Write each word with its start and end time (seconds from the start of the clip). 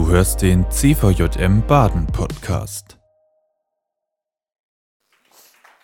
Du 0.00 0.08
hörst 0.08 0.40
den 0.40 0.64
CVJM 0.70 1.66
Baden 1.66 2.06
Podcast. 2.06 2.98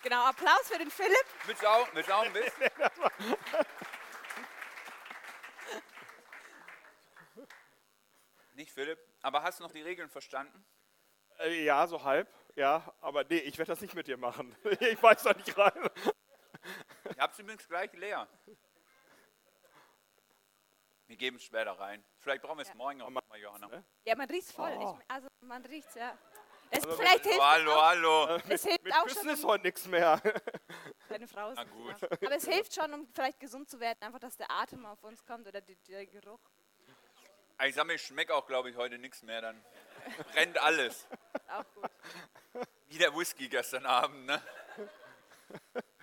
Genau, 0.01 0.25
Applaus 0.25 0.63
für 0.71 0.79
den 0.79 0.89
Philipp. 0.89 1.13
Mit 1.47 1.55
Sau, 1.59 1.85
mit 1.93 2.03
Sau 2.07 2.21
ein 2.21 2.33
bisschen. 2.33 2.71
Nicht 8.55 8.71
Philipp, 8.71 8.97
aber 9.21 9.43
hast 9.43 9.59
du 9.59 9.63
noch 9.63 9.71
die 9.71 9.83
Regeln 9.83 10.09
verstanden? 10.09 10.65
Äh, 11.37 11.63
Ja, 11.63 11.85
so 11.85 12.03
halb, 12.03 12.27
ja, 12.55 12.91
aber 13.01 13.23
nee, 13.25 13.37
ich 13.37 13.59
werde 13.59 13.71
das 13.71 13.81
nicht 13.81 13.93
mit 13.93 14.07
dir 14.07 14.17
machen. 14.17 14.55
Ich 14.79 15.01
weiß 15.03 15.21
da 15.21 15.33
nicht 15.33 15.55
rein. 15.55 15.89
Ihr 17.15 17.21
habt 17.21 17.37
übrigens 17.37 17.67
gleich 17.67 17.93
leer. 17.93 18.27
Wir 21.07 21.15
geben 21.15 21.37
es 21.37 21.43
später 21.43 21.71
rein. 21.79 22.03
Vielleicht 22.19 22.41
brauchen 22.41 22.57
wir 22.57 22.63
es 22.63 22.69
Ja. 22.69 22.75
morgen 22.75 23.01
auch 23.01 23.09
mal, 23.09 23.21
Johanna. 23.39 23.83
Ja, 24.05 24.15
man 24.15 24.29
riecht 24.29 24.51
voll. 24.51 24.75
Oh. 24.77 24.97
Ich, 25.01 25.09
also 25.11 25.27
man 25.41 25.65
riecht's, 25.65 25.95
ja. 25.95 26.17
Das 26.69 26.83
Also, 26.83 26.97
vielleicht 26.97 27.23
Hallo, 27.23 27.31
hilft 27.31 27.41
hallo, 27.41 27.69
es 27.71 27.77
auch, 27.77 27.83
hallo. 27.85 28.41
es 28.49 28.63
hilft 28.65 28.83
Mit 28.83 28.93
auch 28.93 29.03
Küssen 29.03 29.21
schon, 29.23 29.29
ist 29.29 29.43
um, 29.45 29.49
heute 29.51 29.63
nichts 29.63 29.85
mehr. 29.87 30.21
deine 31.09 31.27
Frau 31.27 31.51
ist 31.51 31.71
gut. 31.71 31.95
da. 32.01 32.07
Aber 32.25 32.35
es 32.35 32.45
hilft 32.45 32.73
schon, 32.73 32.93
um 32.93 33.07
vielleicht 33.13 33.39
gesund 33.39 33.69
zu 33.69 33.79
werden, 33.79 33.99
einfach, 34.01 34.19
dass 34.19 34.35
der 34.35 34.51
Atem 34.51 34.85
auf 34.85 35.01
uns 35.03 35.25
kommt 35.25 35.47
oder 35.47 35.61
die, 35.61 35.77
der 35.87 36.05
Geruch. 36.05 36.41
Ich 37.63 37.73
sag 37.73 37.85
mir, 37.87 37.93
ich 37.93 38.01
schmecke 38.03 38.35
auch, 38.35 38.45
glaube 38.45 38.69
ich, 38.69 38.75
heute 38.75 38.97
nichts 38.99 39.23
mehr. 39.23 39.41
Dann 39.41 39.63
brennt 40.33 40.57
alles. 40.61 41.07
Auch 41.47 41.63
gut. 41.73 41.89
Wie 42.87 42.97
der 42.99 43.15
Whisky 43.15 43.47
gestern 43.49 43.85
Abend, 43.85 44.25
ne? 44.25 44.41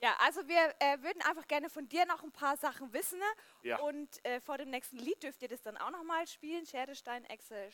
Ja, 0.00 0.14
also 0.20 0.46
wir 0.46 0.74
äh, 0.78 1.02
würden 1.02 1.20
einfach 1.22 1.46
gerne 1.48 1.68
von 1.68 1.88
dir 1.88 2.06
noch 2.06 2.22
ein 2.22 2.30
paar 2.30 2.56
Sachen 2.56 2.92
wissen. 2.92 3.18
Ne? 3.18 3.24
Ja. 3.62 3.78
Und 3.80 4.24
äh, 4.24 4.40
vor 4.40 4.56
dem 4.58 4.70
nächsten 4.70 4.96
Lied 4.98 5.22
dürft 5.22 5.42
ihr 5.42 5.48
das 5.48 5.60
dann 5.62 5.76
auch 5.76 5.90
nochmal 5.90 6.26
spielen. 6.26 6.64
Schere, 6.66 6.94
Stein, 6.94 7.24
Echse, 7.24 7.70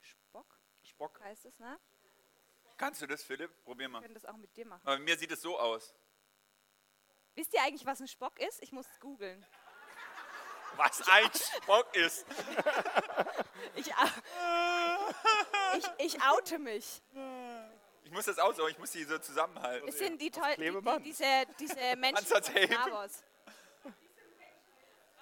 Spock 0.00 0.46
Spock. 0.82 1.20
heißt 1.20 1.44
es, 1.46 1.58
ne? 1.58 1.78
Kannst 2.78 3.02
du 3.02 3.06
das, 3.06 3.22
Philipp? 3.22 3.50
Probier 3.64 3.86
Wir 3.86 3.88
mal. 3.90 4.00
können 4.02 4.14
das 4.14 4.24
auch 4.24 4.36
mit 4.36 4.54
dir 4.56 4.66
machen. 4.66 4.82
Aber 4.86 4.98
mir 4.98 5.16
sieht 5.16 5.32
es 5.32 5.40
so 5.42 5.58
aus. 5.58 5.94
Wisst 7.34 7.52
ihr 7.52 7.62
eigentlich, 7.62 7.84
was 7.84 8.00
ein 8.00 8.08
Spock 8.08 8.38
ist? 8.40 8.62
Ich 8.62 8.72
muss 8.72 8.86
es 8.86 9.00
googeln. 9.00 9.44
Was 10.76 11.06
ein 11.08 11.30
Spock 11.34 11.94
ist. 11.96 12.26
Ich, 13.74 13.86
ich, 15.76 16.14
ich 16.14 16.22
oute 16.22 16.58
mich. 16.58 17.02
Ich 18.06 18.12
muss 18.12 18.24
das 18.24 18.38
aussuchen, 18.38 18.70
ich 18.70 18.78
muss 18.78 18.92
die 18.92 19.02
so 19.02 19.18
zusammenhalten. 19.18 19.88
Es 19.88 19.98
sind 19.98 20.20
die 20.20 20.30
toll, 20.30 20.54
die, 20.56 20.70
die, 20.70 21.02
diese, 21.02 21.24
diese 21.58 21.96
Menschen 21.96 22.24
von. 22.24 22.40
Star 22.40 22.90
Wars. 22.92 23.24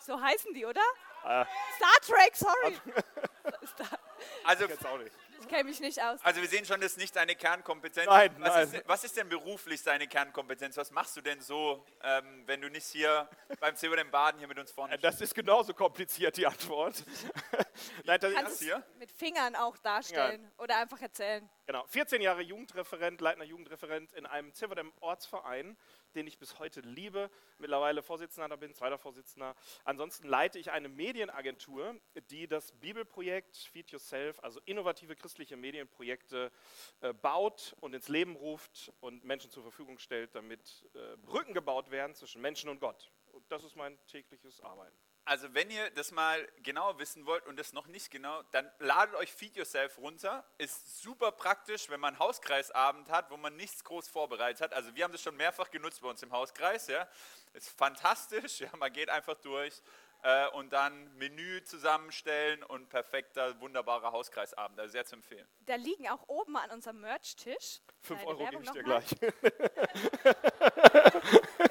So 0.01 0.21
heißen 0.21 0.53
die, 0.53 0.67
oder? 0.67 0.83
Äh, 1.25 1.47
Star 1.77 2.01
Trek, 2.03 2.37
sorry. 2.37 2.77
Star, 3.67 3.99
Also, 4.45 4.67
jetzt 4.67 4.85
auch 4.85 4.99
nicht. 4.99 5.12
Ich 5.41 5.49
kenne 5.49 5.65
mich 5.65 5.81
nicht 5.81 6.01
aus. 6.03 6.21
also 6.23 6.41
wir 6.41 6.49
sehen 6.49 6.65
schon, 6.65 6.81
das 6.81 6.93
ist 6.93 6.99
nicht 6.99 7.15
deine 7.17 7.35
Kernkompetenz. 7.35 8.07
Nein, 8.07 8.31
was, 8.39 8.49
nein. 8.55 8.65
Ist, 8.65 8.73
denn- 8.75 8.83
was 8.87 9.05
ist 9.05 9.17
denn 9.17 9.29
beruflich 9.29 9.83
deine 9.83 10.07
Kernkompetenz? 10.07 10.77
Was 10.77 10.91
machst 10.91 11.17
du 11.17 11.21
denn 11.21 11.41
so, 11.41 11.85
ähm, 12.03 12.43
wenn 12.47 12.61
du 12.61 12.69
nicht 12.71 12.87
hier 12.87 13.29
beim 13.61 13.77
Silber 13.77 14.03
Baden 14.05 14.39
hier 14.39 14.49
mit 14.49 14.59
uns 14.59 14.71
vorne 14.71 14.95
Äh, 14.95 14.99
Das 14.99 15.21
ist 15.21 15.35
genauso 15.35 15.75
kompliziert, 15.75 16.37
die 16.37 16.47
Antwort. 16.47 17.05
Nein, 18.05 18.21
das 18.21 18.33
Kannst 18.35 18.62
hier? 18.62 18.83
mit 18.99 19.11
Fingern 19.11 19.55
auch 19.57 19.77
darstellen 19.79 20.51
oder 20.59 20.79
einfach 20.79 21.01
erzählen. 21.01 21.49
genau, 21.67 21.85
14 21.87 22.21
Jahre 22.23 22.43
Jugendreferent, 22.43 23.21
leitender 23.21 23.47
Jugendreferent 23.47 24.12
in 24.12 24.27
einem 24.27 24.53
Zilverdem 24.55 24.93
Ortsverein, 25.01 25.77
den 26.15 26.27
ich 26.27 26.39
bis 26.39 26.59
heute 26.59 26.81
liebe. 26.81 27.31
Mittlerweile 27.59 28.03
Vorsitzender 28.03 28.57
bin, 28.57 28.75
zweiter 28.75 28.98
Vorsitzender. 28.98 29.55
Ansonsten 29.84 30.29
leite 30.29 30.59
ich 30.59 30.71
eine 30.71 30.89
Medienagentur, 30.89 31.95
die 32.31 32.48
das 32.48 32.73
Bibelprojekt 32.73 33.56
Feed 33.56 33.91
Yourself, 33.91 34.41
also 34.43 34.61
innovative 34.65 35.17
christliche 35.17 35.56
Medienprojekte, 35.56 36.53
äh, 37.01 37.12
baut 37.12 37.77
und 37.81 37.95
ins 37.95 38.09
Leben 38.09 38.37
ruft 38.37 38.93
und 39.01 39.25
Menschen 39.25 39.51
zur 39.51 39.62
Verfügung 39.62 39.98
stellt, 39.98 40.34
damit 40.34 40.89
äh, 40.95 41.17
Brücken 41.19 41.55
gebaut 41.55 41.91
werden 41.91 42.15
zwischen 42.15 42.41
Menschen 42.41 42.69
und 42.71 42.81
Gott. 42.81 43.11
Und 43.33 43.50
das 43.50 43.65
ist 43.65 43.77
mein 43.77 43.99
tägliches 44.06 44.61
Arbeiten. 44.61 44.97
Also 45.27 45.55
wenn 45.55 45.71
ihr 45.71 45.91
das 45.91 46.11
mal 46.11 46.47
genau 46.62 46.99
wissen 46.99 47.25
wollt 47.25 47.47
und 47.47 47.59
das 47.59 47.73
noch 47.73 47.87
nicht 47.87 48.11
genau, 48.11 48.43
dann 48.51 48.71
ladet 48.79 49.15
euch 49.15 49.33
Feed 49.33 49.57
Yourself 49.57 49.97
runter. 49.99 50.45
Ist 50.59 51.03
super 51.03 51.33
praktisch, 51.33 51.89
wenn 51.89 52.01
man 52.01 52.15
einen 52.15 52.19
Hauskreisabend 52.19 53.11
hat, 53.11 53.31
wo 53.31 53.39
man 53.39 53.57
nichts 53.57 53.85
groß 53.85 54.09
vorbereitet 54.09 54.61
hat. 54.61 54.75
Also 54.75 54.95
wir 54.95 55.05
haben 55.05 55.12
das 55.12 55.23
schon 55.23 55.37
mehrfach 55.37 55.71
genutzt 55.71 56.03
bei 56.03 56.09
uns 56.09 56.23
im 56.23 56.33
Hauskreis. 56.33 56.89
Ja. 56.89 57.09
Ist 57.55 57.71
fantastisch. 57.71 58.61
Ja. 58.65 58.71
Man 58.77 58.93
geht 58.93 59.11
einfach 59.11 59.35
durch 59.41 59.83
äh, 60.25 60.49
und 60.49 60.73
dann 60.73 61.17
Menü 61.19 61.62
zusammenstellen 61.65 62.62
und 62.62 62.89
perfekter, 62.89 63.61
wunderbarer 63.61 64.12
Hauskreisabend. 64.12 64.81
Also 64.81 64.93
sehr 64.93 65.05
zu 65.05 65.17
empfehlen. 65.17 65.47
Da 65.61 65.75
liegen 65.75 66.09
auch 66.09 66.27
oben 66.29 66.56
an 66.56 66.71
unserem 66.71 67.01
Merch-Tisch. 67.01 67.83
5 68.01 68.23
Kleine 68.23 68.39
Euro 68.39 68.51
gebe 68.51 68.62
ich 68.62 68.71
dir 68.71 68.83
gleich. 68.83 69.11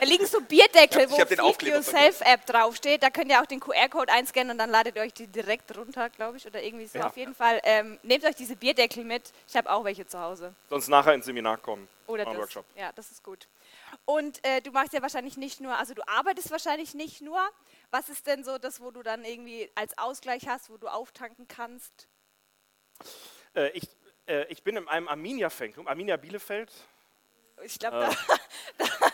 Da 0.03 0.09
liegen 0.09 0.25
so 0.25 0.41
Bierdeckel, 0.41 1.09
wo 1.09 1.15
Feed 1.15 1.63
Yourself 1.63 2.19
App 2.21 2.45
draufsteht. 2.45 3.01
Da 3.03 3.09
könnt 3.09 3.31
ihr 3.31 3.41
auch 3.41 3.45
den 3.45 3.61
QR-Code 3.61 4.11
einscannen 4.11 4.51
und 4.51 4.57
dann 4.57 4.69
ladet 4.69 4.97
ihr 4.97 5.01
euch 5.01 5.13
die 5.13 5.27
direkt 5.27 5.77
runter, 5.77 6.09
glaube 6.09 6.35
ich, 6.35 6.45
oder 6.45 6.61
irgendwie 6.61 6.87
so. 6.87 6.99
Ja. 6.99 7.07
Auf 7.07 7.15
jeden 7.15 7.33
Fall 7.33 7.61
ähm, 7.63 7.97
nehmt 8.03 8.25
euch 8.25 8.35
diese 8.35 8.57
Bierdeckel 8.57 9.05
mit. 9.05 9.31
Ich 9.47 9.55
habe 9.55 9.71
auch 9.71 9.85
welche 9.85 10.05
zu 10.05 10.19
Hause. 10.19 10.53
Sonst 10.69 10.89
nachher 10.89 11.13
ins 11.13 11.25
Seminar 11.25 11.57
kommen. 11.57 11.87
Oder 12.07 12.25
das. 12.25 12.35
Workshop. 12.35 12.65
Ja, 12.75 12.91
das 12.91 13.11
ist 13.11 13.23
gut. 13.23 13.47
Und 14.03 14.43
äh, 14.45 14.59
du 14.61 14.71
machst 14.71 14.91
ja 14.91 15.01
wahrscheinlich 15.01 15.37
nicht 15.37 15.61
nur, 15.61 15.77
also 15.77 15.93
du 15.93 16.01
arbeitest 16.05 16.51
wahrscheinlich 16.51 16.93
nicht 16.93 17.21
nur. 17.21 17.39
Was 17.89 18.09
ist 18.09 18.27
denn 18.27 18.43
so 18.43 18.57
das, 18.57 18.81
wo 18.81 18.91
du 18.91 19.03
dann 19.03 19.23
irgendwie 19.23 19.71
als 19.75 19.97
Ausgleich 19.97 20.49
hast, 20.49 20.69
wo 20.69 20.75
du 20.75 20.89
auftanken 20.89 21.47
kannst? 21.47 22.09
Äh, 23.55 23.69
ich, 23.69 23.87
äh, 24.27 24.43
ich 24.51 24.63
bin 24.63 24.75
in 24.75 24.85
einem 24.89 25.07
Arminia-Fanclub, 25.07 25.87
Arminia 25.87 26.17
Bielefeld. 26.17 26.73
Ich 27.63 27.79
glaube, 27.79 28.07
Ah. 28.07 28.15
da, 28.77 28.85
da, 28.99 29.12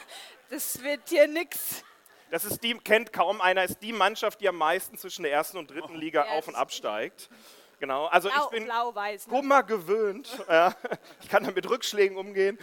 das 0.50 0.82
wird 0.84 1.02
hier 1.08 1.28
nix. 1.28 1.84
Das 2.32 2.46
ist 2.46 2.64
die, 2.64 2.76
kennt 2.76 3.12
kaum 3.12 3.42
einer, 3.42 3.64
ist 3.64 3.82
die 3.82 3.94
Mannschaft, 3.94 4.40
die 4.42 4.48
am 4.48 4.56
meisten 4.58 4.98
zwischen 4.98 5.24
der 5.24 5.32
ersten 5.32 5.58
und 5.58 5.70
dritten 5.72 5.96
Liga 5.96 6.26
Ja, 6.26 6.32
auf 6.34 6.48
und 6.48 6.56
absteigt. 6.56 7.30
Genau, 7.80 8.06
also 8.08 8.30
Blau, 8.30 8.44
ich 8.44 8.50
bin 8.50 8.66
blau-weiß. 8.66 9.28
Ne? 9.28 9.34
Kummer 9.34 9.64
gewöhnt. 9.64 10.30
Ja. 10.50 10.76
Ich 11.22 11.30
kann 11.30 11.44
da 11.44 11.52
mit 11.52 11.70
Rückschlägen 11.70 12.18
umgehen. 12.18 12.59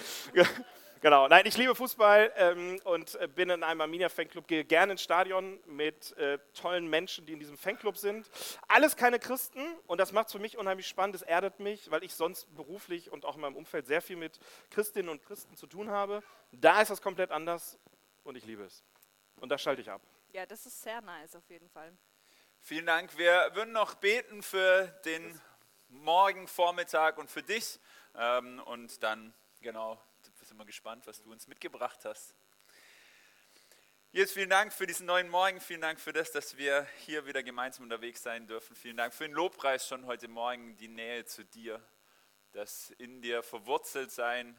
Genau, 1.07 1.29
nein, 1.29 1.47
ich 1.47 1.57
liebe 1.57 1.73
Fußball 1.73 2.33
ähm, 2.35 2.81
und 2.83 3.15
äh, 3.15 3.29
bin 3.29 3.49
in 3.49 3.63
einem 3.63 3.81
Arminia-Fanclub, 3.81 4.49
gehe 4.49 4.65
gerne 4.65 4.91
ins 4.91 5.03
Stadion 5.03 5.61
mit 5.65 6.11
äh, 6.17 6.41
tollen 6.53 6.89
Menschen, 6.89 7.25
die 7.27 7.33
in 7.35 7.39
diesem 7.39 7.57
Fanclub 7.57 7.97
sind. 7.97 8.29
Alles 8.67 8.97
keine 8.97 9.21
Christen 9.21 9.61
und 9.87 9.99
das 9.99 10.11
macht 10.11 10.27
es 10.27 10.33
für 10.33 10.41
mich 10.41 10.59
unheimlich 10.59 10.89
spannend, 10.89 11.15
es 11.15 11.23
erdet 11.23 11.61
mich, 11.61 11.93
weil 11.93 12.03
ich 12.03 12.13
sonst 12.13 12.53
beruflich 12.57 13.13
und 13.13 13.25
auch 13.25 13.37
in 13.37 13.43
meinem 13.43 13.55
Umfeld 13.55 13.87
sehr 13.87 14.03
viel 14.03 14.17
mit 14.17 14.41
Christinnen 14.71 15.09
und 15.09 15.23
Christen 15.23 15.57
zu 15.57 15.69
tun 15.69 15.91
habe. 15.93 16.25
Da 16.51 16.83
ist 16.83 16.91
das 16.91 17.01
komplett 17.01 17.31
anders 17.31 17.79
und 18.25 18.35
ich 18.35 18.45
liebe 18.45 18.65
es. 18.65 18.83
Und 19.37 19.51
da 19.51 19.59
schalte 19.59 19.83
ich 19.83 19.89
ab. 19.89 20.03
Ja, 20.33 20.45
das 20.45 20.67
ist 20.67 20.83
sehr 20.83 21.01
nice 21.03 21.37
auf 21.37 21.49
jeden 21.49 21.69
Fall. 21.69 21.97
Vielen 22.63 22.87
Dank. 22.87 23.17
Wir 23.17 23.53
würden 23.55 23.71
noch 23.71 23.95
beten 23.95 24.43
für 24.43 24.89
den 25.05 25.41
Morgen, 25.87 26.49
Vormittag 26.49 27.17
und 27.19 27.31
für 27.31 27.45
dich. 27.45 27.79
Ähm, 28.17 28.61
und 28.67 29.05
dann, 29.05 29.33
genau, 29.61 30.01
sind 30.47 30.59
wir 30.59 30.65
gespannt, 30.65 31.07
was 31.09 31.21
du 31.21 31.33
uns 31.33 31.49
mitgebracht 31.49 32.05
hast. 32.05 32.35
Jetzt 34.13 34.33
vielen 34.33 34.49
Dank 34.49 34.73
für 34.73 34.87
diesen 34.87 35.05
neuen 35.05 35.29
Morgen. 35.29 35.61
Vielen 35.61 35.81
Dank 35.81 35.99
für 35.99 36.13
das, 36.13 36.31
dass 36.31 36.57
wir 36.57 36.87
hier 37.05 37.27
wieder 37.27 37.43
gemeinsam 37.43 37.83
unterwegs 37.83 38.23
sein 38.23 38.47
dürfen. 38.47 38.77
Vielen 38.77 38.97
Dank 38.97 39.13
für 39.13 39.25
den 39.25 39.33
Lobpreis 39.33 39.89
schon 39.89 40.07
heute 40.07 40.29
Morgen, 40.29 40.77
die 40.77 40.87
Nähe 40.87 41.25
zu 41.25 41.45
dir, 41.45 41.85
das 42.53 42.91
in 42.91 43.21
dir 43.23 43.43
verwurzelt 43.43 44.13
sein, 44.13 44.59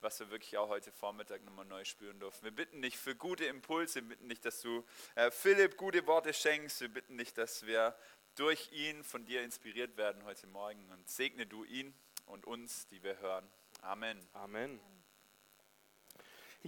was 0.00 0.20
wir 0.20 0.30
wirklich 0.30 0.58
auch 0.58 0.68
heute 0.68 0.92
Vormittag 0.92 1.42
nochmal 1.42 1.64
neu 1.64 1.84
spüren 1.84 2.20
durften. 2.20 2.44
Wir 2.44 2.52
bitten 2.52 2.82
dich 2.82 2.98
für 2.98 3.16
gute 3.16 3.46
Impulse, 3.46 4.02
wir 4.02 4.08
bitten 4.10 4.28
dich, 4.28 4.42
dass 4.42 4.60
du 4.60 4.84
äh, 5.14 5.30
Philipp 5.30 5.78
gute 5.78 6.06
Worte 6.06 6.34
schenkst. 6.34 6.82
Wir 6.82 6.88
bitten 6.88 7.16
dich, 7.16 7.32
dass 7.32 7.66
wir 7.66 7.96
durch 8.34 8.70
ihn 8.72 9.02
von 9.02 9.24
dir 9.24 9.42
inspiriert 9.42 9.96
werden 9.96 10.22
heute 10.24 10.46
Morgen. 10.46 10.90
Und 10.92 11.08
segne 11.08 11.46
du 11.46 11.64
ihn 11.64 11.94
und 12.26 12.46
uns, 12.46 12.86
die 12.88 13.02
wir 13.02 13.18
hören. 13.18 13.50
Amen. 13.82 14.20
Amen. 14.32 14.97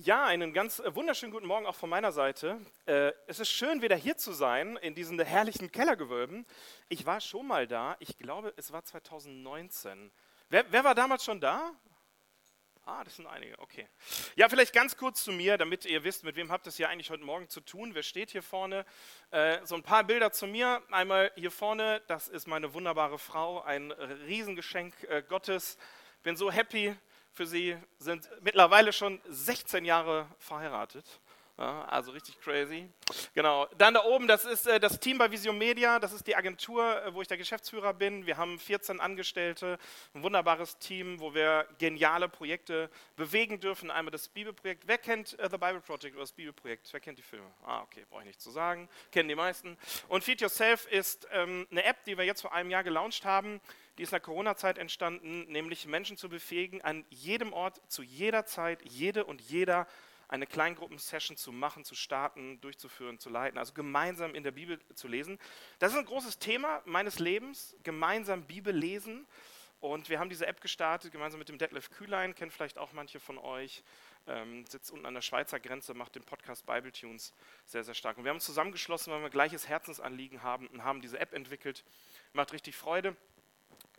Ja, 0.03 0.25
einen 0.25 0.55
ganz 0.55 0.79
äh, 0.79 0.95
wunderschönen 0.95 1.31
guten 1.31 1.47
Morgen 1.47 1.67
auch 1.67 1.75
von 1.75 1.91
meiner 1.91 2.11
Seite. 2.11 2.59
Äh, 2.87 3.13
es 3.27 3.39
ist 3.39 3.51
schön, 3.51 3.83
wieder 3.83 3.97
hier 3.97 4.17
zu 4.17 4.33
sein, 4.33 4.79
in 4.79 4.95
diesen 4.95 5.21
herrlichen 5.21 5.71
Kellergewölben. 5.71 6.47
Ich 6.89 7.05
war 7.05 7.21
schon 7.21 7.47
mal 7.47 7.67
da, 7.67 7.97
ich 7.99 8.17
glaube, 8.17 8.55
es 8.57 8.73
war 8.73 8.83
2019. 8.83 10.11
Wer, 10.49 10.65
wer 10.73 10.85
war 10.85 10.95
damals 10.95 11.23
schon 11.23 11.39
da? 11.39 11.73
Ah, 12.87 13.05
das 13.05 13.17
sind 13.17 13.27
einige, 13.27 13.59
okay. 13.59 13.87
Ja, 14.37 14.49
vielleicht 14.49 14.73
ganz 14.73 14.97
kurz 14.97 15.23
zu 15.23 15.33
mir, 15.33 15.59
damit 15.59 15.85
ihr 15.85 16.03
wisst, 16.03 16.25
mit 16.25 16.35
wem 16.35 16.51
habt 16.51 16.67
ihr 16.67 16.71
es 16.71 16.79
hier 16.79 16.89
eigentlich 16.89 17.11
heute 17.11 17.25
Morgen 17.25 17.51
zu 17.51 17.61
tun. 17.61 17.95
Wer 17.95 18.03
steht 18.03 18.31
hier 18.31 18.43
vorne? 18.43 18.87
Äh, 19.33 19.59
so 19.67 19.75
ein 19.75 19.83
paar 19.83 20.05
Bilder 20.05 20.33
zu 20.33 20.47
mir. 20.47 20.83
Einmal 20.91 21.31
hier 21.35 21.51
vorne, 21.51 22.01
das 22.07 22.27
ist 22.27 22.49
meine 22.49 22.73
wunderbare 22.73 23.19
Frau, 23.19 23.61
ein 23.61 23.93
Riesengeschenk 23.93 24.95
Gottes. 25.29 25.77
Bin 26.23 26.37
so 26.37 26.51
happy 26.51 26.97
für 27.33 27.47
sie, 27.47 27.77
sind 27.99 28.29
mittlerweile 28.43 28.93
schon 28.93 29.21
16 29.29 29.85
Jahre 29.85 30.27
verheiratet. 30.39 31.05
Ja, 31.61 31.85
also 31.85 32.13
richtig 32.13 32.41
crazy. 32.41 32.89
Genau. 33.35 33.67
Dann 33.77 33.93
da 33.93 34.05
oben, 34.05 34.27
das 34.27 34.47
ist 34.47 34.67
äh, 34.67 34.81
das 34.81 34.99
Team 34.99 35.19
bei 35.19 35.31
Vision 35.31 35.59
Media. 35.59 35.99
Das 35.99 36.15
ist 36.15 36.27
die 36.27 36.35
Agentur, 36.35 37.05
äh, 37.05 37.13
wo 37.13 37.21
ich 37.21 37.29
der 37.29 37.37
Geschäftsführer 37.37 37.93
bin. 37.93 38.25
Wir 38.25 38.39
haben 38.39 38.59
14 38.59 38.99
Angestellte, 38.99 39.79
ein 40.15 40.23
wunderbares 40.23 40.79
Team, 40.79 41.21
wo 41.21 41.35
wir 41.35 41.67
geniale 41.77 42.31
Projekte 42.31 42.89
bewegen 43.15 43.61
dürfen. 43.61 43.91
Einmal 43.91 44.11
das 44.11 44.29
Bibelprojekt. 44.29 44.85
Wer 44.87 44.97
kennt 44.97 45.39
äh, 45.39 45.51
The 45.51 45.59
Bible 45.59 45.83
Project 45.83 46.15
oder 46.15 46.23
das 46.23 46.33
Bibelprojekt? 46.33 46.91
Wer 46.95 47.01
kennt 47.01 47.19
die 47.19 47.23
Filme? 47.23 47.51
Ah, 47.67 47.83
okay, 47.83 48.07
brauche 48.09 48.23
ich 48.23 48.29
nicht 48.29 48.41
zu 48.41 48.51
sagen. 48.51 48.89
Kennen 49.13 49.29
die 49.29 49.35
meisten. 49.35 49.77
Und 50.09 50.25
Feed 50.25 50.41
Yourself 50.41 50.87
ist 50.87 51.29
ähm, 51.31 51.67
eine 51.71 51.85
App, 51.85 52.05
die 52.05 52.17
wir 52.17 52.25
jetzt 52.25 52.41
vor 52.41 52.55
einem 52.55 52.71
Jahr 52.71 52.85
gelauncht 52.85 53.27
haben. 53.27 53.61
Die 54.01 54.05
ist 54.05 54.13
in 54.13 54.15
der 54.15 54.21
Corona-Zeit 54.21 54.79
entstanden, 54.79 55.43
nämlich 55.53 55.85
Menschen 55.85 56.17
zu 56.17 56.31
befähigen, 56.31 56.81
an 56.81 57.05
jedem 57.11 57.53
Ort, 57.53 57.83
zu 57.87 58.03
jeder 58.03 58.47
Zeit, 58.47 58.81
jede 58.83 59.27
und 59.27 59.43
jeder 59.43 59.87
eine 60.27 60.47
Kleingruppensession 60.47 61.37
zu 61.37 61.53
machen, 61.53 61.85
zu 61.85 61.95
starten, 61.95 62.59
durchzuführen, 62.63 63.19
zu 63.19 63.29
leiten, 63.29 63.59
also 63.59 63.75
gemeinsam 63.75 64.35
in 64.35 64.43
der 64.43 64.53
Bibel 64.53 64.81
zu 64.95 65.07
lesen. 65.07 65.39
Das 65.81 65.93
ist 65.93 65.99
ein 65.99 66.07
großes 66.07 66.39
Thema 66.39 66.81
meines 66.87 67.19
Lebens, 67.19 67.77
gemeinsam 67.83 68.47
Bibel 68.47 68.75
lesen. 68.75 69.27
Und 69.81 70.09
wir 70.09 70.19
haben 70.19 70.31
diese 70.31 70.47
App 70.47 70.63
gestartet, 70.63 71.13
gemeinsam 71.13 71.39
mit 71.39 71.51
dem 71.51 71.59
Detlef 71.59 71.91
Kühlein, 71.91 72.35
kennt 72.35 72.55
vielleicht 72.55 72.79
auch 72.79 72.93
manche 72.93 73.21
von 73.21 73.37
euch, 73.37 73.83
ähm, 74.27 74.65
sitzt 74.67 74.91
unten 74.91 75.05
an 75.05 75.15
der 75.15 75.23
Schweizer 75.23 75.61
Grenze, 75.61 75.93
macht 75.93 76.15
den 76.15 76.23
Podcast 76.23 76.65
Bible 76.65 76.93
Tunes 76.93 77.35
sehr, 77.67 77.85
sehr 77.85 77.95
stark. 77.95 78.17
Und 78.17 78.25
wir 78.25 78.31
haben 78.31 78.37
uns 78.37 78.45
zusammengeschlossen, 78.47 79.13
weil 79.13 79.21
wir 79.21 79.31
gleiches 79.31 79.69
Herzensanliegen 79.69 80.43
haben 80.43 80.69
und 80.69 80.85
haben 80.85 81.03
diese 81.03 81.19
App 81.19 81.35
entwickelt. 81.35 81.85
Macht 82.33 82.53
richtig 82.53 82.77
Freude. 82.77 83.17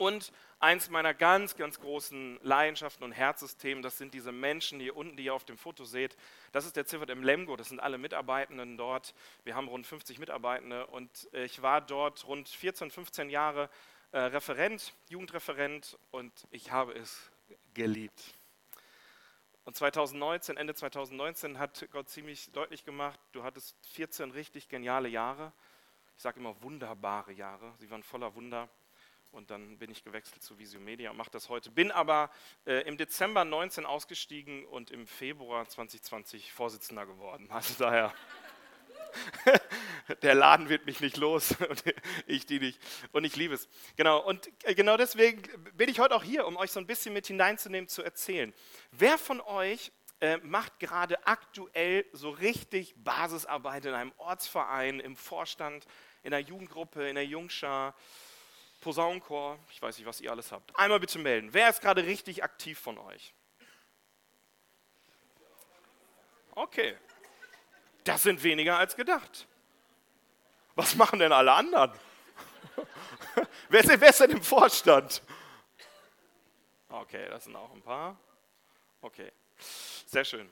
Und 0.01 0.31
eins 0.59 0.89
meiner 0.89 1.13
ganz, 1.13 1.55
ganz 1.55 1.79
großen 1.79 2.39
Leidenschaften 2.41 3.03
und 3.03 3.11
Herzsystemen, 3.11 3.83
das 3.83 3.99
sind 3.99 4.15
diese 4.15 4.31
Menschen 4.31 4.79
hier 4.79 4.97
unten, 4.97 5.15
die 5.15 5.25
ihr 5.25 5.33
auf 5.35 5.45
dem 5.45 5.59
Foto 5.59 5.83
seht. 5.85 6.17
Das 6.53 6.65
ist 6.65 6.75
der 6.75 6.87
CVM 6.87 7.21
Lemgo, 7.21 7.55
das 7.55 7.69
sind 7.69 7.79
alle 7.79 7.99
Mitarbeitenden 7.99 8.77
dort. 8.77 9.13
Wir 9.43 9.53
haben 9.53 9.67
rund 9.67 9.85
50 9.85 10.17
Mitarbeitende 10.17 10.87
und 10.87 11.29
ich 11.33 11.61
war 11.61 11.81
dort 11.81 12.25
rund 12.25 12.49
14, 12.49 12.89
15 12.89 13.29
Jahre 13.29 13.69
äh, 14.11 14.17
Referent, 14.21 14.95
Jugendreferent 15.07 15.99
und 16.09 16.33
ich 16.49 16.71
habe 16.71 16.93
es 16.93 17.29
geliebt. 17.75 18.33
Und 19.65 19.75
2019, 19.75 20.57
Ende 20.57 20.73
2019 20.73 21.59
hat 21.59 21.87
Gott 21.91 22.09
ziemlich 22.09 22.51
deutlich 22.53 22.85
gemacht, 22.85 23.19
du 23.33 23.43
hattest 23.43 23.75
14 23.93 24.31
richtig 24.31 24.67
geniale 24.67 25.09
Jahre. 25.09 25.53
Ich 26.17 26.23
sage 26.23 26.39
immer 26.39 26.59
wunderbare 26.63 27.33
Jahre, 27.33 27.71
sie 27.77 27.91
waren 27.91 28.01
voller 28.01 28.33
Wunder. 28.33 28.67
Und 29.31 29.49
dann 29.49 29.77
bin 29.77 29.89
ich 29.89 30.03
gewechselt 30.03 30.43
zu 30.43 30.59
Visio 30.59 30.81
Media 30.81 31.09
und 31.09 31.15
mache 31.15 31.31
das 31.31 31.47
heute. 31.47 31.71
Bin 31.71 31.89
aber 31.89 32.29
äh, 32.65 32.85
im 32.85 32.97
Dezember 32.97 33.45
19 33.45 33.85
ausgestiegen 33.85 34.65
und 34.65 34.91
im 34.91 35.07
Februar 35.07 35.67
2020 35.67 36.51
Vorsitzender 36.51 37.05
geworden. 37.05 37.47
Also 37.49 37.75
daher, 37.79 38.13
der 40.21 40.35
Laden 40.35 40.67
wird 40.67 40.85
mich 40.85 40.99
nicht 40.99 41.15
los 41.15 41.55
und 41.69 41.81
ich 42.27 42.45
die 42.45 42.59
nicht. 42.59 42.77
Und 43.13 43.23
ich 43.23 43.37
liebe 43.37 43.53
es. 43.53 43.69
Genau, 43.95 44.19
und 44.19 44.51
äh, 44.63 44.75
genau 44.75 44.97
deswegen 44.97 45.41
bin 45.75 45.87
ich 45.87 45.99
heute 45.99 46.13
auch 46.13 46.23
hier, 46.23 46.45
um 46.45 46.57
euch 46.57 46.71
so 46.71 46.81
ein 46.81 46.87
bisschen 46.87 47.13
mit 47.13 47.27
hineinzunehmen, 47.27 47.87
zu 47.87 48.03
erzählen. 48.03 48.53
Wer 48.91 49.17
von 49.17 49.39
euch 49.39 49.93
äh, 50.19 50.39
macht 50.39 50.77
gerade 50.79 51.25
aktuell 51.25 52.05
so 52.11 52.31
richtig 52.31 52.95
Basisarbeit 52.97 53.85
in 53.85 53.93
einem 53.93 54.11
Ortsverein, 54.17 54.99
im 54.99 55.15
Vorstand, 55.15 55.85
in 56.23 56.33
einer 56.33 56.45
Jugendgruppe, 56.45 57.07
in 57.07 57.15
der 57.15 57.25
Jungschar? 57.25 57.95
Posaunenchor, 58.81 59.59
ich 59.71 59.81
weiß 59.81 59.97
nicht, 59.97 60.07
was 60.07 60.19
ihr 60.19 60.31
alles 60.31 60.51
habt. 60.51 60.75
Einmal 60.75 60.99
bitte 60.99 61.19
melden. 61.19 61.53
Wer 61.53 61.69
ist 61.69 61.81
gerade 61.81 62.03
richtig 62.03 62.43
aktiv 62.43 62.77
von 62.79 62.97
euch? 62.97 63.33
Okay. 66.55 66.97
Das 68.03 68.23
sind 68.23 68.43
weniger 68.43 68.77
als 68.77 68.95
gedacht. 68.95 69.47
Was 70.75 70.95
machen 70.95 71.19
denn 71.19 71.31
alle 71.31 71.53
anderen? 71.53 71.91
wer, 73.69 73.81
ist, 73.81 74.01
wer 74.01 74.09
ist 74.09 74.19
denn 74.19 74.31
im 74.31 74.41
Vorstand? 74.41 75.21
Okay, 76.89 77.29
das 77.29 77.43
sind 77.43 77.55
auch 77.55 77.71
ein 77.71 77.81
paar. 77.81 78.17
Okay, 79.01 79.31
sehr 80.05 80.25
schön. 80.25 80.49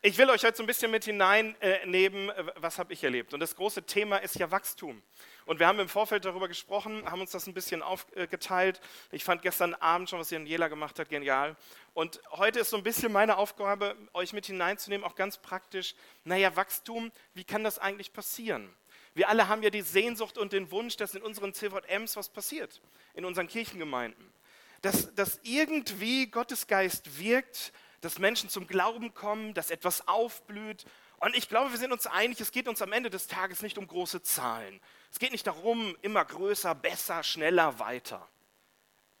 Ich 0.00 0.16
will 0.18 0.30
euch 0.30 0.44
heute 0.44 0.56
so 0.56 0.62
ein 0.62 0.66
bisschen 0.66 0.90
mit 0.90 1.04
hineinnehmen, 1.04 2.30
äh, 2.30 2.52
was 2.56 2.78
habe 2.78 2.92
ich 2.92 3.02
erlebt. 3.02 3.34
Und 3.34 3.40
das 3.40 3.56
große 3.56 3.84
Thema 3.84 4.18
ist 4.18 4.36
ja 4.36 4.50
Wachstum. 4.50 5.02
Und 5.46 5.58
wir 5.58 5.66
haben 5.66 5.78
im 5.80 5.88
Vorfeld 5.88 6.24
darüber 6.24 6.48
gesprochen, 6.48 7.10
haben 7.10 7.20
uns 7.20 7.32
das 7.32 7.46
ein 7.46 7.54
bisschen 7.54 7.82
aufgeteilt. 7.82 8.80
Ich 9.10 9.24
fand 9.24 9.42
gestern 9.42 9.74
Abend 9.74 10.10
schon, 10.10 10.18
was 10.18 10.30
Jela 10.30 10.68
gemacht 10.68 10.98
hat, 10.98 11.08
genial. 11.08 11.56
Und 11.94 12.20
heute 12.30 12.60
ist 12.60 12.70
so 12.70 12.76
ein 12.76 12.82
bisschen 12.82 13.12
meine 13.12 13.36
Aufgabe, 13.36 13.96
euch 14.12 14.32
mit 14.32 14.46
hineinzunehmen, 14.46 15.04
auch 15.04 15.14
ganz 15.14 15.38
praktisch. 15.38 15.94
Naja, 16.24 16.54
Wachstum, 16.56 17.10
wie 17.34 17.44
kann 17.44 17.64
das 17.64 17.78
eigentlich 17.78 18.12
passieren? 18.12 18.72
Wir 19.14 19.28
alle 19.28 19.48
haben 19.48 19.62
ja 19.62 19.70
die 19.70 19.82
Sehnsucht 19.82 20.38
und 20.38 20.52
den 20.52 20.70
Wunsch, 20.70 20.96
dass 20.96 21.14
in 21.14 21.22
unseren 21.22 21.52
CVMs 21.52 22.16
was 22.16 22.28
passiert, 22.30 22.80
in 23.14 23.24
unseren 23.24 23.48
Kirchengemeinden. 23.48 24.32
Dass, 24.80 25.14
dass 25.14 25.38
irgendwie 25.42 26.26
Gottes 26.26 26.66
Geist 26.66 27.18
wirkt, 27.18 27.72
dass 28.00 28.18
Menschen 28.18 28.48
zum 28.48 28.66
Glauben 28.66 29.14
kommen, 29.14 29.54
dass 29.54 29.70
etwas 29.70 30.08
aufblüht. 30.08 30.84
Und 31.18 31.36
ich 31.36 31.48
glaube, 31.48 31.70
wir 31.70 31.78
sind 31.78 31.92
uns 31.92 32.06
einig, 32.06 32.40
es 32.40 32.50
geht 32.50 32.66
uns 32.66 32.82
am 32.82 32.92
Ende 32.92 33.10
des 33.10 33.28
Tages 33.28 33.62
nicht 33.62 33.78
um 33.78 33.86
große 33.86 34.22
Zahlen. 34.22 34.80
Es 35.12 35.18
geht 35.18 35.32
nicht 35.32 35.46
darum, 35.46 35.96
immer 36.00 36.24
größer, 36.24 36.74
besser, 36.74 37.22
schneller, 37.22 37.78
weiter. 37.78 38.26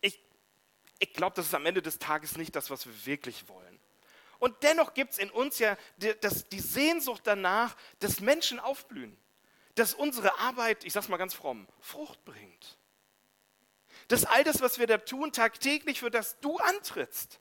Ich, 0.00 0.18
ich 0.98 1.12
glaube, 1.12 1.36
das 1.36 1.46
ist 1.46 1.54
am 1.54 1.66
Ende 1.66 1.82
des 1.82 1.98
Tages 1.98 2.36
nicht 2.36 2.56
das, 2.56 2.70
was 2.70 2.86
wir 2.86 3.06
wirklich 3.06 3.46
wollen. 3.48 3.78
Und 4.38 4.62
dennoch 4.62 4.94
gibt 4.94 5.12
es 5.12 5.18
in 5.18 5.30
uns 5.30 5.58
ja 5.58 5.76
die, 5.98 6.14
das, 6.20 6.48
die 6.48 6.60
Sehnsucht 6.60 7.22
danach, 7.24 7.76
dass 8.00 8.20
Menschen 8.20 8.58
aufblühen. 8.58 9.16
Dass 9.74 9.94
unsere 9.94 10.38
Arbeit, 10.38 10.84
ich 10.84 10.92
sage 10.92 11.04
es 11.04 11.08
mal 11.10 11.18
ganz 11.18 11.34
fromm, 11.34 11.68
Frucht 11.80 12.24
bringt. 12.24 12.78
Dass 14.08 14.24
all 14.24 14.44
das, 14.44 14.60
was 14.60 14.78
wir 14.78 14.86
da 14.86 14.98
tun, 14.98 15.30
tagtäglich 15.32 16.00
für 16.00 16.10
das 16.10 16.40
du 16.40 16.56
antrittst 16.56 17.38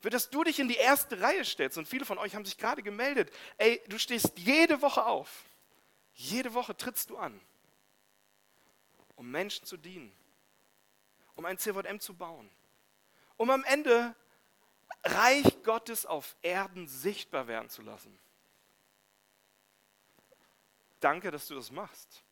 für 0.00 0.10
das 0.10 0.28
du 0.28 0.44
dich 0.44 0.58
in 0.58 0.68
die 0.68 0.76
erste 0.76 1.18
Reihe 1.22 1.46
stellst. 1.46 1.78
Und 1.78 1.88
viele 1.88 2.04
von 2.04 2.18
euch 2.18 2.34
haben 2.34 2.44
sich 2.44 2.58
gerade 2.58 2.82
gemeldet. 2.82 3.32
Ey, 3.56 3.80
du 3.88 3.98
stehst 3.98 4.32
jede 4.36 4.82
Woche 4.82 5.06
auf. 5.06 5.30
Jede 6.12 6.52
Woche 6.54 6.76
trittst 6.76 7.08
du 7.08 7.16
an, 7.16 7.40
um 9.16 9.30
Menschen 9.30 9.66
zu 9.66 9.76
dienen, 9.76 10.12
um 11.34 11.44
ein 11.44 11.58
CVM 11.58 11.98
zu 12.00 12.14
bauen, 12.14 12.50
um 13.36 13.50
am 13.50 13.64
Ende 13.64 14.14
Reich 15.02 15.62
Gottes 15.62 16.06
auf 16.06 16.36
Erden 16.42 16.86
sichtbar 16.86 17.46
werden 17.46 17.68
zu 17.68 17.82
lassen. 17.82 18.18
Danke, 21.00 21.30
dass 21.30 21.48
du 21.48 21.54
das 21.54 21.70
machst. 21.70 22.24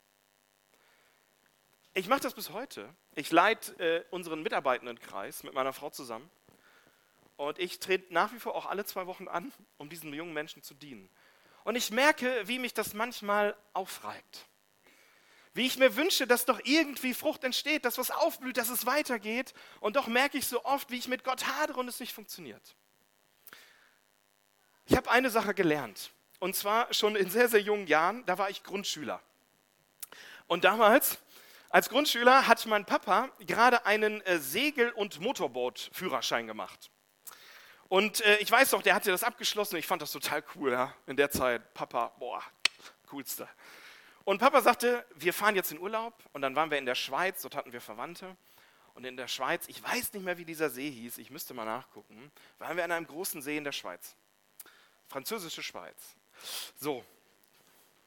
Ich 1.94 2.08
mache 2.08 2.20
das 2.20 2.32
bis 2.32 2.50
heute. 2.50 2.88
Ich 3.14 3.30
leite 3.30 3.78
äh, 3.78 4.04
unseren 4.10 4.42
Mitarbeitendenkreis 4.42 5.42
mit 5.42 5.52
meiner 5.52 5.74
Frau 5.74 5.90
zusammen. 5.90 6.30
Und 7.36 7.58
ich 7.58 7.80
trete 7.80 8.12
nach 8.14 8.32
wie 8.32 8.38
vor 8.38 8.54
auch 8.54 8.64
alle 8.64 8.86
zwei 8.86 9.06
Wochen 9.06 9.28
an, 9.28 9.52
um 9.76 9.90
diesen 9.90 10.14
jungen 10.14 10.32
Menschen 10.32 10.62
zu 10.62 10.72
dienen. 10.72 11.10
Und 11.64 11.76
ich 11.76 11.90
merke, 11.90 12.48
wie 12.48 12.58
mich 12.58 12.72
das 12.72 12.94
manchmal 12.94 13.56
aufreibt. 13.74 14.46
Wie 15.54 15.66
ich 15.66 15.76
mir 15.76 15.96
wünsche, 15.96 16.26
dass 16.26 16.46
doch 16.46 16.60
irgendwie 16.64 17.12
Frucht 17.12 17.44
entsteht, 17.44 17.84
dass 17.84 17.98
was 17.98 18.10
aufblüht, 18.10 18.56
dass 18.56 18.70
es 18.70 18.86
weitergeht. 18.86 19.52
Und 19.80 19.96
doch 19.96 20.06
merke 20.06 20.38
ich 20.38 20.46
so 20.46 20.64
oft, 20.64 20.90
wie 20.90 20.96
ich 20.96 21.08
mit 21.08 21.24
Gott 21.24 21.46
hadere 21.46 21.78
und 21.78 21.88
es 21.88 22.00
nicht 22.00 22.14
funktioniert. 22.14 22.74
Ich 24.86 24.96
habe 24.96 25.10
eine 25.10 25.30
Sache 25.30 25.54
gelernt. 25.54 26.10
Und 26.38 26.56
zwar 26.56 26.92
schon 26.92 27.16
in 27.16 27.30
sehr, 27.30 27.48
sehr 27.48 27.60
jungen 27.60 27.86
Jahren, 27.86 28.24
da 28.26 28.38
war 28.38 28.50
ich 28.50 28.64
Grundschüler. 28.64 29.22
Und 30.48 30.64
damals, 30.64 31.18
als 31.70 31.88
Grundschüler, 31.88 32.48
hat 32.48 32.66
mein 32.66 32.84
Papa 32.84 33.30
gerade 33.40 33.86
einen 33.86 34.20
äh, 34.22 34.38
Segel- 34.38 34.90
und 34.92 35.20
Motorboot-Führerschein 35.20 36.46
gemacht. 36.46 36.90
Und 37.88 38.22
äh, 38.22 38.38
ich 38.38 38.50
weiß 38.50 38.72
noch, 38.72 38.82
der 38.82 38.94
hatte 38.94 39.10
das 39.10 39.22
abgeschlossen. 39.22 39.76
Ich 39.76 39.86
fand 39.86 40.02
das 40.02 40.12
total 40.12 40.42
cool, 40.54 40.72
ja? 40.72 40.94
in 41.06 41.16
der 41.16 41.30
Zeit. 41.30 41.74
Papa, 41.74 42.12
boah, 42.18 42.42
coolste. 43.08 43.48
Und 44.24 44.38
Papa 44.38 44.60
sagte, 44.60 45.04
wir 45.14 45.32
fahren 45.32 45.56
jetzt 45.56 45.72
in 45.72 45.78
Urlaub. 45.78 46.14
Und 46.32 46.42
dann 46.42 46.54
waren 46.54 46.70
wir 46.70 46.78
in 46.78 46.86
der 46.86 46.94
Schweiz, 46.94 47.42
dort 47.42 47.56
hatten 47.56 47.72
wir 47.72 47.80
Verwandte. 47.80 48.36
Und 48.94 49.04
in 49.04 49.16
der 49.16 49.28
Schweiz, 49.28 49.64
ich 49.68 49.82
weiß 49.82 50.12
nicht 50.12 50.22
mehr, 50.22 50.38
wie 50.38 50.44
dieser 50.44 50.70
See 50.70 50.90
hieß, 50.90 51.18
ich 51.18 51.30
müsste 51.30 51.54
mal 51.54 51.64
nachgucken, 51.64 52.30
waren 52.58 52.76
wir 52.76 52.84
an 52.84 52.92
einem 52.92 53.06
großen 53.06 53.40
See 53.40 53.56
in 53.56 53.64
der 53.64 53.72
Schweiz. 53.72 54.16
Französische 55.08 55.62
Schweiz. 55.62 56.16
So. 56.76 57.04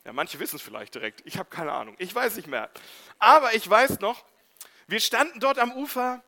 Ja, 0.03 0.13
manche 0.13 0.39
wissen 0.39 0.57
es 0.57 0.61
vielleicht 0.61 0.93
direkt. 0.93 1.23
Ich 1.25 1.37
habe 1.37 1.49
keine 1.49 1.71
Ahnung. 1.71 1.95
Ich 1.97 2.13
weiß 2.13 2.35
nicht 2.35 2.47
mehr. 2.47 2.69
Aber 3.17 3.55
ich 3.55 3.67
weiß 3.67 3.99
noch, 3.99 4.23
wir 4.87 4.99
standen 4.99 5.39
dort 5.39 5.57
am 5.57 5.71
Ufer 5.71 6.23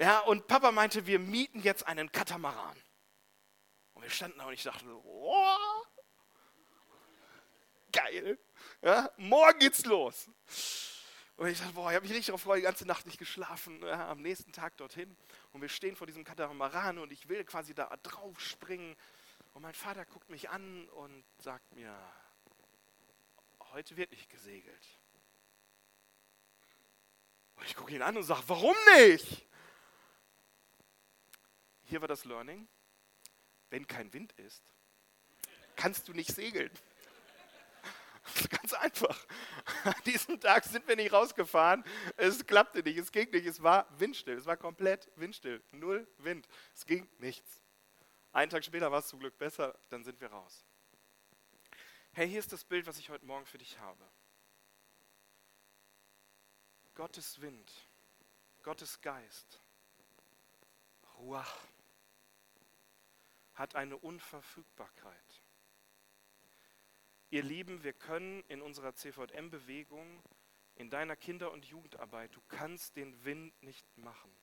ja, 0.00 0.20
und 0.20 0.46
Papa 0.46 0.72
meinte, 0.72 1.06
wir 1.06 1.18
mieten 1.18 1.60
jetzt 1.60 1.86
einen 1.86 2.10
Katamaran. 2.10 2.76
Und 3.92 4.02
wir 4.02 4.10
standen 4.10 4.38
da 4.38 4.46
und 4.46 4.54
ich 4.54 4.62
dachte, 4.62 4.86
oh, 5.04 5.56
geil. 7.92 8.38
Ja, 8.82 9.10
morgen 9.18 9.58
geht's 9.58 9.84
los. 9.84 10.28
Und 11.36 11.48
ich 11.48 11.58
dachte, 11.58 11.74
boah, 11.74 11.90
ich 11.90 11.96
habe 11.96 12.02
mich 12.02 12.12
richtig 12.12 12.26
darauf 12.26 12.42
gefreut, 12.42 12.58
die 12.58 12.62
ganze 12.62 12.86
Nacht 12.86 13.04
nicht 13.06 13.18
geschlafen. 13.18 13.82
Ja, 13.82 14.10
am 14.10 14.22
nächsten 14.22 14.52
Tag 14.52 14.76
dorthin. 14.78 15.16
Und 15.52 15.60
wir 15.60 15.68
stehen 15.68 15.96
vor 15.96 16.06
diesem 16.06 16.24
Katamaran 16.24 16.98
und 16.98 17.12
ich 17.12 17.28
will 17.28 17.44
quasi 17.44 17.74
da 17.74 17.94
drauf 18.02 18.40
springen. 18.40 18.96
Und 19.52 19.62
mein 19.62 19.74
Vater 19.74 20.04
guckt 20.06 20.30
mich 20.30 20.48
an 20.48 20.88
und 20.90 21.24
sagt 21.38 21.72
mir, 21.74 21.94
heute 23.72 23.96
wird 23.96 24.10
nicht 24.12 24.30
gesegelt. 24.30 24.86
Und 27.56 27.66
ich 27.66 27.76
gucke 27.76 27.94
ihn 27.94 28.02
an 28.02 28.16
und 28.16 28.22
sage, 28.22 28.42
warum 28.46 28.76
nicht? 28.96 29.46
Hier 31.84 32.00
war 32.00 32.08
das 32.08 32.24
Learning. 32.24 32.66
Wenn 33.68 33.86
kein 33.86 34.12
Wind 34.12 34.32
ist, 34.32 34.62
kannst 35.76 36.08
du 36.08 36.12
nicht 36.12 36.34
segeln. 36.34 36.70
Ganz 38.50 38.72
einfach. 38.74 39.26
An 39.84 39.94
diesem 40.06 40.40
Tag 40.40 40.64
sind 40.64 40.86
wir 40.86 40.96
nicht 40.96 41.12
rausgefahren. 41.12 41.84
Es 42.16 42.46
klappte 42.46 42.82
nicht, 42.82 42.98
es 42.98 43.12
ging 43.12 43.30
nicht. 43.30 43.46
Es 43.46 43.62
war 43.62 43.86
windstill. 43.98 44.36
Es 44.36 44.46
war 44.46 44.56
komplett 44.56 45.10
windstill. 45.16 45.62
Null 45.72 46.06
Wind. 46.18 46.48
Es 46.74 46.86
ging 46.86 47.08
nichts. 47.18 47.62
Einen 48.32 48.50
Tag 48.50 48.64
später 48.64 48.92
war 48.92 49.00
es 49.00 49.08
zum 49.08 49.18
Glück 49.18 49.36
besser, 49.38 49.76
dann 49.88 50.04
sind 50.04 50.20
wir 50.20 50.28
raus. 50.28 50.64
Hey, 52.12 52.28
hier 52.28 52.38
ist 52.38 52.52
das 52.52 52.64
Bild, 52.64 52.86
was 52.86 52.98
ich 52.98 53.10
heute 53.10 53.26
Morgen 53.26 53.46
für 53.46 53.58
dich 53.58 53.78
habe. 53.78 54.04
Gottes 56.94 57.40
Wind, 57.40 57.72
Gottes 58.62 59.00
Geist, 59.00 59.60
Ruach, 61.18 61.56
hat 63.54 63.74
eine 63.74 63.96
Unverfügbarkeit. 63.96 65.29
Ihr 67.30 67.44
Lieben, 67.44 67.84
wir 67.84 67.92
können 67.92 68.42
in 68.48 68.60
unserer 68.60 68.94
CVM-Bewegung, 68.94 70.22
in 70.74 70.90
deiner 70.90 71.14
Kinder- 71.14 71.52
und 71.52 71.64
Jugendarbeit, 71.64 72.34
du 72.34 72.40
kannst 72.48 72.96
den 72.96 73.24
Wind 73.24 73.62
nicht 73.62 73.86
machen. 73.96 74.34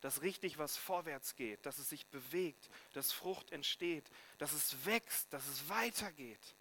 Dass 0.00 0.22
richtig 0.22 0.58
was 0.58 0.76
vorwärts 0.76 1.34
geht, 1.34 1.66
dass 1.66 1.78
es 1.78 1.90
sich 1.90 2.06
bewegt, 2.06 2.70
dass 2.92 3.12
Frucht 3.12 3.50
entsteht, 3.50 4.10
dass 4.38 4.52
es 4.52 4.86
wächst, 4.86 5.32
dass 5.32 5.46
es 5.48 5.68
weitergeht. 5.68 6.56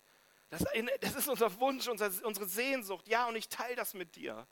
Das, 0.50 0.65
das 1.01 1.15
ist 1.15 1.27
unser 1.27 1.60
Wunsch, 1.60 1.88
unser, 1.88 2.12
unsere 2.25 2.48
Sehnsucht. 2.48 3.08
Ja, 3.08 3.27
und 3.27 3.36
ich 3.36 3.48
teile 3.50 3.75
das 3.75 3.93
mit 3.93 4.15
dir. 4.15 4.48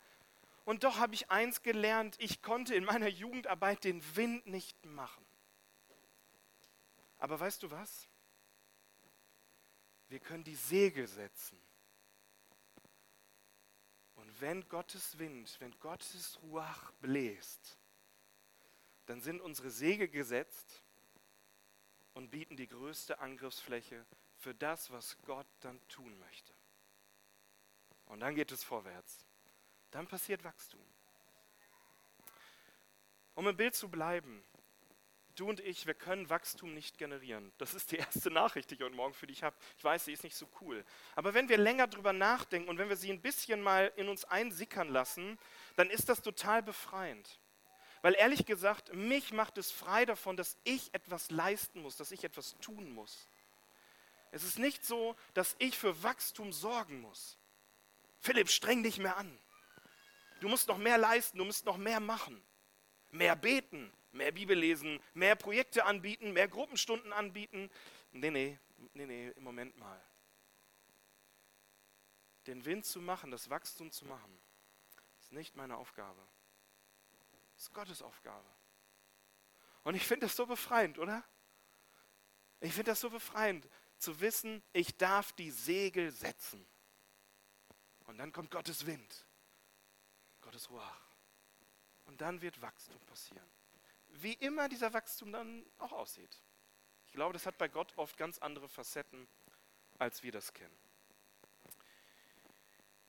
Und 0.64 0.84
doch 0.84 1.00
habe 1.00 1.16
ich 1.16 1.32
eins 1.32 1.64
gelernt, 1.64 2.16
ich 2.20 2.44
konnte 2.44 2.76
in 2.76 2.84
meiner 2.84 3.08
Jugendarbeit 3.08 3.84
den 3.84 4.04
Wind 4.16 4.46
nicht 4.46 4.86
machen. 4.86 5.26
Aber 7.18 7.40
weißt 7.40 7.64
du 7.64 7.72
was? 7.72 8.08
Wir 10.10 10.20
können 10.20 10.44
die 10.44 10.56
Segel 10.56 11.08
setzen. 11.08 11.60
Und 14.16 14.42
wenn 14.42 14.68
Gottes 14.68 15.18
Wind, 15.20 15.56
wenn 15.60 15.78
Gottes 15.80 16.40
Ruach 16.44 16.92
bläst, 16.94 17.78
dann 19.06 19.22
sind 19.22 19.42
unsere 19.42 19.70
Segel 19.70 20.08
gesetzt 20.08 20.84
und 22.14 22.30
bieten 22.30 22.58
die 22.58 22.68
größte 22.68 23.20
Angriffsfläche 23.20 24.06
für 24.38 24.54
das, 24.54 24.92
was 24.92 25.18
Gott 25.24 25.48
dann 25.62 25.80
tun 25.88 26.18
möchte. 26.20 26.54
Und 28.06 28.22
dann 28.22 28.36
geht 28.36 28.52
es 28.52 28.64
vorwärts. 28.64 29.26
Dann 29.92 30.08
passiert 30.08 30.44
Wachstum. 30.44 30.84
Um 33.36 33.48
im 33.48 33.56
Bild 33.56 33.76
zu 33.76 33.90
bleiben, 33.90 34.44
du 35.40 35.50
und 35.50 35.60
ich, 35.60 35.86
wir 35.86 35.94
können 35.94 36.30
Wachstum 36.30 36.74
nicht 36.74 36.98
generieren. 36.98 37.52
Das 37.58 37.74
ist 37.74 37.92
die 37.92 37.98
erste 37.98 38.30
Nachricht, 38.32 38.70
die 38.70 38.76
ich 38.76 38.82
heute 38.82 38.96
Morgen 38.96 39.14
für 39.14 39.28
dich 39.28 39.44
habe. 39.44 39.56
Ich 39.78 39.84
weiß, 39.84 40.06
sie 40.06 40.14
ist 40.14 40.24
nicht 40.24 40.36
so 40.36 40.48
cool. 40.62 40.84
Aber 41.16 41.34
wenn 41.34 41.48
wir 41.48 41.58
länger 41.58 41.88
drüber 41.88 42.14
nachdenken 42.14 42.70
und 42.70 42.78
wenn 42.78 42.90
wir 42.90 42.98
sie 42.98 43.12
ein 43.12 43.22
bisschen 43.22 43.62
mal 43.62 43.92
in 43.96 44.10
uns 44.10 44.26
einsickern 44.26 44.90
lassen, 44.90 45.38
dann 45.76 45.90
ist 45.90 46.10
das 46.10 46.22
total 46.22 46.64
befreiend. 46.64 47.40
Weil 48.02 48.16
ehrlich 48.16 48.46
gesagt, 48.46 48.94
mich 48.94 49.32
macht 49.32 49.58
es 49.58 49.72
frei 49.72 50.06
davon, 50.06 50.38
dass 50.38 50.58
ich 50.64 50.94
etwas 50.94 51.32
leisten 51.32 51.82
muss, 51.82 51.98
dass 51.98 52.12
ich 52.12 52.24
etwas 52.24 52.58
tun 52.60 52.92
muss. 52.92 53.28
Es 54.32 54.44
ist 54.44 54.60
nicht 54.60 54.86
so, 54.86 55.16
dass 55.34 55.56
ich 55.60 55.78
für 55.78 56.04
Wachstum 56.04 56.52
sorgen 56.52 57.02
muss. 57.02 57.38
Philipp, 58.20 58.50
streng 58.50 58.84
dich 58.84 58.98
mehr 58.98 59.18
an. 59.18 59.38
Du 60.42 60.50
musst 60.50 60.68
noch 60.68 60.78
mehr 60.78 60.98
leisten, 60.98 61.38
du 61.38 61.46
musst 61.46 61.66
noch 61.66 61.78
mehr 61.78 62.00
machen. 62.00 62.42
Mehr 63.12 63.36
beten, 63.36 63.92
mehr 64.18 64.32
Bibel 64.32 64.58
lesen, 64.58 65.00
mehr 65.14 65.36
Projekte 65.36 65.86
anbieten, 65.86 66.34
mehr 66.34 66.48
Gruppenstunden 66.48 67.14
anbieten. 67.14 67.70
Nee, 68.12 68.32
nee, 68.32 68.60
nee, 68.94 69.06
nee, 69.06 69.30
im 69.30 69.44
Moment 69.44 69.78
mal. 69.78 70.02
Den 72.48 72.66
Wind 72.66 72.86
zu 72.86 73.00
machen, 73.00 73.32
das 73.32 73.50
Wachstum 73.50 73.92
zu 73.92 74.06
machen, 74.06 74.40
ist 75.20 75.32
nicht 75.32 75.56
meine 75.56 75.78
Aufgabe. 75.78 76.22
Das 77.54 77.64
ist 77.64 77.74
Gottes 77.74 78.02
Aufgabe. 78.02 78.48
Und 79.84 79.96
ich 79.96 80.06
finde 80.06 80.26
das 80.26 80.36
so 80.36 80.46
befreiend, 80.46 81.00
oder? 81.00 81.24
Ich 82.60 82.74
finde 82.74 82.92
das 82.92 83.00
so 83.00 83.10
befreiend, 83.10 83.68
zu 83.98 84.20
wissen, 84.20 84.64
ich 84.74 84.98
darf 84.98 85.32
die 85.34 85.52
Segel 85.52 86.12
setzen. 86.12 86.66
Und 88.06 88.18
dann 88.18 88.32
kommt 88.32 88.52
Gottes 88.52 88.86
Wind, 88.86 89.26
Gottes 90.42 90.70
Ruach. 90.70 91.02
Und 92.06 92.22
dann 92.22 92.42
wird 92.42 92.62
Wachstum 92.62 93.06
passieren 93.06 93.57
wie 94.22 94.34
immer 94.34 94.70
dieser 94.70 94.94
Wachstum 94.94 95.32
dann 95.32 95.66
auch 95.78 95.92
aussieht. 95.92 96.42
Ich 97.06 97.12
glaube, 97.12 97.34
das 97.34 97.46
hat 97.46 97.58
bei 97.58 97.68
Gott 97.68 97.94
oft 97.98 98.18
ganz 98.18 98.38
andere 98.40 98.68
Facetten, 98.68 99.28
als 99.98 100.24
wir 100.24 100.32
das 100.32 100.54
kennen. 100.54 100.78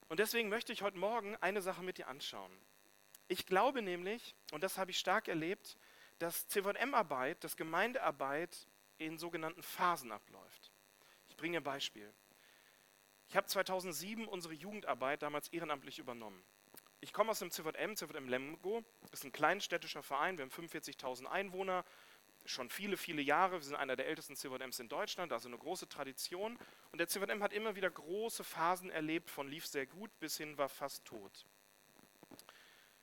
Und 0.09 0.21
deswegen 0.21 0.49
möchte 0.49 0.73
ich 0.73 0.83
heute 0.83 0.99
Morgen 0.99 1.37
eine 1.37 1.61
Sache 1.61 1.83
mit 1.83 1.99
dir 1.99 2.09
anschauen. 2.09 2.53
Ich 3.27 3.45
glaube 3.45 3.83
nämlich, 3.83 4.35
und 4.53 4.63
das 4.63 4.79
habe 4.79 4.91
ich 4.91 4.99
stark 4.99 5.29
erlebt, 5.29 5.77
dass 6.19 6.49
CVM-Arbeit, 6.49 7.45
dass 7.45 7.57
Gemeindearbeit 7.57 8.67
in 8.97 9.19
sogenannten 9.19 9.63
Phasen 9.63 10.11
abläuft. 10.11 10.73
Ich 11.29 11.37
bringe 11.37 11.59
ein 11.59 11.65
Beispiel. 11.65 12.13
Ich 13.29 13.37
habe 13.37 13.47
2007 13.47 14.27
unsere 14.27 14.55
Jugendarbeit 14.55 15.23
damals 15.23 15.49
ehrenamtlich 15.49 15.99
übernommen. 15.99 16.43
Ich 17.01 17.13
komme 17.13 17.31
aus 17.31 17.39
dem 17.39 17.51
CVM, 17.51 17.95
CVM 17.95 18.29
Lemgo, 18.29 18.83
ist 19.13 19.25
ein 19.25 19.31
kleinstädtischer 19.31 20.03
Verein, 20.03 20.37
wir 20.37 20.43
haben 20.45 20.51
45.000 20.51 21.27
Einwohner, 21.27 21.85
schon 22.45 22.71
viele, 22.71 22.97
viele 22.97 23.23
Jahre, 23.23 23.53
wir 23.53 23.63
sind 23.63 23.77
einer 23.77 23.95
der 23.95 24.09
ältesten 24.09 24.35
CVMs 24.35 24.81
in 24.81 24.89
Deutschland, 24.89 25.33
also 25.33 25.49
eine 25.49 25.59
große 25.59 25.89
Tradition. 25.89 26.59
Und 26.91 26.99
der 26.99 27.07
CVM 27.07 27.43
hat 27.43 27.53
immer 27.53 27.77
wieder 27.77 27.91
große 27.91 28.43
Phasen 28.43 28.91
erlebt, 28.91 29.31
von 29.31 29.49
lief 29.49 29.67
sehr 29.67 29.87
gut 29.87 30.11
bis 30.19 30.39
hin 30.39 30.59
war 30.59 30.69
fast 30.69 31.05
tot. 31.05 31.47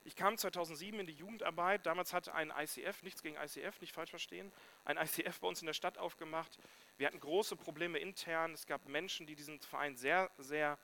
Ich 0.03 0.15
kam 0.15 0.37
2007 0.37 0.99
in 0.99 1.07
die 1.07 1.13
Jugendarbeit. 1.13 1.85
Damals 1.87 2.13
hatte 2.13 2.35
ein 2.35 2.51
ICF, 2.55 3.01
nichts 3.01 3.23
gegen 3.23 3.37
ICF, 3.37 3.81
nicht 3.81 3.91
falsch 3.93 4.11
verstehen, 4.11 4.51
ein 4.83 4.97
ICF 4.97 5.39
bei 5.39 5.47
uns 5.47 5.61
in 5.61 5.65
der 5.65 5.73
Stadt 5.73 5.97
aufgemacht. 5.97 6.59
Wir 6.97 7.07
hatten 7.07 7.19
große 7.19 7.55
Probleme 7.55 7.97
intern. 7.97 8.53
Es 8.53 8.67
gab 8.67 8.87
Menschen, 8.87 9.25
die 9.25 9.35
diesen 9.35 9.59
Verein 9.61 9.95
sehr, 9.95 10.29
sehr 10.37 10.77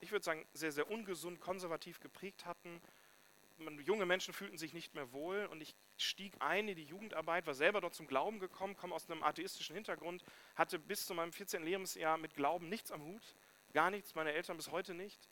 ich 0.00 0.10
würde 0.12 0.24
sagen, 0.24 0.46
sehr, 0.52 0.72
sehr 0.72 0.90
ungesund, 0.90 1.40
konservativ 1.40 2.00
geprägt 2.00 2.46
hatten. 2.46 2.80
Junge 3.84 4.06
Menschen 4.06 4.32
fühlten 4.32 4.56
sich 4.56 4.72
nicht 4.72 4.94
mehr 4.94 5.12
wohl 5.12 5.44
und 5.46 5.60
ich 5.60 5.76
stieg 5.98 6.32
ein 6.38 6.66
in 6.68 6.76
die 6.76 6.84
Jugendarbeit, 6.84 7.46
war 7.46 7.54
selber 7.54 7.82
dort 7.82 7.94
zum 7.94 8.06
Glauben 8.06 8.38
gekommen, 8.38 8.74
komme 8.74 8.94
aus 8.94 9.10
einem 9.10 9.22
atheistischen 9.22 9.74
Hintergrund, 9.74 10.24
hatte 10.54 10.78
bis 10.78 11.04
zu 11.06 11.12
meinem 11.12 11.32
14. 11.32 11.62
Lebensjahr 11.62 12.16
mit 12.16 12.34
Glauben 12.34 12.70
nichts 12.70 12.90
am 12.90 13.02
Hut, 13.02 13.34
gar 13.74 13.90
nichts, 13.90 14.14
meine 14.14 14.32
Eltern 14.32 14.56
bis 14.56 14.70
heute 14.70 14.94
nicht. 14.94 15.28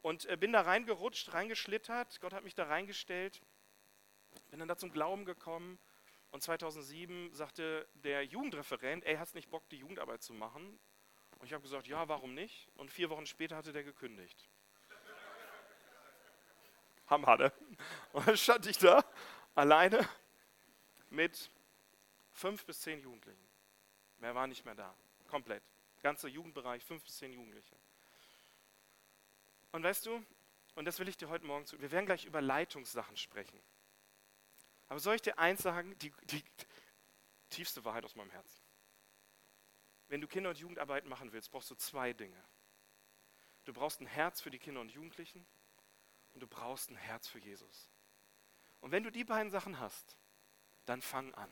Und 0.00 0.24
äh, 0.24 0.38
bin 0.38 0.52
da 0.52 0.62
reingerutscht, 0.62 1.34
reingeschlittert, 1.34 2.20
Gott 2.22 2.32
hat 2.32 2.44
mich 2.44 2.54
da 2.54 2.64
reingestellt, 2.64 3.42
bin 4.48 4.58
dann 4.58 4.68
da 4.68 4.78
zum 4.78 4.90
Glauben 4.90 5.26
gekommen 5.26 5.78
und 6.30 6.42
2007 6.42 7.34
sagte 7.34 7.86
der 7.94 8.24
Jugendreferent, 8.24 9.04
ey, 9.04 9.16
hast 9.16 9.34
nicht 9.34 9.50
Bock, 9.50 9.68
die 9.68 9.76
Jugendarbeit 9.76 10.22
zu 10.22 10.32
machen? 10.32 10.78
Und 11.40 11.46
ich 11.46 11.54
habe 11.54 11.62
gesagt, 11.62 11.86
ja, 11.86 12.06
warum 12.06 12.34
nicht? 12.34 12.68
Und 12.76 12.90
vier 12.90 13.08
Wochen 13.08 13.26
später 13.26 13.56
hatte 13.56 13.72
der 13.72 13.82
gekündigt. 13.82 14.48
Hammer, 17.06 17.36
ne? 17.38 17.52
Und 18.12 18.28
dann 18.28 18.36
stand 18.36 18.66
ich 18.66 18.78
da, 18.78 19.02
alleine, 19.54 20.06
mit 21.08 21.50
fünf 22.30 22.64
bis 22.66 22.82
zehn 22.82 23.00
Jugendlichen. 23.00 23.48
Mehr 24.18 24.34
war 24.34 24.46
nicht 24.46 24.64
mehr 24.66 24.74
da. 24.74 24.94
Komplett. 25.28 25.62
Ganzer 26.02 26.28
Jugendbereich, 26.28 26.84
fünf 26.84 27.02
bis 27.02 27.16
zehn 27.16 27.32
Jugendliche. 27.32 27.74
Und 29.72 29.82
weißt 29.82 30.06
du, 30.06 30.24
und 30.74 30.84
das 30.84 30.98
will 30.98 31.08
ich 31.08 31.16
dir 31.16 31.30
heute 31.30 31.46
Morgen 31.46 31.64
zu, 31.64 31.80
wir 31.80 31.90
werden 31.90 32.06
gleich 32.06 32.26
über 32.26 32.42
Leitungssachen 32.42 33.16
sprechen. 33.16 33.60
Aber 34.88 35.00
soll 35.00 35.14
ich 35.14 35.22
dir 35.22 35.38
eins 35.38 35.62
sagen, 35.62 35.98
die, 35.98 36.12
die 36.24 36.44
tiefste 37.48 37.84
Wahrheit 37.84 38.04
aus 38.04 38.14
meinem 38.14 38.30
Herzen 38.30 38.59
wenn 40.10 40.20
du 40.20 40.26
Kinder- 40.26 40.50
und 40.50 40.58
Jugendarbeit 40.58 41.06
machen 41.06 41.32
willst, 41.32 41.50
brauchst 41.52 41.70
du 41.70 41.76
zwei 41.76 42.12
Dinge. 42.12 42.42
Du 43.64 43.72
brauchst 43.72 44.00
ein 44.00 44.06
Herz 44.06 44.40
für 44.40 44.50
die 44.50 44.58
Kinder 44.58 44.80
und 44.80 44.90
Jugendlichen 44.90 45.46
und 46.32 46.40
du 46.40 46.48
brauchst 46.48 46.90
ein 46.90 46.96
Herz 46.96 47.28
für 47.28 47.38
Jesus. 47.38 47.88
Und 48.80 48.90
wenn 48.90 49.04
du 49.04 49.10
die 49.10 49.24
beiden 49.24 49.50
Sachen 49.50 49.78
hast, 49.78 50.16
dann 50.84 51.00
fang 51.00 51.32
an. 51.34 51.50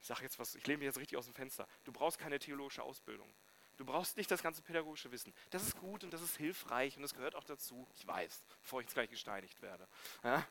Ich 0.00 0.06
sage 0.06 0.22
jetzt 0.22 0.38
was, 0.38 0.54
ich 0.54 0.66
lehne 0.66 0.78
mich 0.78 0.86
jetzt 0.86 0.98
richtig 0.98 1.18
aus 1.18 1.26
dem 1.26 1.34
Fenster. 1.34 1.68
Du 1.84 1.92
brauchst 1.92 2.18
keine 2.18 2.38
theologische 2.38 2.82
Ausbildung. 2.82 3.30
Du 3.76 3.84
brauchst 3.84 4.16
nicht 4.16 4.30
das 4.30 4.42
ganze 4.42 4.62
pädagogische 4.62 5.10
Wissen. 5.10 5.34
Das 5.50 5.62
ist 5.62 5.76
gut 5.76 6.04
und 6.04 6.12
das 6.12 6.22
ist 6.22 6.36
hilfreich 6.36 6.96
und 6.96 7.02
das 7.02 7.12
gehört 7.12 7.34
auch 7.34 7.44
dazu. 7.44 7.86
Ich 7.96 8.06
weiß, 8.06 8.44
bevor 8.62 8.80
ich 8.80 8.86
jetzt 8.86 8.94
gleich 8.94 9.10
gesteinigt 9.10 9.60
werde. 9.60 9.86
Ja? 10.22 10.46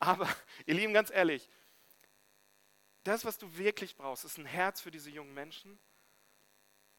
Aber, 0.00 0.28
ihr 0.66 0.74
Lieben, 0.74 0.92
ganz 0.92 1.10
ehrlich, 1.10 1.48
das, 3.08 3.24
was 3.24 3.38
du 3.38 3.56
wirklich 3.56 3.96
brauchst, 3.96 4.24
ist 4.24 4.38
ein 4.38 4.46
Herz 4.46 4.80
für 4.80 4.90
diese 4.90 5.10
jungen 5.10 5.32
Menschen, 5.32 5.78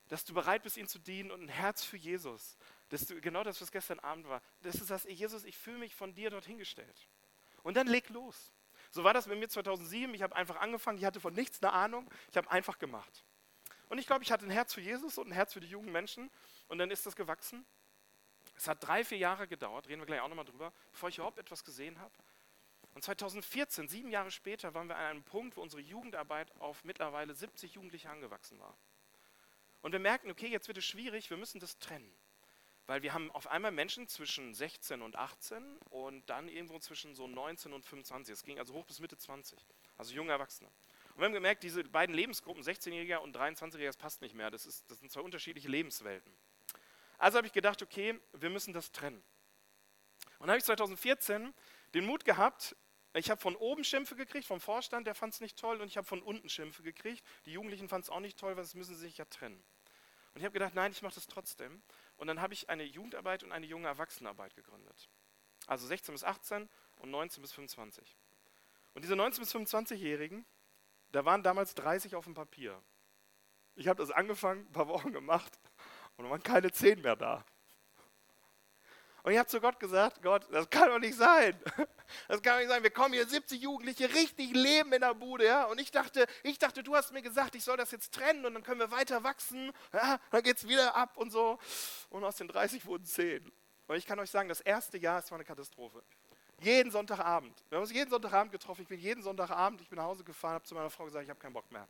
dass 0.08 0.26
du 0.26 0.34
bereit 0.34 0.64
bist, 0.64 0.76
ihnen 0.78 0.88
zu 0.88 0.98
dienen 0.98 1.30
und 1.30 1.44
ein 1.44 1.50
Herz 1.50 1.84
für 1.84 1.98
Jesus. 1.98 2.58
Dass 2.90 3.06
du, 3.06 3.22
genau 3.22 3.44
das, 3.44 3.62
was 3.62 3.72
gestern 3.72 4.00
Abend 4.00 4.28
war, 4.28 4.42
dass 4.62 4.76
du 4.78 4.84
sagst, 4.84 5.08
Jesus, 5.08 5.44
ich 5.44 5.56
fühle 5.56 5.78
mich 5.78 5.94
von 5.94 6.16
dir 6.16 6.32
dorthin 6.32 6.58
gestellt. 6.58 7.08
Und 7.62 7.78
dann 7.78 7.86
leg 7.86 8.10
los. 8.10 8.52
So 8.90 9.04
war 9.04 9.14
das 9.14 9.28
bei 9.28 9.36
mir 9.36 9.48
2007. 9.48 10.12
Ich 10.16 10.24
habe 10.24 10.36
einfach 10.36 10.56
angefangen, 10.56 10.98
ich 10.98 11.06
hatte 11.06 11.20
von 11.20 11.34
nichts 11.34 11.62
eine 11.62 11.74
Ahnung, 11.74 12.10
ich 12.32 12.38
habe 12.38 12.50
einfach 12.50 12.80
gemacht. 12.80 13.24
Und 13.88 14.00
ich 14.00 14.08
glaube, 14.08 14.24
ich 14.24 14.32
hatte 14.32 14.46
ein 14.46 14.52
Herz 14.52 14.74
für 14.74 14.82
Jesus 14.82 15.20
und 15.20 15.28
ein 15.28 15.34
Herz 15.34 15.54
für 15.54 15.60
die 15.60 15.68
jungen 15.68 15.92
Menschen. 15.92 16.32
Und 16.68 16.80
dann 16.80 16.90
ist 16.90 17.06
das 17.06 17.16
gewachsen. 17.16 17.66
Es 18.56 18.68
hat 18.68 18.86
drei, 18.86 19.06
vier 19.06 19.20
Jahre 19.20 19.48
gedauert, 19.48 19.88
reden 19.88 20.02
wir 20.02 20.08
gleich 20.08 20.22
auch 20.22 20.28
nochmal 20.28 20.46
drüber, 20.46 20.74
bevor 20.92 21.10
ich 21.10 21.18
überhaupt 21.18 21.38
etwas 21.38 21.64
gesehen 21.64 22.00
habe. 22.00 22.14
Und 22.94 23.04
2014, 23.04 23.88
sieben 23.88 24.10
Jahre 24.10 24.32
später, 24.32 24.74
waren 24.74 24.88
wir 24.88 24.98
an 24.98 25.06
einem 25.06 25.24
Punkt, 25.24 25.58
wo 25.58 25.62
unsere 25.62 25.82
Jugendarbeit 25.82 26.52
auf 26.60 26.84
mittlerweile 26.84 27.34
70 27.34 27.76
Jugendliche 27.76 28.10
angewachsen 28.10 28.60
war. 28.60 28.76
Und 29.82 29.92
wir 29.92 30.00
merken, 30.00 30.30
okay, 30.32 30.48
jetzt 30.48 30.68
wird 30.68 30.78
es 30.78 30.86
schwierig, 30.86 31.30
wir 31.30 31.38
müssen 31.38 31.60
das 31.60 31.80
trennen. 31.80 32.12
Weil 32.88 33.04
wir 33.04 33.14
haben 33.14 33.30
auf 33.32 33.48
einmal 33.48 33.72
Menschen 33.72 34.08
zwischen 34.08 34.56
16 34.56 35.04
und 35.04 35.16
18 35.16 35.78
und 35.92 36.28
dann 36.28 36.50
irgendwo 36.50 36.80
zwischen 36.80 37.14
so 37.14 37.28
19 37.28 37.72
und 37.72 37.86
25. 37.86 38.34
Es 38.34 38.44
ging 38.44 38.58
also 38.58 38.74
hoch 38.74 38.86
bis 38.86 39.00
Mitte 39.00 39.16
20, 39.16 39.64
also 39.98 40.14
junge 40.14 40.32
Erwachsene. 40.32 40.70
Und 41.10 41.20
wir 41.20 41.26
haben 41.26 41.34
gemerkt, 41.34 41.62
diese 41.62 41.84
beiden 41.84 42.16
Lebensgruppen, 42.16 42.64
16-Jähriger 42.64 43.18
und 43.18 43.36
23-Jähriger, 43.38 43.86
das 43.86 43.98
passt 43.98 44.22
nicht 44.22 44.34
mehr. 44.34 44.50
Das, 44.50 44.66
ist, 44.66 44.90
das 44.90 45.00
sind 45.00 45.12
zwei 45.12 45.22
unterschiedliche 45.22 45.68
Lebenswelten. 45.68 46.34
Also 47.20 47.38
habe 47.38 47.46
ich 47.46 47.54
gedacht, 47.54 47.82
okay, 47.84 48.20
wir 48.34 48.50
müssen 48.50 48.74
das 48.74 48.92
trennen. 48.92 49.22
Und 50.40 50.48
dann 50.48 50.50
habe 50.50 50.58
ich 50.58 50.64
2014 50.64 51.54
den 51.94 52.06
Mut 52.06 52.26
gehabt, 52.26 52.76
ich 53.14 53.32
habe 53.32 53.42
von 53.42 53.56
oben 53.56 53.84
Schimpfe 53.84 54.16
gekriegt, 54.16 54.46
vom 54.46 54.62
Vorstand, 54.62 55.08
der 55.08 55.16
fand 55.16 55.34
es 55.34 55.42
nicht 55.42 55.58
toll, 55.58 55.82
und 55.82 55.88
ich 55.88 55.98
habe 55.98 56.06
von 56.06 56.22
unten 56.22 56.48
Schimpfe 56.48 56.84
gekriegt. 56.84 57.26
Die 57.46 57.54
Jugendlichen 57.54 57.90
fanden 57.90 58.04
es 58.04 58.10
auch 58.10 58.20
nicht 58.20 58.38
toll, 58.38 58.56
weil 58.56 58.64
sonst 58.64 58.76
müssen 58.76 58.96
sie 58.96 59.02
sich 59.02 59.18
ja 59.18 59.26
trennen. 59.26 59.64
Und 60.34 60.42
ich 60.42 60.44
habe 60.44 60.54
gedacht, 60.54 60.76
nein, 60.76 60.92
ich 60.92 61.02
mache 61.02 61.16
das 61.16 61.28
trotzdem. 61.28 61.82
Und 62.18 62.28
dann 62.28 62.40
habe 62.40 62.54
ich 62.54 62.70
eine 62.70 62.84
Jugendarbeit 62.84 63.44
und 63.44 63.52
eine 63.52 63.66
junge 63.66 63.88
Erwachsenenarbeit 63.88 64.56
gegründet. 64.56 65.10
Also 65.66 65.88
16 65.88 66.14
bis 66.14 66.24
18 66.24 66.70
und 66.98 67.10
19 67.10 67.42
bis 67.42 67.52
25. 67.54 68.16
Und 68.94 69.02
diese 69.02 69.16
19 69.16 69.44
bis 69.44 69.56
25-Jährigen, 69.56 70.46
da 71.12 71.26
waren 71.26 71.42
damals 71.42 71.74
30 71.76 72.16
auf 72.16 72.26
dem 72.26 72.36
Papier. 72.36 72.80
Ich 73.76 73.88
habe 73.88 74.02
das 74.02 74.12
angefangen, 74.12 74.68
ein 74.68 74.72
paar 74.72 74.88
Wochen 74.88 75.12
gemacht 75.12 75.60
und 76.18 76.26
da 76.26 76.30
waren 76.30 76.44
keine 76.44 76.72
10 76.72 77.02
mehr 77.02 77.16
da. 77.16 77.44
Und 79.24 79.32
ich 79.32 79.38
habe 79.38 79.48
zu 79.48 79.60
Gott 79.60 79.80
gesagt, 79.80 80.22
Gott, 80.22 80.48
das 80.52 80.70
kann 80.70 80.90
doch 80.90 81.00
nicht 81.00 81.16
sein. 81.16 81.60
Das 82.28 82.42
kann 82.42 82.54
doch 82.54 82.60
nicht 82.62 82.70
sein. 82.70 82.82
Wir 82.82 82.90
kommen 82.90 83.14
hier 83.14 83.28
70 83.28 83.62
Jugendliche, 83.62 84.12
richtig 84.12 84.52
leben 84.52 84.92
in 84.94 85.02
der 85.02 85.14
Bude. 85.14 85.46
Ja? 85.46 85.66
Und 85.66 85.80
ich 85.80 85.92
dachte, 85.92 86.26
ich 86.42 86.58
dachte, 86.58 86.82
du 86.82 86.96
hast 86.96 87.14
mir 87.14 87.22
gesagt, 87.22 87.54
ich 87.54 87.64
soll 87.64 87.78
das 87.78 87.92
jetzt 87.92 88.16
trennen 88.16 88.48
und 88.48 88.56
dann 88.56 88.64
können 88.64 88.80
wir 88.80 88.90
weiter 88.90 89.24
wachsen. 89.24 89.72
Ja? 89.94 90.20
Dann 90.32 90.42
geht 90.42 90.58
es 90.58 90.68
wieder 90.68 90.96
ab 90.96 91.16
und 91.18 91.32
so. 91.32 91.60
Und 92.10 92.24
aus 92.24 92.38
den 92.38 92.48
30 92.48 92.88
wurden 92.88 93.06
10. 93.06 93.52
Und 93.86 93.96
ich 93.96 94.08
kann 94.08 94.20
euch 94.20 94.32
sagen, 94.32 94.50
das 94.50 94.62
erste 94.62 94.98
Jahr, 94.98 95.20
es 95.20 95.30
war 95.30 95.38
eine 95.38 95.46
Katastrophe. 95.46 96.02
Jeden 96.62 96.90
Sonntagabend. 96.90 97.64
Wir 97.70 97.78
haben 97.78 97.84
uns 97.84 97.94
jeden 97.94 98.10
Sonntagabend 98.10 98.52
getroffen. 98.52 98.82
Ich 98.82 98.88
bin 98.88 99.00
jeden 99.00 99.22
Sonntagabend, 99.22 99.82
ich 99.82 99.90
bin 99.90 99.98
nach 99.98 100.06
Hause 100.06 100.24
gefahren, 100.24 100.56
habe 100.56 100.66
zu 100.66 100.74
meiner 100.74 100.90
Frau 100.90 101.06
gesagt, 101.06 101.24
ich 101.24 101.30
habe 101.30 101.40
keinen 101.40 101.54
Bock 101.54 101.72
mehr. 101.72 101.88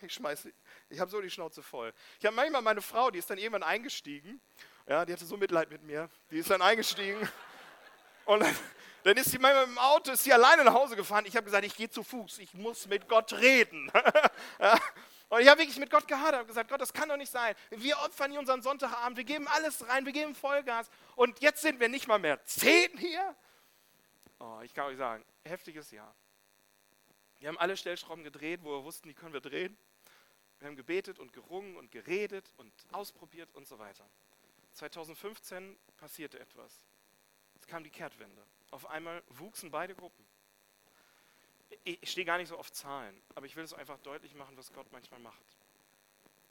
Ich 0.00 0.14
schmeiße, 0.14 0.52
ich 0.88 1.00
habe 1.00 1.10
so 1.10 1.20
die 1.20 1.30
Schnauze 1.30 1.62
voll. 1.62 1.92
Ich 2.18 2.26
habe 2.26 2.36
manchmal 2.36 2.62
meine 2.62 2.82
Frau, 2.82 3.10
die 3.10 3.18
ist 3.18 3.28
dann 3.28 3.38
irgendwann 3.38 3.62
eingestiegen 3.62 4.40
ja, 4.88 5.04
die 5.04 5.12
hatte 5.12 5.26
so 5.26 5.36
Mitleid 5.36 5.70
mit 5.70 5.82
mir. 5.82 6.08
Die 6.30 6.38
ist 6.38 6.50
dann 6.50 6.62
eingestiegen. 6.62 7.20
Und 8.24 8.40
dann, 8.40 8.56
dann 9.02 9.16
ist 9.18 9.30
sie 9.30 9.38
manchmal 9.38 9.66
dem 9.66 9.78
Auto, 9.78 10.12
ist 10.12 10.24
sie 10.24 10.32
alleine 10.32 10.64
nach 10.64 10.72
Hause 10.72 10.96
gefahren. 10.96 11.26
Ich 11.26 11.36
habe 11.36 11.44
gesagt, 11.44 11.64
ich 11.64 11.76
gehe 11.76 11.90
zu 11.90 12.02
Fuß, 12.02 12.38
ich 12.38 12.54
muss 12.54 12.86
mit 12.86 13.06
Gott 13.06 13.34
reden. 13.34 13.92
ja. 14.58 14.78
Und 15.28 15.40
ich 15.42 15.48
habe 15.48 15.60
wirklich 15.60 15.78
mit 15.78 15.90
Gott 15.90 16.08
gehadert 16.08 16.40
und 16.40 16.46
gesagt, 16.46 16.70
Gott, 16.70 16.80
das 16.80 16.90
kann 16.90 17.06
doch 17.06 17.18
nicht 17.18 17.30
sein. 17.30 17.54
Wir 17.68 17.98
opfern 17.98 18.30
hier 18.30 18.40
unseren 18.40 18.62
Sonntagabend, 18.62 19.18
wir 19.18 19.24
geben 19.24 19.46
alles 19.48 19.86
rein, 19.86 20.06
wir 20.06 20.12
geben 20.12 20.34
Vollgas. 20.34 20.88
Und 21.16 21.38
jetzt 21.40 21.60
sind 21.60 21.80
wir 21.80 21.90
nicht 21.90 22.08
mal 22.08 22.18
mehr 22.18 22.42
zehn 22.44 22.96
hier. 22.96 23.36
Oh, 24.40 24.60
ich 24.62 24.72
kann 24.72 24.86
euch 24.86 24.96
sagen, 24.96 25.22
heftiges 25.44 25.90
Jahr. 25.90 26.14
Wir 27.40 27.48
haben 27.48 27.58
alle 27.58 27.76
Stellschrauben 27.76 28.24
gedreht, 28.24 28.60
wo 28.62 28.70
wir 28.70 28.84
wussten, 28.84 29.06
die 29.06 29.14
können 29.14 29.34
wir 29.34 29.42
drehen. 29.42 29.76
Wir 30.58 30.68
haben 30.68 30.76
gebetet 30.76 31.18
und 31.18 31.32
gerungen 31.32 31.76
und 31.76 31.90
geredet 31.90 32.52
und 32.56 32.72
ausprobiert 32.92 33.54
und 33.54 33.66
so 33.66 33.78
weiter. 33.78 34.08
2015 34.72 35.78
passierte 35.96 36.38
etwas. 36.38 36.84
Es 37.60 37.66
kam 37.66 37.84
die 37.84 37.90
Kehrtwende. 37.90 38.44
Auf 38.70 38.86
einmal 38.86 39.22
wuchsen 39.28 39.70
beide 39.70 39.94
Gruppen. 39.94 40.26
Ich 41.84 42.10
stehe 42.10 42.24
gar 42.24 42.38
nicht 42.38 42.48
so 42.48 42.56
auf 42.56 42.72
Zahlen, 42.72 43.20
aber 43.34 43.46
ich 43.46 43.56
will 43.56 43.64
es 43.64 43.72
einfach 43.72 43.98
deutlich 43.98 44.34
machen, 44.34 44.56
was 44.56 44.72
Gott 44.72 44.90
manchmal 44.90 45.20
macht. 45.20 45.56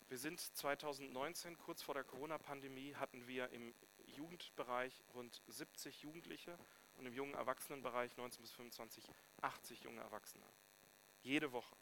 Wir 0.09 0.17
sind 0.17 0.39
2019, 0.39 1.57
kurz 1.57 1.81
vor 1.81 1.93
der 1.93 2.03
Corona-Pandemie, 2.03 2.95
hatten 2.95 3.27
wir 3.27 3.49
im 3.49 3.73
Jugendbereich 4.05 5.03
rund 5.13 5.41
70 5.47 6.01
Jugendliche 6.01 6.57
und 6.95 7.05
im 7.05 7.13
jungen 7.13 7.33
Erwachsenenbereich 7.33 8.15
19 8.15 8.41
bis 8.41 8.51
25 8.51 9.03
80 9.41 9.83
junge 9.83 10.01
Erwachsene. 10.01 10.45
Jede 11.21 11.51
Woche. 11.51 11.75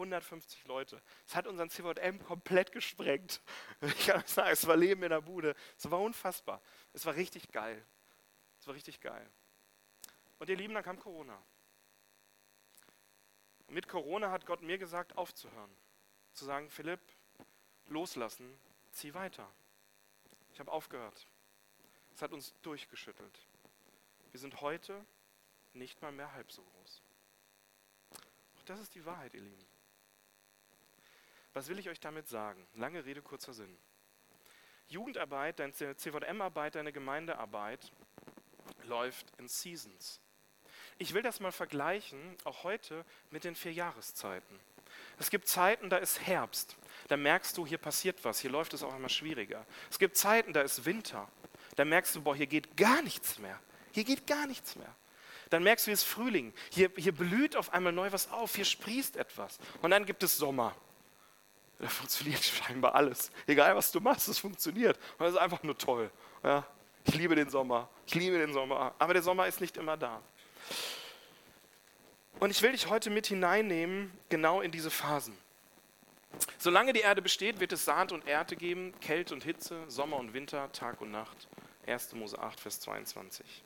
150 0.00 0.64
Leute. 0.64 1.00
Es 1.26 1.34
hat 1.36 1.46
unseren 1.46 1.70
CVM 1.70 2.22
komplett 2.24 2.72
gesprengt. 2.72 3.40
Ich 3.82 4.06
kann 4.06 4.26
sagen, 4.26 4.50
es 4.50 4.66
war 4.66 4.76
Leben 4.76 5.02
in 5.02 5.10
der 5.10 5.20
Bude. 5.20 5.54
Es 5.76 5.90
war 5.90 6.00
unfassbar. 6.00 6.60
Es 6.92 7.04
war 7.06 7.14
richtig 7.14 7.50
geil. 7.52 7.84
Es 8.58 8.66
war 8.66 8.74
richtig 8.74 9.00
geil. 9.00 9.30
Und 10.38 10.48
ihr 10.48 10.56
Lieben, 10.56 10.74
dann 10.74 10.82
kam 10.82 10.98
Corona. 10.98 11.40
Und 13.66 13.74
mit 13.74 13.88
Corona 13.88 14.30
hat 14.30 14.46
Gott 14.46 14.62
mir 14.62 14.78
gesagt, 14.78 15.16
aufzuhören. 15.16 15.70
Zu 16.32 16.44
sagen, 16.44 16.70
Philipp, 16.70 17.00
loslassen, 17.86 18.58
zieh 18.92 19.14
weiter. 19.14 19.48
Ich 20.52 20.60
habe 20.60 20.72
aufgehört. 20.72 21.26
Es 22.14 22.22
hat 22.22 22.32
uns 22.32 22.54
durchgeschüttelt. 22.62 23.46
Wir 24.30 24.40
sind 24.40 24.60
heute 24.60 25.04
nicht 25.72 26.00
mal 26.02 26.12
mehr 26.12 26.32
halb 26.32 26.50
so 26.50 26.62
groß. 26.62 27.02
Das 28.66 28.80
ist 28.80 28.94
die 28.94 29.04
Wahrheit, 29.04 29.34
ihr 29.34 29.40
Lieben. 29.40 29.66
Was 31.52 31.68
will 31.68 31.78
ich 31.78 31.88
euch 31.88 32.00
damit 32.00 32.28
sagen? 32.28 32.66
Lange 32.74 33.04
Rede, 33.04 33.22
kurzer 33.22 33.52
Sinn. 33.52 33.76
Jugendarbeit, 34.88 35.58
deine 35.58 35.72
CVM-Arbeit, 35.72 36.74
deine 36.74 36.92
Gemeindearbeit 36.92 37.92
läuft 38.84 39.26
in 39.38 39.48
Seasons. 39.48 40.20
Ich 40.98 41.14
will 41.14 41.22
das 41.22 41.40
mal 41.40 41.52
vergleichen, 41.52 42.36
auch 42.44 42.64
heute, 42.64 43.04
mit 43.30 43.44
den 43.44 43.54
vier 43.54 43.72
Jahreszeiten. 43.72 44.60
Es 45.18 45.30
gibt 45.30 45.48
Zeiten, 45.48 45.90
da 45.90 45.96
ist 45.98 46.26
Herbst. 46.26 46.76
Da 47.08 47.16
merkst 47.16 47.56
du, 47.56 47.66
hier 47.66 47.78
passiert 47.78 48.24
was, 48.24 48.40
hier 48.40 48.50
läuft 48.50 48.74
es 48.74 48.82
auch 48.82 48.94
immer 48.94 49.08
schwieriger. 49.08 49.64
Es 49.90 49.98
gibt 49.98 50.16
Zeiten, 50.16 50.52
da 50.52 50.62
ist 50.62 50.84
Winter. 50.84 51.30
Da 51.76 51.84
merkst 51.84 52.16
du, 52.16 52.22
boah, 52.22 52.34
hier 52.34 52.46
geht 52.46 52.76
gar 52.76 53.02
nichts 53.02 53.38
mehr. 53.38 53.58
Hier 53.92 54.04
geht 54.04 54.26
gar 54.26 54.46
nichts 54.46 54.76
mehr. 54.76 54.94
Dann 55.50 55.62
merkst 55.62 55.86
du, 55.86 55.90
hier 55.90 55.94
ist 55.94 56.04
Frühling. 56.04 56.52
Hier, 56.70 56.90
hier 56.96 57.12
blüht 57.12 57.56
auf 57.56 57.72
einmal 57.72 57.92
neu 57.92 58.12
was 58.12 58.30
auf. 58.30 58.54
Hier 58.54 58.64
sprießt 58.64 59.16
etwas. 59.16 59.58
Und 59.82 59.90
dann 59.90 60.04
gibt 60.04 60.22
es 60.22 60.36
Sommer. 60.36 60.76
Da 61.80 61.88
funktioniert 61.88 62.44
scheinbar 62.44 62.94
alles. 62.94 63.30
Egal 63.46 63.74
was 63.74 63.90
du 63.90 64.00
machst, 64.00 64.28
es 64.28 64.38
funktioniert. 64.38 64.98
Und 65.18 65.20
das 65.20 65.32
ist 65.32 65.38
einfach 65.38 65.62
nur 65.62 65.76
toll. 65.76 66.10
Ja, 66.42 66.66
ich 67.04 67.14
liebe 67.14 67.34
den 67.34 67.48
Sommer. 67.48 67.88
Ich 68.06 68.14
liebe 68.14 68.38
den 68.38 68.52
Sommer. 68.52 68.94
Aber 68.98 69.14
der 69.14 69.22
Sommer 69.22 69.46
ist 69.46 69.60
nicht 69.60 69.76
immer 69.78 69.96
da. 69.96 70.20
Und 72.38 72.50
ich 72.50 72.60
will 72.62 72.72
dich 72.72 72.88
heute 72.88 73.10
mit 73.10 73.26
hineinnehmen, 73.26 74.12
genau 74.28 74.60
in 74.60 74.70
diese 74.70 74.90
Phasen. 74.90 75.36
Solange 76.58 76.92
die 76.92 77.00
Erde 77.00 77.22
besteht, 77.22 77.60
wird 77.60 77.72
es 77.72 77.84
Saat 77.84 78.12
und 78.12 78.26
Ernte 78.26 78.56
geben, 78.56 78.94
Kälte 79.00 79.34
und 79.34 79.44
Hitze, 79.44 79.82
Sommer 79.88 80.16
und 80.18 80.32
Winter, 80.32 80.70
Tag 80.72 81.00
und 81.00 81.10
Nacht. 81.10 81.48
1. 81.86 82.14
Mose 82.14 82.38
8, 82.38 82.60
Vers 82.60 82.80
22. 82.80 83.62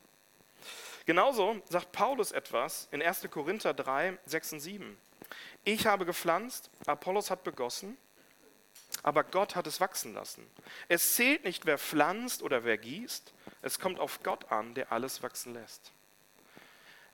Genauso 1.05 1.61
sagt 1.69 1.93
Paulus 1.93 2.33
etwas 2.33 2.89
in 2.91 3.03
1. 3.03 3.29
Korinther 3.31 3.75
3, 3.75 4.19
6 4.25 4.55
und 4.55 4.61
7. 4.61 4.97
Ich 5.65 5.87
habe 5.87 6.07
gepflanzt, 6.07 6.71
Apollos 6.87 7.31
hat 7.31 7.45
begossen, 7.45 7.97
aber 9.05 9.23
Gott 9.23 9.55
hat 9.55 9.69
es 9.69 9.81
wachsen 9.81 10.15
lassen. 10.15 10.45
Es 10.89 11.15
zählt 11.15 11.45
nicht, 11.45 11.67
wer 11.67 11.79
pflanzt 11.79 12.43
oder 12.43 12.65
wer 12.65 12.79
gießt, 12.79 13.33
es 13.63 13.79
kommt 13.79 14.01
auf 14.01 14.23
Gott 14.25 14.51
an, 14.51 14.75
der 14.75 14.91
alles 14.91 15.23
wachsen 15.23 15.55
lässt. 15.55 15.93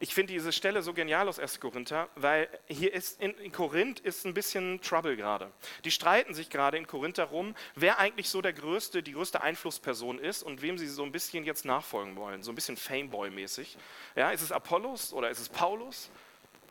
Ich 0.02 0.14
finde 0.14 0.32
diese 0.32 0.52
Stelle 0.52 0.80
so 0.80 0.94
genial 0.94 1.28
aus 1.28 1.38
1. 1.38 1.60
Korinther, 1.60 2.08
weil 2.14 2.48
hier 2.68 2.94
ist 2.94 3.20
in, 3.20 3.32
in 3.34 3.52
Korinth 3.52 4.00
ist 4.00 4.24
ein 4.24 4.32
bisschen 4.32 4.80
Trouble 4.80 5.14
gerade. 5.14 5.52
Die 5.84 5.90
streiten 5.90 6.32
sich 6.32 6.48
gerade 6.48 6.78
in 6.78 6.86
Korinth 6.86 7.18
darum, 7.18 7.54
wer 7.74 7.98
eigentlich 7.98 8.30
so 8.30 8.40
der 8.40 8.54
größte, 8.54 9.02
die 9.02 9.12
größte 9.12 9.42
Einflussperson 9.42 10.18
ist 10.18 10.42
und 10.42 10.62
wem 10.62 10.78
sie 10.78 10.86
so 10.86 11.02
ein 11.02 11.12
bisschen 11.12 11.44
jetzt 11.44 11.66
nachfolgen 11.66 12.16
wollen, 12.16 12.42
so 12.42 12.50
ein 12.50 12.54
bisschen 12.54 12.78
Fameboy-mäßig. 12.78 13.76
Ja, 14.16 14.30
ist 14.30 14.40
es 14.40 14.52
Apollos 14.52 15.12
oder 15.12 15.28
ist 15.28 15.40
es 15.40 15.50
Paulus? 15.50 16.10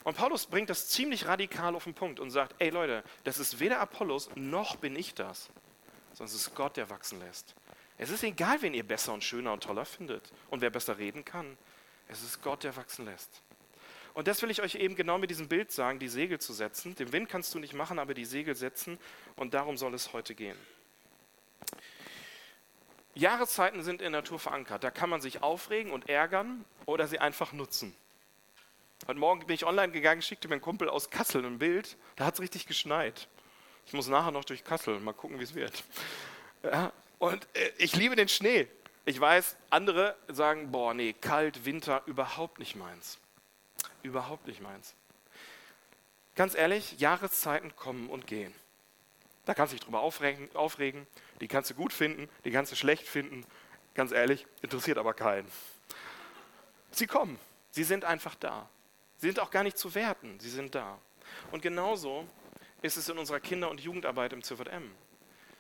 Und 0.04 0.18
Paulus 0.18 0.46
bringt 0.46 0.70
das 0.70 0.88
ziemlich 0.88 1.28
radikal 1.28 1.76
auf 1.76 1.84
den 1.84 1.94
Punkt 1.94 2.20
und 2.20 2.32
sagt, 2.32 2.56
ey 2.60 2.70
Leute, 2.70 3.04
das 3.24 3.40
ist 3.40 3.60
weder 3.60 3.80
Apollos 3.80 4.30
noch 4.36 4.78
bin 4.78 4.96
ich 4.96 5.14
das, 5.14 5.50
sondern 6.14 6.34
es 6.34 6.36
ist 6.36 6.56
Gott, 6.56 6.78
der 6.78 6.90
wachsen 6.90 7.20
lässt. 7.20 7.56
Es 7.98 8.10
ist 8.10 8.24
egal, 8.24 8.62
wen 8.62 8.74
ihr 8.74 8.88
besser 8.88 9.14
und 9.14 9.24
schöner 9.24 9.52
und 9.52 9.64
toller 9.64 9.86
findet 9.86 10.32
und 10.50 10.62
wer 10.62 10.70
besser 10.70 10.98
reden 10.98 11.26
kann. 11.26 11.58
Es 12.08 12.24
ist 12.24 12.42
Gott, 12.42 12.64
der 12.64 12.76
wachsen 12.78 13.06
lässt. 13.06 13.42
Und 14.14 14.28
das 14.28 14.42
will 14.42 14.50
ich 14.50 14.62
euch 14.62 14.76
eben 14.76 14.96
genau 14.96 15.18
mit 15.18 15.30
diesem 15.30 15.48
Bild 15.48 15.72
sagen, 15.72 16.00
die 16.00 16.08
Segel 16.08 16.40
zu 16.40 16.54
setzen. 16.54 16.96
Den 16.96 17.12
Wind 17.12 17.30
kannst 17.30 17.54
du 17.54 17.60
nicht 17.60 17.74
machen, 17.74 18.00
aber 18.00 18.14
die 18.14 18.26
Segel 18.26 18.56
setzen. 18.56 18.98
Und 19.36 19.54
darum 19.54 19.78
soll 19.78 19.94
es 19.94 20.14
heute 20.14 20.34
gehen. 20.34 20.58
Jahreszeiten 23.16 23.84
sind 23.84 24.02
in 24.02 24.12
der 24.12 24.22
Natur 24.22 24.40
verankert. 24.40 24.84
Da 24.84 24.92
kann 24.92 25.10
man 25.10 25.22
sich 25.22 25.44
aufregen 25.44 25.92
und 25.92 26.10
ärgern 26.10 26.64
oder 26.86 27.08
sie 27.08 27.20
einfach 27.20 27.54
nutzen. 27.54 27.96
Heute 29.08 29.20
Morgen 29.20 29.46
bin 29.46 29.56
ich 29.56 29.66
online 29.66 29.92
gegangen, 29.92 30.22
schickte 30.22 30.48
mir 30.48 30.56
ein 30.56 30.62
Kumpel 30.62 30.90
aus 30.90 31.10
Kassel 31.10 31.46
ein 31.46 31.58
Bild. 31.58 31.98
Da 32.16 32.26
hat 32.26 32.36
es 32.36 32.42
richtig 32.42 32.68
geschneit. 32.68 33.28
Ich 33.86 33.94
muss 33.94 34.08
nachher 34.08 34.32
noch 34.32 34.44
durch 34.44 34.64
Kassel, 34.64 35.00
mal 35.00 35.14
gucken, 35.14 35.40
wie 35.40 35.44
es 35.44 35.56
wird. 35.56 35.84
Ja, 36.64 36.92
und 37.18 37.48
äh, 37.54 37.72
ich 37.78 37.96
liebe 37.96 38.16
den 38.16 38.28
Schnee. 38.28 38.68
Ich 39.06 39.20
weiß, 39.20 39.56
andere 39.70 40.16
sagen, 40.28 40.72
boah, 40.72 40.94
nee, 40.94 41.14
kalt, 41.14 41.66
Winter, 41.66 42.04
überhaupt 42.06 42.60
nicht 42.60 42.76
meins. 42.76 43.18
Überhaupt 44.04 44.46
nicht 44.46 44.62
meins. 44.62 44.94
Ganz 46.36 46.54
ehrlich, 46.54 47.00
Jahreszeiten 47.00 47.76
kommen 47.76 48.10
und 48.10 48.28
gehen. 48.28 48.54
Da 49.46 49.54
kannst 49.56 49.74
du 49.74 49.78
dich 49.78 49.86
drüber 49.86 50.02
aufregen, 50.02 50.54
aufregen, 50.56 51.08
die 51.42 51.48
kannst 51.48 51.72
du 51.72 51.74
gut 51.74 51.94
finden, 51.94 52.30
die 52.46 52.52
kannst 52.52 52.72
du 52.72 52.76
schlecht 52.76 53.08
finden. 53.08 53.46
Ganz 53.96 54.12
ehrlich, 54.12 54.46
interessiert 54.62 54.98
aber 54.98 55.14
keinen. 55.14 55.48
Sie 56.92 57.08
kommen, 57.08 57.40
sie 57.72 57.84
sind 57.84 58.06
einfach 58.06 58.36
da. 58.36 58.70
Sie 59.20 59.28
sind 59.28 59.40
auch 59.40 59.52
gar 59.52 59.64
nicht 59.64 59.78
zu 59.78 59.94
werten, 59.96 60.40
sie 60.40 60.50
sind 60.50 60.74
da. 60.74 60.98
Und 61.52 61.62
genauso 61.62 62.26
ist 62.82 62.96
es 62.96 63.10
in 63.10 63.18
unserer 63.18 63.42
Kinder- 63.42 63.70
und 63.70 63.82
Jugendarbeit 63.82 64.32
im 64.32 64.42
CVM. 64.42 64.90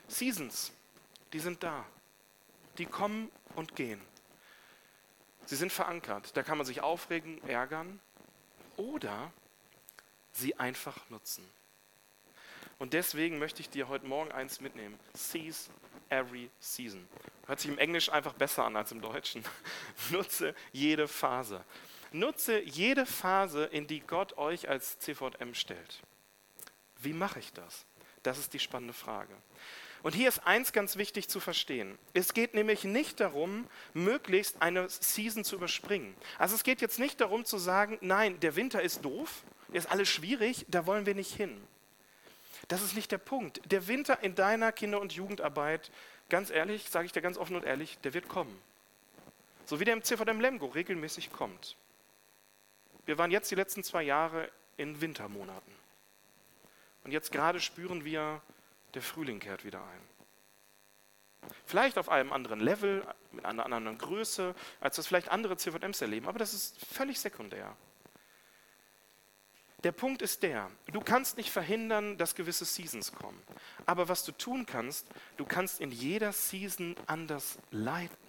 Seasons, 0.07 0.71
die 1.33 1.39
sind 1.39 1.61
da. 1.61 1.85
Die 2.77 2.85
kommen 2.85 3.29
und 3.55 3.75
gehen. 3.75 4.01
Sie 5.45 5.57
sind 5.57 5.73
verankert. 5.73 6.37
Da 6.37 6.43
kann 6.43 6.57
man 6.57 6.65
sich 6.65 6.81
aufregen, 6.81 7.43
ärgern 7.47 7.99
oder 8.77 9.31
sie 10.31 10.57
einfach 10.57 10.97
nutzen. 11.09 11.43
Und 12.77 12.93
deswegen 12.93 13.39
möchte 13.39 13.59
ich 13.59 13.69
dir 13.69 13.89
heute 13.89 14.05
Morgen 14.05 14.31
eins 14.31 14.61
mitnehmen. 14.61 14.97
Seize 15.13 15.69
every 16.07 16.49
season. 16.59 17.05
Hört 17.45 17.59
sich 17.59 17.69
im 17.69 17.77
Englisch 17.77 18.09
einfach 18.09 18.33
besser 18.33 18.63
an 18.63 18.77
als 18.77 18.93
im 18.93 19.01
Deutschen. 19.01 19.43
Nutze 20.11 20.55
jede 20.71 21.09
Phase. 21.09 21.65
Nutze 22.11 22.59
jede 22.59 23.05
Phase, 23.05 23.65
in 23.65 23.87
die 23.87 23.99
Gott 23.99 24.37
euch 24.37 24.69
als 24.69 24.97
CVM 24.99 25.53
stellt. 25.53 26.01
Wie 27.01 27.13
mache 27.13 27.39
ich 27.39 27.53
das? 27.53 27.85
Das 28.23 28.37
ist 28.37 28.53
die 28.53 28.59
spannende 28.59 28.93
Frage. 28.93 29.33
Und 30.01 30.15
hier 30.15 30.29
ist 30.29 30.45
eins 30.45 30.71
ganz 30.71 30.95
wichtig 30.95 31.27
zu 31.27 31.39
verstehen. 31.39 31.97
Es 32.13 32.33
geht 32.33 32.53
nämlich 32.53 32.83
nicht 32.83 33.19
darum, 33.19 33.67
möglichst 33.93 34.61
eine 34.61 34.87
Season 34.89 35.43
zu 35.43 35.55
überspringen. 35.55 36.15
Also 36.37 36.55
es 36.55 36.63
geht 36.63 36.81
jetzt 36.81 36.99
nicht 36.99 37.19
darum 37.19 37.45
zu 37.45 37.57
sagen, 37.57 37.97
nein, 38.01 38.39
der 38.39 38.55
Winter 38.55 38.81
ist 38.81 39.03
doof, 39.03 39.43
ist 39.73 39.91
alles 39.91 40.09
schwierig, 40.09 40.65
da 40.69 40.85
wollen 40.85 41.05
wir 41.05 41.15
nicht 41.15 41.35
hin. 41.35 41.61
Das 42.69 42.81
ist 42.81 42.95
nicht 42.95 43.11
der 43.11 43.17
Punkt. 43.17 43.61
Der 43.71 43.87
Winter 43.87 44.23
in 44.23 44.35
deiner 44.35 44.71
Kinder- 44.71 45.01
und 45.01 45.13
Jugendarbeit, 45.13 45.91
ganz 46.29 46.49
ehrlich, 46.49 46.89
sage 46.89 47.05
ich 47.05 47.11
dir 47.11 47.21
ganz 47.21 47.37
offen 47.37 47.55
und 47.55 47.65
ehrlich, 47.65 47.97
der 48.03 48.13
wird 48.13 48.29
kommen. 48.29 48.57
So 49.65 49.79
wie 49.79 49.85
der 49.85 49.95
im 49.95 50.03
CVM 50.03 50.39
Lemgo 50.39 50.67
regelmäßig 50.67 51.31
kommt. 51.31 51.75
Wir 53.09 53.17
waren 53.17 53.31
jetzt 53.31 53.49
die 53.49 53.55
letzten 53.55 53.83
zwei 53.83 54.03
Jahre 54.03 54.51
in 54.77 55.01
Wintermonaten. 55.01 55.73
Und 57.03 57.11
jetzt 57.11 57.31
gerade 57.31 57.59
spüren 57.59 58.05
wir, 58.05 58.39
der 58.93 59.01
Frühling 59.01 59.39
kehrt 59.39 59.65
wieder 59.65 59.81
ein. 59.81 61.49
Vielleicht 61.65 61.97
auf 61.97 62.07
einem 62.07 62.31
anderen 62.31 62.59
Level, 62.59 63.03
mit 63.31 63.45
einer 63.45 63.65
anderen 63.65 63.97
Größe, 63.97 64.53
als 64.79 64.97
das 64.97 65.07
vielleicht 65.07 65.29
andere 65.29 65.57
CVMs 65.57 66.01
erleben, 66.01 66.27
aber 66.27 66.37
das 66.37 66.53
ist 66.53 66.85
völlig 66.85 67.19
sekundär. 67.19 67.75
Der 69.83 69.91
Punkt 69.91 70.21
ist 70.21 70.43
der, 70.43 70.69
du 70.91 70.99
kannst 71.01 71.37
nicht 71.37 71.49
verhindern, 71.49 72.15
dass 72.19 72.35
gewisse 72.35 72.65
Seasons 72.65 73.11
kommen. 73.11 73.41
Aber 73.87 74.07
was 74.07 74.23
du 74.23 74.33
tun 74.33 74.67
kannst, 74.67 75.07
du 75.37 75.45
kannst 75.45 75.81
in 75.81 75.89
jeder 75.89 76.31
Season 76.31 76.95
anders 77.07 77.57
leiten. 77.71 78.28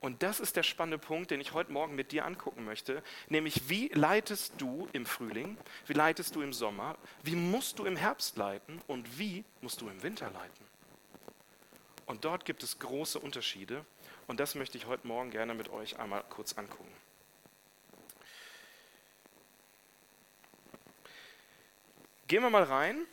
Und 0.00 0.22
das 0.22 0.40
ist 0.40 0.56
der 0.56 0.62
spannende 0.62 0.98
Punkt, 0.98 1.30
den 1.30 1.42
ich 1.42 1.52
heute 1.52 1.72
Morgen 1.72 1.94
mit 1.94 2.10
dir 2.10 2.24
angucken 2.24 2.64
möchte, 2.64 3.02
nämlich 3.28 3.68
wie 3.68 3.88
leitest 3.88 4.54
du 4.56 4.88
im 4.94 5.04
Frühling, 5.04 5.58
wie 5.86 5.92
leitest 5.92 6.34
du 6.34 6.40
im 6.40 6.54
Sommer, 6.54 6.96
wie 7.22 7.36
musst 7.36 7.78
du 7.78 7.84
im 7.84 7.96
Herbst 7.96 8.38
leiten 8.38 8.80
und 8.86 9.18
wie 9.18 9.44
musst 9.60 9.82
du 9.82 9.88
im 9.90 10.02
Winter 10.02 10.30
leiten. 10.30 10.64
Und 12.06 12.24
dort 12.24 12.46
gibt 12.46 12.62
es 12.62 12.78
große 12.78 13.18
Unterschiede 13.18 13.84
und 14.26 14.40
das 14.40 14.54
möchte 14.54 14.78
ich 14.78 14.86
heute 14.86 15.06
Morgen 15.06 15.30
gerne 15.30 15.54
mit 15.54 15.68
euch 15.68 15.98
einmal 15.98 16.24
kurz 16.30 16.54
angucken. 16.56 16.90
Gehen 22.26 22.42
wir 22.42 22.50
mal 22.50 22.62
rein. 22.62 23.06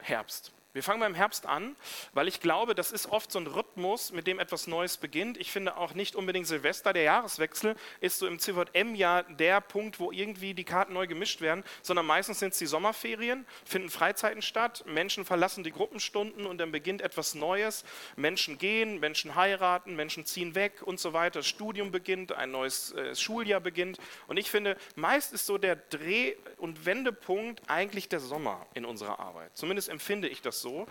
Herbst. 0.00 0.52
Wir 0.76 0.82
fangen 0.82 1.00
beim 1.00 1.14
Herbst 1.14 1.46
an, 1.46 1.74
weil 2.12 2.28
ich 2.28 2.38
glaube, 2.38 2.74
das 2.74 2.92
ist 2.92 3.06
oft 3.06 3.32
so 3.32 3.38
ein 3.38 3.46
Rhythmus, 3.46 4.12
mit 4.12 4.26
dem 4.26 4.38
etwas 4.38 4.66
Neues 4.66 4.98
beginnt. 4.98 5.38
Ich 5.38 5.50
finde 5.50 5.78
auch 5.78 5.94
nicht 5.94 6.14
unbedingt 6.14 6.46
Silvester, 6.46 6.92
der 6.92 7.04
Jahreswechsel, 7.04 7.76
ist 8.00 8.18
so 8.18 8.26
im 8.26 8.38
CVM 8.38 8.94
ja 8.94 9.22
der 9.22 9.62
Punkt, 9.62 9.98
wo 9.98 10.12
irgendwie 10.12 10.52
die 10.52 10.64
Karten 10.64 10.92
neu 10.92 11.06
gemischt 11.06 11.40
werden, 11.40 11.64
sondern 11.80 12.04
meistens 12.04 12.40
sind 12.40 12.52
es 12.52 12.58
die 12.58 12.66
Sommerferien, 12.66 13.46
finden 13.64 13.88
Freizeiten 13.88 14.42
statt, 14.42 14.84
Menschen 14.84 15.24
verlassen 15.24 15.64
die 15.64 15.72
Gruppenstunden 15.72 16.44
und 16.44 16.58
dann 16.58 16.72
beginnt 16.72 17.00
etwas 17.00 17.34
Neues. 17.34 17.82
Menschen 18.16 18.58
gehen, 18.58 19.00
Menschen 19.00 19.34
heiraten, 19.34 19.96
Menschen 19.96 20.26
ziehen 20.26 20.54
weg 20.54 20.82
und 20.82 21.00
so 21.00 21.14
weiter. 21.14 21.38
Das 21.38 21.46
Studium 21.46 21.90
beginnt, 21.90 22.32
ein 22.32 22.50
neues 22.50 22.92
äh, 22.92 23.16
Schuljahr 23.16 23.60
beginnt. 23.60 23.96
Und 24.26 24.36
ich 24.36 24.50
finde, 24.50 24.76
meist 24.94 25.32
ist 25.32 25.46
so 25.46 25.56
der 25.56 25.76
Dreh- 25.76 26.36
und 26.58 26.84
Wendepunkt 26.84 27.62
eigentlich 27.66 28.10
der 28.10 28.20
Sommer 28.20 28.66
in 28.74 28.84
unserer 28.84 29.20
Arbeit. 29.20 29.56
Zumindest 29.56 29.88
empfinde 29.88 30.28
ich 30.28 30.42
das 30.42 30.60
so 30.60 30.65
so. 30.66 30.88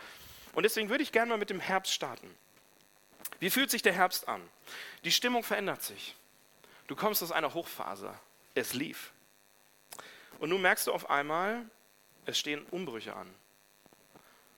Und 0.54 0.64
deswegen 0.64 0.90
würde 0.90 1.04
ich 1.04 1.12
gerne 1.12 1.30
mal 1.30 1.38
mit 1.38 1.50
dem 1.50 1.60
Herbst 1.60 1.94
starten. 1.94 2.34
Wie 3.40 3.50
fühlt 3.50 3.70
sich 3.70 3.82
der 3.82 3.94
Herbst 3.94 4.28
an? 4.30 4.42
Die 5.04 5.12
Stimmung 5.12 5.44
verändert 5.44 5.84
sich. 5.84 6.16
Du 6.88 6.96
kommst 6.96 7.22
aus 7.22 7.34
einer 7.34 7.54
Hochphase. 7.54 8.14
Es 8.54 8.74
lief. 8.74 9.12
Und 10.40 10.50
nun 10.50 10.62
merkst 10.62 10.88
du 10.88 10.94
auf 10.94 11.10
einmal, 11.10 11.66
es 12.26 12.40
stehen 12.40 12.66
Umbrüche 12.72 13.14
an. 13.14 13.34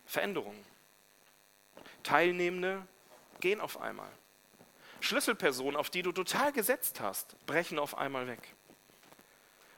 Veränderungen. 0.05 0.63
Teilnehmende 2.03 2.85
gehen 3.39 3.59
auf 3.59 3.81
einmal. 3.81 4.11
Schlüsselpersonen, 4.99 5.75
auf 5.75 5.89
die 5.89 6.03
du 6.03 6.11
total 6.11 6.51
gesetzt 6.51 6.99
hast, 6.99 7.35
brechen 7.47 7.79
auf 7.79 7.97
einmal 7.97 8.27
weg 8.27 8.56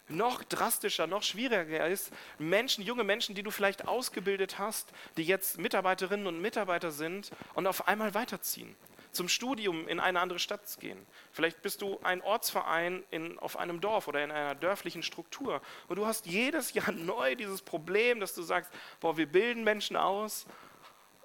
noch 0.09 0.43
drastischer, 0.43 1.07
noch 1.07 1.23
schwieriger 1.23 1.87
ist, 1.87 2.11
Menschen, 2.37 2.83
junge 2.83 3.03
Menschen, 3.03 3.35
die 3.35 3.43
du 3.43 3.51
vielleicht 3.51 3.87
ausgebildet 3.87 4.59
hast, 4.59 4.91
die 5.17 5.23
jetzt 5.23 5.57
Mitarbeiterinnen 5.57 6.27
und 6.27 6.41
Mitarbeiter 6.41 6.91
sind 6.91 7.31
und 7.53 7.67
auf 7.67 7.87
einmal 7.87 8.13
weiterziehen, 8.13 8.75
zum 9.11 9.29
Studium 9.29 9.87
in 9.87 9.99
eine 9.99 10.19
andere 10.19 10.39
Stadt 10.39 10.61
gehen. 10.79 11.05
Vielleicht 11.31 11.61
bist 11.61 11.81
du 11.81 11.99
ein 12.03 12.21
Ortsverein 12.21 13.03
in, 13.11 13.39
auf 13.39 13.57
einem 13.57 13.81
Dorf 13.81 14.07
oder 14.07 14.23
in 14.23 14.31
einer 14.31 14.55
dörflichen 14.55 15.03
Struktur 15.03 15.61
und 15.87 15.97
du 15.97 16.05
hast 16.05 16.25
jedes 16.25 16.73
Jahr 16.73 16.91
neu 16.93 17.35
dieses 17.35 17.61
Problem, 17.61 18.19
dass 18.19 18.33
du 18.33 18.41
sagst, 18.41 18.71
boah, 18.99 19.17
wir 19.17 19.27
bilden 19.27 19.63
Menschen 19.63 19.95
aus 19.95 20.45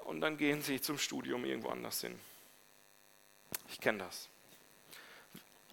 und 0.04 0.20
dann 0.20 0.36
gehen 0.36 0.62
sie 0.62 0.80
zum 0.80 0.98
Studium 0.98 1.44
irgendwo 1.44 1.68
anders 1.68 2.00
hin. 2.00 2.18
Ich 3.68 3.80
kenne 3.80 3.98
das. 3.98 4.28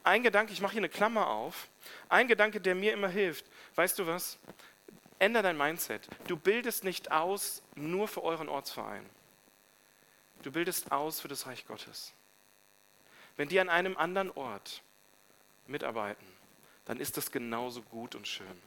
Ein 0.04 0.24
Gedanke, 0.24 0.52
ich 0.52 0.62
mache 0.62 0.74
hier 0.74 0.80
eine 0.80 0.90
Klammer 0.90 1.28
auf, 1.28 1.68
ein 2.10 2.28
Gedanke, 2.28 2.60
der 2.60 2.76
mir 2.76 2.94
immer 2.94 3.08
hilft. 3.08 3.46
Weißt 3.76 4.00
du 4.00 4.08
was? 4.08 4.38
Änder 5.20 5.44
dein 5.44 5.58
Mindset. 5.58 6.08
Du 6.28 6.36
bildest 6.36 6.84
nicht 6.84 7.12
aus 7.12 7.62
nur 7.76 8.08
für 8.08 8.24
euren 8.24 8.50
Ortsverein. 8.50 9.08
Du 10.42 10.52
bildest 10.52 10.92
aus 10.92 11.20
für 11.20 11.28
das 11.28 11.46
Reich 11.46 11.68
Gottes. 11.68 12.14
Wenn 13.38 13.48
die 13.48 13.60
an 13.60 13.70
einem 13.70 13.96
anderen 13.98 14.32
Ort 14.32 14.82
mitarbeiten, 15.68 16.26
dann 16.86 17.00
ist 17.00 17.18
das 17.18 17.32
genauso 17.32 17.84
gut 17.84 18.16
und 18.16 18.28
schön. 18.28 18.62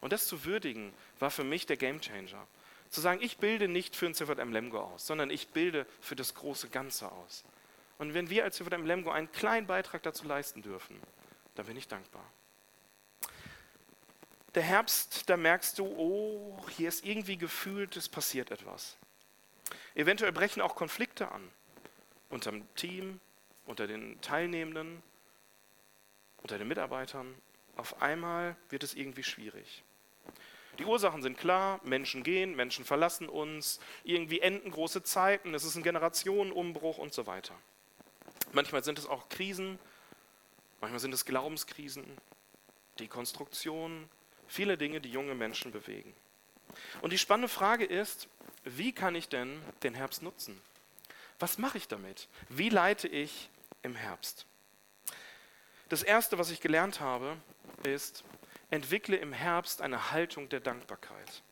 Und 0.00 0.12
das 0.12 0.26
zu 0.26 0.44
würdigen, 0.44 0.92
war 1.20 1.30
für 1.30 1.44
mich 1.44 1.66
der 1.66 1.76
Gamechanger. 1.76 2.46
Zu 2.90 3.00
sagen, 3.00 3.20
ich 3.22 3.38
bilde 3.38 3.68
nicht 3.68 3.94
für 3.94 4.06
ein 4.06 4.14
CVM 4.14 4.52
Lemgo 4.52 4.80
aus, 4.80 5.06
sondern 5.06 5.30
ich 5.30 5.48
bilde 5.48 5.86
für 6.00 6.16
das 6.16 6.34
große 6.34 6.68
Ganze 6.68 7.10
aus. 7.10 7.44
Und 7.98 8.14
wenn 8.14 8.30
wir 8.30 8.44
als 8.44 8.56
CVM 8.56 8.86
Lemgo 8.86 9.10
einen 9.10 9.30
kleinen 9.32 9.66
Beitrag 9.66 10.02
dazu 10.02 10.26
leisten 10.26 10.62
dürfen, 10.62 11.00
dann 11.56 11.66
bin 11.66 11.76
ich 11.76 11.88
dankbar. 11.88 12.24
Der 14.54 14.62
Herbst, 14.62 15.28
da 15.28 15.36
merkst 15.36 15.78
du, 15.78 15.84
oh, 15.84 16.58
hier 16.76 16.88
ist 16.88 17.04
irgendwie 17.04 17.36
gefühlt, 17.36 17.96
es 17.96 18.08
passiert 18.08 18.50
etwas. 18.50 18.96
Eventuell 19.94 20.32
brechen 20.32 20.62
auch 20.62 20.74
Konflikte 20.74 21.30
an. 21.30 21.50
Unter 22.30 22.52
dem 22.52 22.74
Team, 22.74 23.20
unter 23.66 23.86
den 23.86 24.20
Teilnehmenden, 24.20 25.02
unter 26.42 26.58
den 26.58 26.68
Mitarbeitern. 26.68 27.34
Auf 27.76 28.00
einmal 28.00 28.56
wird 28.70 28.82
es 28.82 28.94
irgendwie 28.94 29.22
schwierig. 29.22 29.82
Die 30.78 30.84
Ursachen 30.84 31.22
sind 31.22 31.36
klar, 31.36 31.80
Menschen 31.82 32.22
gehen, 32.22 32.54
Menschen 32.54 32.84
verlassen 32.84 33.28
uns, 33.28 33.80
irgendwie 34.04 34.40
enden 34.40 34.70
große 34.70 35.02
Zeiten, 35.02 35.52
es 35.54 35.64
ist 35.64 35.74
ein 35.74 35.82
Generationenumbruch 35.82 36.98
und 36.98 37.12
so 37.12 37.26
weiter. 37.26 37.54
Manchmal 38.52 38.82
sind 38.82 38.98
es 38.98 39.06
auch 39.06 39.28
Krisen, 39.28 39.78
Manchmal 40.80 41.00
sind 41.00 41.12
es 41.12 41.24
Glaubenskrisen, 41.24 42.04
Dekonstruktion, 43.00 44.08
viele 44.46 44.78
Dinge, 44.78 45.00
die 45.00 45.10
junge 45.10 45.34
Menschen 45.34 45.72
bewegen. 45.72 46.14
Und 47.02 47.12
die 47.12 47.18
spannende 47.18 47.48
Frage 47.48 47.84
ist, 47.84 48.28
wie 48.64 48.92
kann 48.92 49.14
ich 49.14 49.28
denn 49.28 49.60
den 49.82 49.94
Herbst 49.94 50.22
nutzen? 50.22 50.60
Was 51.40 51.58
mache 51.58 51.78
ich 51.78 51.88
damit? 51.88 52.28
Wie 52.48 52.68
leite 52.68 53.08
ich 53.08 53.50
im 53.82 53.94
Herbst? 53.94 54.46
Das 55.88 56.02
Erste, 56.02 56.38
was 56.38 56.50
ich 56.50 56.60
gelernt 56.60 57.00
habe, 57.00 57.36
ist, 57.82 58.22
entwickle 58.70 59.16
im 59.16 59.32
Herbst 59.32 59.80
eine 59.82 60.10
Haltung 60.10 60.48
der 60.48 60.60
Dankbarkeit. 60.60 61.42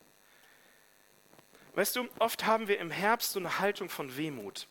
Weißt 1.73 1.95
du, 1.95 2.07
oft 2.19 2.45
haben 2.45 2.67
wir 2.67 2.79
im 2.79 2.91
Herbst 2.91 3.31
so 3.31 3.39
eine 3.39 3.59
Haltung 3.59 3.89
von 3.89 4.15
Wehmut. 4.15 4.67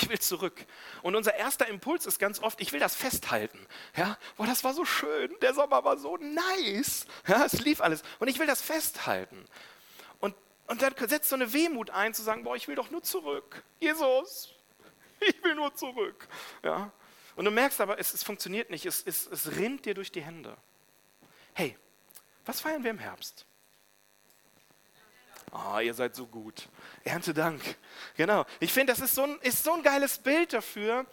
Ich 0.00 0.08
will 0.08 0.18
zurück. 0.18 0.66
Und 1.02 1.14
unser 1.14 1.34
erster 1.34 1.68
Impuls 1.68 2.06
ist 2.06 2.18
ganz 2.18 2.40
oft, 2.40 2.60
ich 2.60 2.72
will 2.72 2.80
das 2.80 2.94
festhalten. 2.94 3.66
Ja, 3.96 4.18
boah, 4.36 4.46
das 4.46 4.64
war 4.64 4.74
so 4.74 4.84
schön, 4.84 5.34
der 5.40 5.54
Sommer 5.54 5.84
war 5.84 5.96
so 5.98 6.16
nice. 6.16 7.06
Ja, 7.26 7.44
es 7.44 7.60
lief 7.60 7.80
alles. 7.80 8.02
Und 8.18 8.28
ich 8.28 8.38
will 8.38 8.46
das 8.46 8.62
festhalten. 8.62 9.44
Und, 10.20 10.34
und 10.66 10.82
dann 10.82 10.94
setzt 11.08 11.28
so 11.28 11.36
eine 11.36 11.52
Wehmut 11.52 11.90
ein, 11.90 12.14
zu 12.14 12.22
sagen, 12.22 12.44
boah, 12.44 12.56
ich 12.56 12.68
will 12.68 12.74
doch 12.74 12.90
nur 12.90 13.02
zurück. 13.02 13.62
Jesus, 13.80 14.54
ich 15.20 15.42
will 15.42 15.54
nur 15.54 15.74
zurück. 15.74 16.28
Ja. 16.62 16.90
Und 17.36 17.44
du 17.44 17.50
merkst 17.50 17.80
aber, 17.80 17.98
es, 17.98 18.14
es 18.14 18.22
funktioniert 18.22 18.70
nicht. 18.70 18.86
Es, 18.86 19.02
es, 19.02 19.26
es 19.26 19.56
rinnt 19.56 19.84
dir 19.86 19.94
durch 19.94 20.12
die 20.12 20.22
Hände. 20.22 20.56
Hey, 21.52 21.76
was 22.44 22.60
feiern 22.60 22.84
wir 22.84 22.90
im 22.90 22.98
Herbst? 22.98 23.46
Oh, 25.54 25.78
ihr 25.78 25.94
seid 25.94 26.16
so 26.16 26.26
gut. 26.26 26.68
Erntedank. 27.04 27.60
Genau. 28.16 28.44
Ich 28.58 28.72
finde, 28.72 28.92
das 28.92 29.00
ist 29.00 29.14
so, 29.14 29.22
ein, 29.22 29.38
ist 29.42 29.62
so 29.62 29.74
ein 29.74 29.82
geiles 29.84 30.18
Bild 30.18 30.52
dafür. 30.52 31.06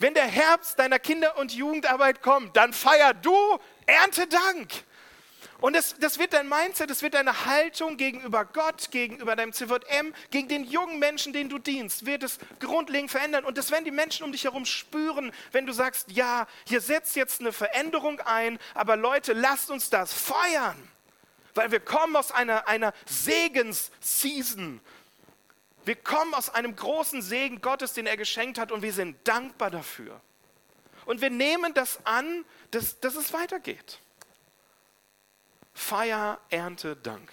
Wenn 0.00 0.14
der 0.14 0.26
Herbst 0.26 0.78
deiner 0.80 0.98
Kinder- 0.98 1.38
und 1.38 1.52
Jugendarbeit 1.52 2.20
kommt, 2.20 2.56
dann 2.56 2.72
feier 2.72 3.14
du 3.14 3.36
Erntedank. 3.86 4.68
Und 5.60 5.74
das, 5.74 5.96
das 5.98 6.18
wird 6.18 6.32
dein 6.32 6.48
Mindset, 6.48 6.90
das 6.90 7.02
wird 7.02 7.14
deine 7.14 7.46
Haltung 7.46 7.96
gegenüber 7.96 8.44
Gott, 8.44 8.90
gegenüber 8.90 9.36
deinem 9.36 9.52
CVM, 9.52 10.12
gegen 10.30 10.48
den 10.48 10.64
jungen 10.64 10.98
Menschen, 10.98 11.32
denen 11.32 11.50
du 11.50 11.58
dienst, 11.58 12.04
wird 12.06 12.24
es 12.24 12.38
grundlegend 12.60 13.10
verändern. 13.10 13.44
Und 13.44 13.58
das 13.58 13.70
werden 13.70 13.84
die 13.84 13.90
Menschen 13.92 14.24
um 14.24 14.32
dich 14.32 14.44
herum 14.44 14.66
spüren, 14.66 15.32
wenn 15.52 15.66
du 15.66 15.72
sagst, 15.72 16.12
ja, 16.12 16.46
hier 16.64 16.80
setzt 16.80 17.14
jetzt 17.14 17.40
eine 17.40 17.52
Veränderung 17.52 18.20
ein, 18.20 18.58
aber 18.74 18.96
Leute, 18.96 19.32
lasst 19.32 19.70
uns 19.70 19.90
das 19.90 20.12
feiern. 20.12 20.76
Weil 21.58 21.72
wir 21.72 21.80
kommen 21.80 22.14
aus 22.14 22.30
einer, 22.30 22.68
einer 22.68 22.94
Segensseason. 23.04 24.80
Wir 25.84 25.96
kommen 25.96 26.32
aus 26.34 26.50
einem 26.50 26.76
großen 26.76 27.20
Segen 27.20 27.60
Gottes, 27.60 27.94
den 27.94 28.06
er 28.06 28.16
geschenkt 28.16 28.60
hat, 28.60 28.70
und 28.70 28.82
wir 28.82 28.92
sind 28.92 29.26
dankbar 29.26 29.68
dafür. 29.72 30.20
Und 31.04 31.20
wir 31.20 31.30
nehmen 31.30 31.74
das 31.74 31.98
an, 32.06 32.44
dass, 32.70 33.00
dass 33.00 33.16
es 33.16 33.32
weitergeht. 33.32 33.98
Feier, 35.74 36.38
Ernte, 36.48 36.94
Dank. 36.94 37.28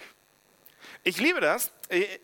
Ich 1.04 1.18
liebe 1.18 1.40
das, 1.40 1.70
äh, 1.88 2.18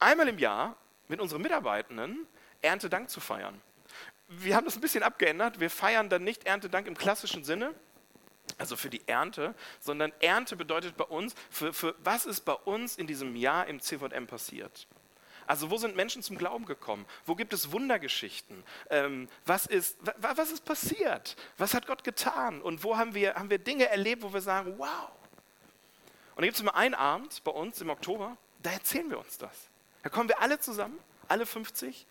einmal 0.00 0.26
im 0.26 0.40
Jahr 0.40 0.74
mit 1.06 1.20
unseren 1.20 1.40
Mitarbeitenden 1.40 2.26
Erntedank 2.62 3.10
zu 3.10 3.20
feiern. 3.20 3.62
Wir 4.26 4.56
haben 4.56 4.64
das 4.64 4.74
ein 4.74 4.80
bisschen 4.80 5.04
abgeändert. 5.04 5.60
Wir 5.60 5.70
feiern 5.70 6.08
dann 6.08 6.24
nicht 6.24 6.46
Erntedank 6.46 6.88
im 6.88 6.98
klassischen 6.98 7.44
Sinne, 7.44 7.76
also 8.58 8.76
für 8.76 8.90
die 8.90 9.06
Ernte, 9.06 9.54
sondern 9.80 10.12
Ernte 10.20 10.56
bedeutet 10.56 10.96
bei 10.96 11.04
uns, 11.04 11.34
für, 11.50 11.72
für 11.72 11.94
was 12.02 12.26
ist 12.26 12.40
bei 12.44 12.52
uns 12.52 12.96
in 12.96 13.06
diesem 13.06 13.36
Jahr 13.36 13.66
im 13.66 13.80
CVM 13.80 14.26
passiert. 14.26 14.86
Also 15.46 15.70
wo 15.70 15.78
sind 15.78 15.96
Menschen 15.96 16.22
zum 16.22 16.36
Glauben 16.36 16.66
gekommen? 16.66 17.06
Wo 17.24 17.34
gibt 17.34 17.54
es 17.54 17.72
Wundergeschichten? 17.72 18.62
Ähm, 18.90 19.28
was, 19.46 19.64
ist, 19.64 19.96
was 20.18 20.50
ist 20.50 20.64
passiert? 20.66 21.36
Was 21.56 21.72
hat 21.72 21.86
Gott 21.86 22.04
getan? 22.04 22.60
Und 22.60 22.84
wo 22.84 22.98
haben 22.98 23.14
wir, 23.14 23.34
haben 23.34 23.48
wir 23.48 23.58
Dinge 23.58 23.88
erlebt, 23.88 24.22
wo 24.22 24.34
wir 24.34 24.42
sagen, 24.42 24.74
wow. 24.76 25.08
Und 26.36 26.42
da 26.42 26.42
gibt 26.42 26.56
es 26.56 26.60
immer 26.60 26.74
einen 26.74 26.94
Abend 26.94 27.42
bei 27.44 27.50
uns 27.50 27.80
im 27.80 27.88
Oktober, 27.88 28.36
da 28.62 28.72
erzählen 28.72 29.08
wir 29.08 29.18
uns 29.18 29.38
das. 29.38 29.68
Da 30.02 30.10
kommen 30.10 30.28
wir 30.28 30.40
alle 30.40 30.58
zusammen, 30.58 30.98
alle 31.28 31.46
50, 31.46 32.06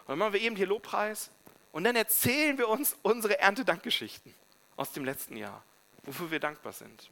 und 0.00 0.08
dann 0.08 0.18
machen 0.18 0.32
wir 0.32 0.40
eben 0.40 0.56
hier 0.56 0.66
Lobpreis 0.66 1.30
und 1.72 1.84
dann 1.84 1.96
erzählen 1.96 2.56
wir 2.56 2.68
uns 2.68 2.96
unsere 3.02 3.38
Erntedankgeschichten 3.38 4.34
aus 4.76 4.92
dem 4.92 5.04
letzten 5.04 5.36
Jahr 5.36 5.62
wofür 6.04 6.30
wir 6.30 6.40
dankbar 6.40 6.72
sind. 6.72 7.10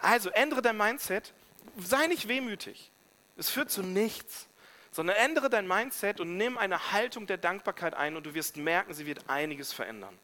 Also 0.00 0.30
ändere 0.30 0.62
dein 0.62 0.76
Mindset, 0.76 1.32
sei 1.76 2.06
nicht 2.06 2.28
wehmütig. 2.28 2.90
Es 3.36 3.50
führt 3.50 3.70
zu 3.70 3.82
nichts, 3.82 4.48
sondern 4.90 5.16
ändere 5.16 5.50
dein 5.50 5.66
Mindset 5.66 6.20
und 6.20 6.36
nimm 6.36 6.58
eine 6.58 6.92
Haltung 6.92 7.26
der 7.26 7.36
Dankbarkeit 7.36 7.94
ein 7.94 8.16
und 8.16 8.24
du 8.24 8.34
wirst 8.34 8.56
merken, 8.56 8.94
sie 8.94 9.06
wird 9.06 9.28
einiges 9.28 9.72
verändern. 9.72 10.18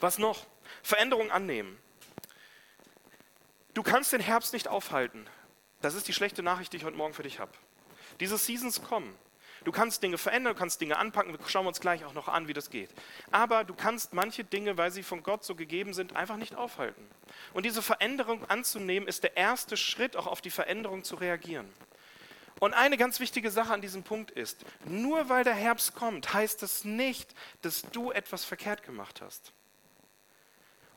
Was 0.00 0.18
noch? 0.18 0.46
Veränderung 0.82 1.30
annehmen. 1.30 1.78
Du 3.74 3.82
kannst 3.82 4.12
den 4.12 4.20
Herbst 4.20 4.52
nicht 4.52 4.68
aufhalten. 4.68 5.26
Das 5.80 5.94
ist 5.94 6.08
die 6.08 6.12
schlechte 6.12 6.42
Nachricht, 6.42 6.72
die 6.72 6.78
ich 6.78 6.84
heute 6.84 6.96
Morgen 6.96 7.14
für 7.14 7.22
dich 7.22 7.38
habe. 7.38 7.52
Diese 8.18 8.36
Seasons 8.36 8.82
kommen. 8.82 9.16
Du 9.64 9.72
kannst 9.72 10.02
Dinge 10.02 10.16
verändern, 10.16 10.54
du 10.54 10.58
kannst 10.58 10.80
Dinge 10.80 10.96
anpacken, 10.96 11.38
wir 11.38 11.48
schauen 11.48 11.66
uns 11.66 11.80
gleich 11.80 12.04
auch 12.04 12.14
noch 12.14 12.28
an, 12.28 12.48
wie 12.48 12.54
das 12.54 12.70
geht. 12.70 12.90
Aber 13.30 13.64
du 13.64 13.74
kannst 13.74 14.14
manche 14.14 14.42
Dinge, 14.42 14.78
weil 14.78 14.90
sie 14.90 15.02
von 15.02 15.22
Gott 15.22 15.44
so 15.44 15.54
gegeben 15.54 15.92
sind, 15.92 16.16
einfach 16.16 16.36
nicht 16.36 16.54
aufhalten. 16.54 17.06
Und 17.52 17.66
diese 17.66 17.82
Veränderung 17.82 18.48
anzunehmen, 18.48 19.08
ist 19.08 19.22
der 19.22 19.36
erste 19.36 19.76
Schritt, 19.76 20.16
auch 20.16 20.26
auf 20.26 20.40
die 20.40 20.50
Veränderung 20.50 21.04
zu 21.04 21.16
reagieren. 21.16 21.68
Und 22.58 22.74
eine 22.74 22.96
ganz 22.96 23.20
wichtige 23.20 23.50
Sache 23.50 23.72
an 23.72 23.80
diesem 23.80 24.02
Punkt 24.02 24.30
ist, 24.30 24.64
nur 24.84 25.28
weil 25.28 25.44
der 25.44 25.54
Herbst 25.54 25.94
kommt, 25.94 26.32
heißt 26.32 26.62
das 26.62 26.84
nicht, 26.84 27.34
dass 27.62 27.82
du 27.82 28.12
etwas 28.12 28.44
verkehrt 28.44 28.82
gemacht 28.82 29.20
hast. 29.20 29.52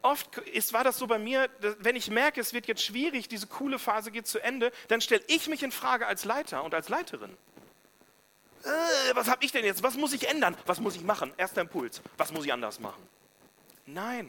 Oft 0.02 0.38
ist, 0.39 0.73
war 0.73 0.84
das 0.84 0.97
so 0.97 1.08
bei 1.08 1.17
mir, 1.17 1.49
wenn 1.80 1.95
ich 1.95 2.10
merke, 2.10 2.41
es 2.41 2.52
wird 2.52 2.67
jetzt 2.67 2.84
schwierig, 2.84 3.30
diese 3.30 3.47
coole 3.47 3.80
Phase 3.80 4.12
geht 4.12 4.28
zu 4.28 4.39
Ende, 4.39 4.73
dann 4.89 4.99
stelle 4.99 5.23
ich 5.28 5.47
mich 5.47 5.63
in 5.63 5.71
Frage 5.71 6.06
als 6.08 6.26
Leiter 6.26 6.63
und 6.65 6.73
als 6.73 6.89
Leiterin 6.89 7.38
äh, 8.63 9.15
was 9.15 9.28
habe 9.30 9.43
ich 9.43 9.52
denn 9.52 9.65
jetzt? 9.65 9.84
Was 9.84 9.95
muss 9.95 10.13
ich 10.13 10.30
ändern? 10.30 10.56
Was 10.65 10.80
muss 10.80 10.95
ich 10.95 11.04
machen? 11.04 11.34
Erster 11.38 11.62
Impuls. 11.62 12.02
Was 12.17 12.32
muss 12.32 12.45
ich 12.45 12.54
anders 12.54 12.80
machen? 12.80 13.02
Nein. 13.86 14.28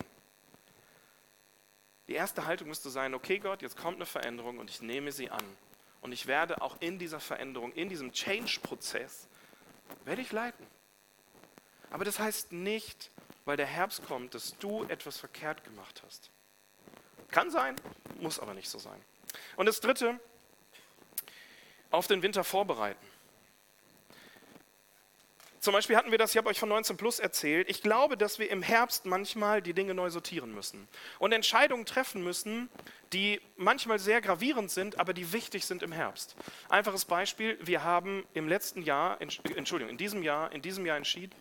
Die 2.08 2.14
erste 2.14 2.44
Haltung 2.44 2.68
müsste 2.68 2.90
sein, 2.90 3.14
okay 3.14 3.38
Gott, 3.38 3.62
jetzt 3.62 3.76
kommt 3.76 3.96
eine 3.96 4.06
Veränderung 4.06 4.58
und 4.58 4.68
ich 4.68 4.82
nehme 4.82 5.10
sie 5.12 5.30
an. 5.30 5.44
Und 6.02 6.12
ich 6.12 6.26
werde 6.26 6.60
auch 6.60 6.76
in 6.80 6.98
dieser 6.98 7.18
Veränderung, 7.18 7.72
in 7.72 7.88
diesem 7.88 8.12
Change-Prozess, 8.12 9.26
werde 10.04 10.20
ich 10.20 10.32
leiten. 10.32 10.66
Aber 11.90 12.04
das 12.04 12.18
heißt 12.18 12.52
nicht, 12.52 13.10
weil 13.46 13.56
der 13.56 13.66
Herbst 13.66 14.04
kommt, 14.06 14.34
dass 14.34 14.58
du 14.58 14.84
etwas 14.84 15.16
verkehrt 15.16 15.64
gemacht 15.64 16.02
hast. 16.04 16.30
Kann 17.30 17.50
sein, 17.50 17.76
muss 18.20 18.38
aber 18.38 18.52
nicht 18.52 18.68
so 18.68 18.78
sein. 18.78 19.00
Und 19.56 19.66
das 19.66 19.80
Dritte, 19.80 20.20
auf 21.90 22.06
den 22.06 22.22
Winter 22.22 22.44
vorbereiten. 22.44 23.06
Zum 25.64 25.72
Beispiel 25.72 25.96
hatten 25.96 26.10
wir 26.10 26.18
das, 26.18 26.32
ich 26.32 26.36
habe 26.36 26.50
euch 26.50 26.60
von 26.60 26.68
19 26.68 26.98
Plus 26.98 27.18
erzählt. 27.18 27.70
Ich 27.70 27.80
glaube, 27.80 28.18
dass 28.18 28.38
wir 28.38 28.50
im 28.50 28.60
Herbst 28.60 29.06
manchmal 29.06 29.62
die 29.62 29.72
Dinge 29.72 29.94
neu 29.94 30.10
sortieren 30.10 30.54
müssen 30.54 30.86
und 31.18 31.32
Entscheidungen 31.32 31.86
treffen 31.86 32.22
müssen, 32.22 32.68
die 33.14 33.40
manchmal 33.56 33.98
sehr 33.98 34.20
gravierend 34.20 34.70
sind, 34.70 34.98
aber 34.98 35.14
die 35.14 35.32
wichtig 35.32 35.64
sind 35.64 35.82
im 35.82 35.90
Herbst. 35.90 36.36
Einfaches 36.68 37.06
Beispiel: 37.06 37.58
Wir 37.62 37.82
haben 37.82 38.26
im 38.34 38.46
letzten 38.46 38.82
Jahr, 38.82 39.18
Entschuldigung, 39.22 39.88
in 39.88 39.96
diesem 39.96 40.22
Jahr, 40.22 40.52
in 40.52 40.60
diesem 40.60 40.84
Jahr 40.84 40.98
entschieden, 40.98 41.34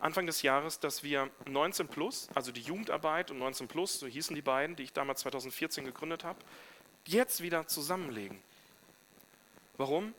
Anfang 0.00 0.26
des 0.26 0.42
Jahres, 0.42 0.80
dass 0.80 1.04
wir 1.04 1.30
19 1.48 1.86
Plus, 1.86 2.30
also 2.34 2.50
die 2.50 2.62
Jugendarbeit 2.62 3.30
und 3.30 3.38
19 3.38 3.68
Plus, 3.68 4.00
so 4.00 4.08
hießen 4.08 4.34
die 4.34 4.42
beiden, 4.42 4.74
die 4.74 4.82
ich 4.82 4.92
damals 4.92 5.20
2014 5.20 5.84
gegründet 5.84 6.24
habe, 6.24 6.40
jetzt 7.06 7.44
wieder 7.44 7.68
zusammenlegen. 7.68 8.42
Warum? 9.76 10.14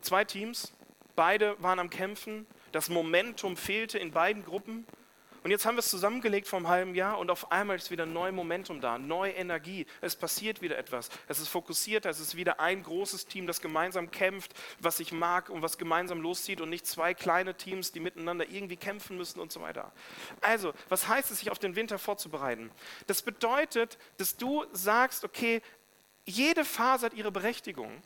Zwei 0.00 0.24
Teams, 0.24 0.72
beide 1.14 1.54
waren 1.62 1.78
am 1.78 1.88
Kämpfen, 1.88 2.48
das 2.72 2.88
Momentum 2.88 3.56
fehlte 3.56 3.98
in 3.98 4.12
beiden 4.12 4.44
Gruppen. 4.44 4.86
Und 5.42 5.50
jetzt 5.50 5.64
haben 5.64 5.76
wir 5.76 5.80
es 5.80 5.88
zusammengelegt 5.88 6.48
vor 6.48 6.58
einem 6.58 6.68
halben 6.68 6.94
Jahr 6.94 7.18
und 7.18 7.30
auf 7.30 7.50
einmal 7.50 7.76
ist 7.76 7.90
wieder 7.90 8.04
neu 8.04 8.30
Momentum 8.30 8.82
da, 8.82 8.98
neue 8.98 9.32
Energie. 9.32 9.86
Es 10.02 10.14
passiert 10.14 10.60
wieder 10.60 10.76
etwas. 10.76 11.08
Es 11.28 11.40
ist 11.40 11.48
fokussiert, 11.48 12.04
es 12.04 12.20
ist 12.20 12.36
wieder 12.36 12.60
ein 12.60 12.82
großes 12.82 13.24
Team, 13.24 13.46
das 13.46 13.62
gemeinsam 13.62 14.10
kämpft, 14.10 14.52
was 14.80 14.98
sich 14.98 15.12
mag 15.12 15.48
und 15.48 15.62
was 15.62 15.78
gemeinsam 15.78 16.20
loszieht 16.20 16.60
und 16.60 16.68
nicht 16.68 16.86
zwei 16.86 17.14
kleine 17.14 17.54
Teams, 17.54 17.90
die 17.90 18.00
miteinander 18.00 18.50
irgendwie 18.50 18.76
kämpfen 18.76 19.16
müssen 19.16 19.40
und 19.40 19.50
so 19.50 19.62
weiter. 19.62 19.92
Also, 20.42 20.74
was 20.90 21.08
heißt 21.08 21.30
es, 21.30 21.38
sich 21.38 21.50
auf 21.50 21.58
den 21.58 21.74
Winter 21.74 21.98
vorzubereiten? 21.98 22.70
Das 23.06 23.22
bedeutet, 23.22 23.96
dass 24.18 24.36
du 24.36 24.66
sagst, 24.72 25.24
okay, 25.24 25.62
jede 26.26 26.66
Phase 26.66 27.06
hat 27.06 27.14
ihre 27.14 27.32
Berechtigung. 27.32 28.02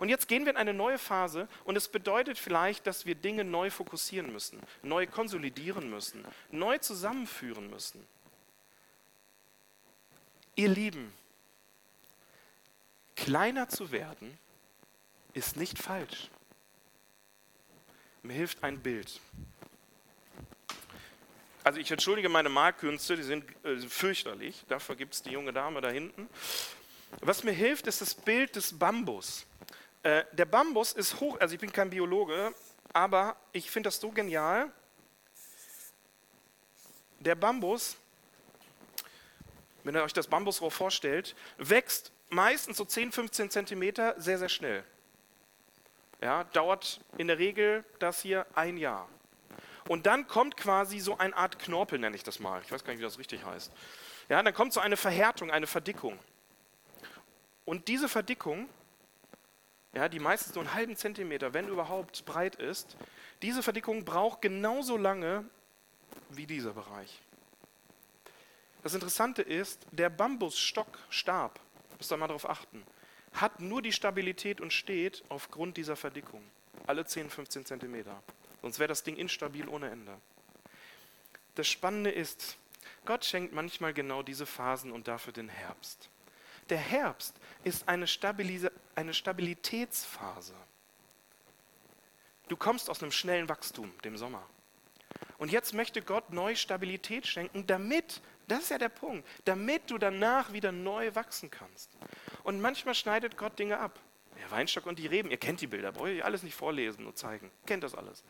Und 0.00 0.08
jetzt 0.08 0.28
gehen 0.28 0.46
wir 0.46 0.52
in 0.52 0.56
eine 0.56 0.72
neue 0.72 0.98
Phase 0.98 1.46
und 1.64 1.76
es 1.76 1.86
bedeutet 1.86 2.38
vielleicht, 2.38 2.86
dass 2.86 3.04
wir 3.04 3.14
Dinge 3.14 3.44
neu 3.44 3.70
fokussieren 3.70 4.32
müssen, 4.32 4.58
neu 4.82 5.06
konsolidieren 5.06 5.90
müssen, 5.90 6.24
neu 6.50 6.78
zusammenführen 6.78 7.68
müssen. 7.68 8.04
Ihr 10.56 10.68
Lieben, 10.68 11.12
kleiner 13.14 13.68
zu 13.68 13.92
werden 13.92 14.38
ist 15.34 15.58
nicht 15.58 15.78
falsch. 15.78 16.30
Mir 18.22 18.32
hilft 18.32 18.64
ein 18.64 18.80
Bild. 18.80 19.20
Also 21.62 21.78
ich 21.78 21.90
entschuldige 21.90 22.30
meine 22.30 22.48
Malkünste, 22.48 23.16
die 23.16 23.22
sind 23.22 23.44
äh, 23.66 23.76
fürchterlich. 23.80 24.64
Dafür 24.66 24.96
gibt 24.96 25.12
es 25.12 25.22
die 25.22 25.30
junge 25.30 25.52
Dame 25.52 25.82
da 25.82 25.90
hinten. 25.90 26.26
Was 27.20 27.44
mir 27.44 27.52
hilft, 27.52 27.86
ist 27.86 28.00
das 28.00 28.14
Bild 28.14 28.56
des 28.56 28.78
Bambus. 28.78 29.46
Äh, 30.02 30.24
der 30.32 30.46
Bambus 30.46 30.92
ist 30.92 31.20
hoch, 31.20 31.38
also 31.40 31.54
ich 31.54 31.60
bin 31.60 31.72
kein 31.72 31.90
Biologe, 31.90 32.54
aber 32.92 33.36
ich 33.52 33.70
finde 33.70 33.88
das 33.88 34.00
so 34.00 34.10
genial. 34.10 34.70
Der 37.18 37.34
Bambus, 37.34 37.96
wenn 39.84 39.94
ihr 39.94 40.02
euch 40.02 40.14
das 40.14 40.26
Bambusrohr 40.26 40.70
vorstellt, 40.70 41.36
wächst 41.58 42.12
meistens 42.30 42.78
so 42.78 42.84
10, 42.84 43.12
15 43.12 43.50
Zentimeter 43.50 44.14
sehr, 44.18 44.38
sehr 44.38 44.48
schnell. 44.48 44.84
Ja, 46.22 46.44
dauert 46.44 47.00
in 47.18 47.28
der 47.28 47.38
Regel 47.38 47.84
das 47.98 48.22
hier 48.22 48.46
ein 48.54 48.76
Jahr. 48.76 49.08
Und 49.88 50.06
dann 50.06 50.28
kommt 50.28 50.56
quasi 50.56 51.00
so 51.00 51.18
eine 51.18 51.36
Art 51.36 51.58
Knorpel, 51.58 51.98
nenne 51.98 52.14
ich 52.14 52.22
das 52.22 52.38
mal. 52.38 52.62
Ich 52.64 52.70
weiß 52.70 52.84
gar 52.84 52.92
nicht, 52.92 53.00
wie 53.00 53.04
das 53.04 53.18
richtig 53.18 53.44
heißt. 53.44 53.72
Ja, 54.28 54.42
dann 54.42 54.54
kommt 54.54 54.72
so 54.72 54.80
eine 54.80 54.96
Verhärtung, 54.96 55.50
eine 55.50 55.66
Verdickung. 55.66 56.18
Und 57.64 57.88
diese 57.88 58.08
Verdickung, 58.08 58.68
ja, 59.92 60.08
die 60.08 60.20
meistens 60.20 60.54
nur 60.54 60.64
einen 60.64 60.74
halben 60.74 60.96
Zentimeter, 60.96 61.52
wenn 61.52 61.68
überhaupt, 61.68 62.24
breit 62.24 62.56
ist, 62.56 62.96
diese 63.42 63.62
Verdickung 63.62 64.04
braucht 64.04 64.42
genauso 64.42 64.96
lange 64.96 65.44
wie 66.30 66.46
dieser 66.46 66.72
Bereich. 66.72 67.20
Das 68.82 68.94
Interessante 68.94 69.42
ist, 69.42 69.86
der 69.90 70.10
Bambusstock, 70.10 70.98
Stab, 71.10 71.60
müsst 71.98 72.12
ihr 72.12 72.16
mal 72.16 72.28
darauf 72.28 72.48
achten, 72.48 72.82
hat 73.32 73.60
nur 73.60 73.82
die 73.82 73.92
Stabilität 73.92 74.60
und 74.60 74.72
steht 74.72 75.22
aufgrund 75.28 75.76
dieser 75.76 75.96
Verdickung. 75.96 76.42
Alle 76.86 77.04
10, 77.04 77.30
15 77.30 77.66
Zentimeter. 77.66 78.22
Sonst 78.62 78.78
wäre 78.78 78.88
das 78.88 79.02
Ding 79.02 79.16
instabil 79.16 79.68
ohne 79.68 79.90
Ende. 79.90 80.16
Das 81.54 81.68
Spannende 81.68 82.10
ist, 82.10 82.56
Gott 83.04 83.24
schenkt 83.24 83.52
manchmal 83.52 83.92
genau 83.92 84.22
diese 84.22 84.46
Phasen 84.46 84.92
und 84.92 85.08
dafür 85.08 85.32
den 85.32 85.48
Herbst. 85.48 86.08
Der 86.70 86.78
Herbst 86.78 87.34
ist 87.64 87.88
eine, 87.88 88.06
Stabilis 88.06 88.66
eine 88.94 89.12
Stabilitätsphase. 89.12 90.54
Du 92.48 92.56
kommst 92.56 92.88
aus 92.88 93.02
einem 93.02 93.12
schnellen 93.12 93.48
Wachstum, 93.48 93.92
dem 94.04 94.16
Sommer. 94.16 94.44
Und 95.38 95.50
jetzt 95.50 95.72
möchte 95.74 96.02
Gott 96.02 96.30
neu 96.32 96.54
Stabilität 96.54 97.26
schenken, 97.26 97.66
damit, 97.66 98.20
das 98.46 98.60
ist 98.60 98.70
ja 98.70 98.78
der 98.78 98.88
Punkt, 98.88 99.26
damit 99.44 99.90
du 99.90 99.98
danach 99.98 100.52
wieder 100.52 100.70
neu 100.70 101.14
wachsen 101.14 101.50
kannst. 101.50 101.90
Und 102.44 102.60
manchmal 102.60 102.94
schneidet 102.94 103.36
Gott 103.36 103.58
Dinge 103.58 103.78
ab. 103.78 103.98
Der 104.38 104.50
Weinstock 104.50 104.86
und 104.86 104.98
die 104.98 105.06
Reben, 105.06 105.30
ihr 105.30 105.36
kennt 105.36 105.60
die 105.60 105.66
Bilder, 105.66 105.92
brauche 105.92 106.10
ich 106.10 106.24
alles 106.24 106.42
nicht 106.42 106.54
vorlesen 106.54 107.06
und 107.06 107.16
zeigen. 107.16 107.50
Kennt 107.66 107.84
das 107.84 107.94
alles. 107.94 108.22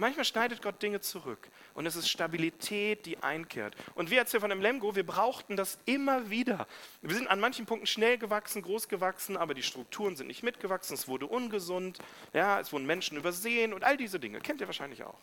Manchmal 0.00 0.24
schneidet 0.24 0.62
Gott 0.62 0.80
Dinge 0.80 1.00
zurück 1.00 1.48
und 1.74 1.84
es 1.84 1.96
ist 1.96 2.08
Stabilität, 2.08 3.04
die 3.04 3.20
einkehrt. 3.20 3.74
Und 3.96 4.10
wir 4.10 4.20
als 4.20 4.30
hier 4.30 4.40
von 4.40 4.48
dem 4.48 4.60
Lemgo, 4.60 4.94
wir 4.94 5.04
brauchten 5.04 5.56
das 5.56 5.76
immer 5.86 6.30
wieder. 6.30 6.68
Wir 7.02 7.16
sind 7.16 7.26
an 7.26 7.40
manchen 7.40 7.66
Punkten 7.66 7.88
schnell 7.88 8.16
gewachsen, 8.16 8.62
groß 8.62 8.86
gewachsen, 8.86 9.36
aber 9.36 9.54
die 9.54 9.64
Strukturen 9.64 10.14
sind 10.14 10.28
nicht 10.28 10.44
mitgewachsen, 10.44 10.94
es 10.94 11.08
wurde 11.08 11.26
ungesund, 11.26 11.98
ja, 12.32 12.60
es 12.60 12.72
wurden 12.72 12.86
Menschen 12.86 13.18
übersehen 13.18 13.74
und 13.74 13.82
all 13.82 13.96
diese 13.96 14.20
Dinge. 14.20 14.40
Kennt 14.40 14.60
ihr 14.60 14.68
wahrscheinlich 14.68 15.02
auch. 15.02 15.18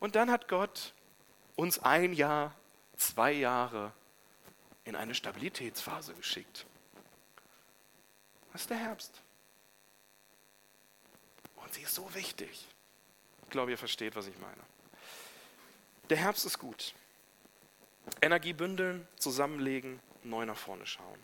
Und 0.00 0.16
dann 0.16 0.28
hat 0.28 0.48
Gott 0.48 0.92
uns 1.54 1.78
ein 1.78 2.12
Jahr, 2.12 2.52
zwei 2.96 3.30
Jahre 3.30 3.92
in 4.82 4.96
eine 4.96 5.14
Stabilitätsphase 5.14 6.14
geschickt. 6.14 6.66
Das 8.52 8.62
ist 8.62 8.70
der 8.70 8.78
Herbst. 8.78 9.22
Und 11.54 11.72
sie 11.72 11.82
ist 11.82 11.94
so 11.94 12.12
wichtig. 12.12 12.66
Ich 13.50 13.52
glaube, 13.52 13.72
ihr 13.72 13.78
versteht, 13.78 14.14
was 14.14 14.28
ich 14.28 14.38
meine. 14.38 14.62
Der 16.08 16.18
Herbst 16.18 16.46
ist 16.46 16.60
gut. 16.60 16.94
Energie 18.22 18.52
bündeln, 18.52 19.08
zusammenlegen, 19.16 19.98
neu 20.22 20.46
nach 20.46 20.56
vorne 20.56 20.86
schauen. 20.86 21.18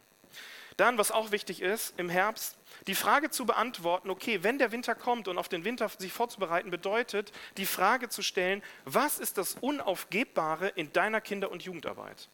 Dann, 0.77 0.99
was 0.99 1.13
auch 1.13 1.31
wichtig 1.31 1.63
ist, 1.63 1.95
im 2.01 2.09
Herbst 2.09 2.59
die 2.89 2.97
Frage 2.97 3.31
zu 3.31 3.47
beantworten, 3.47 4.11
okay, 4.11 4.43
wenn 4.43 4.59
der 4.59 4.73
Winter 4.73 4.97
kommt 4.97 5.29
und 5.29 5.39
auf 5.39 5.49
den 5.49 5.63
Winter 5.63 5.89
sich 5.89 6.13
vorzubereiten, 6.13 6.73
bedeutet 6.73 7.31
die 7.59 7.65
Frage 7.65 8.09
zu 8.09 8.23
stellen, 8.23 8.61
was 8.85 9.21
ist 9.21 9.39
das 9.39 9.55
Unaufgebbare 9.61 10.67
in 10.71 10.93
deiner 10.93 11.21
Kinder- 11.21 11.53
und 11.53 11.63
Jugendarbeit? 11.63 12.29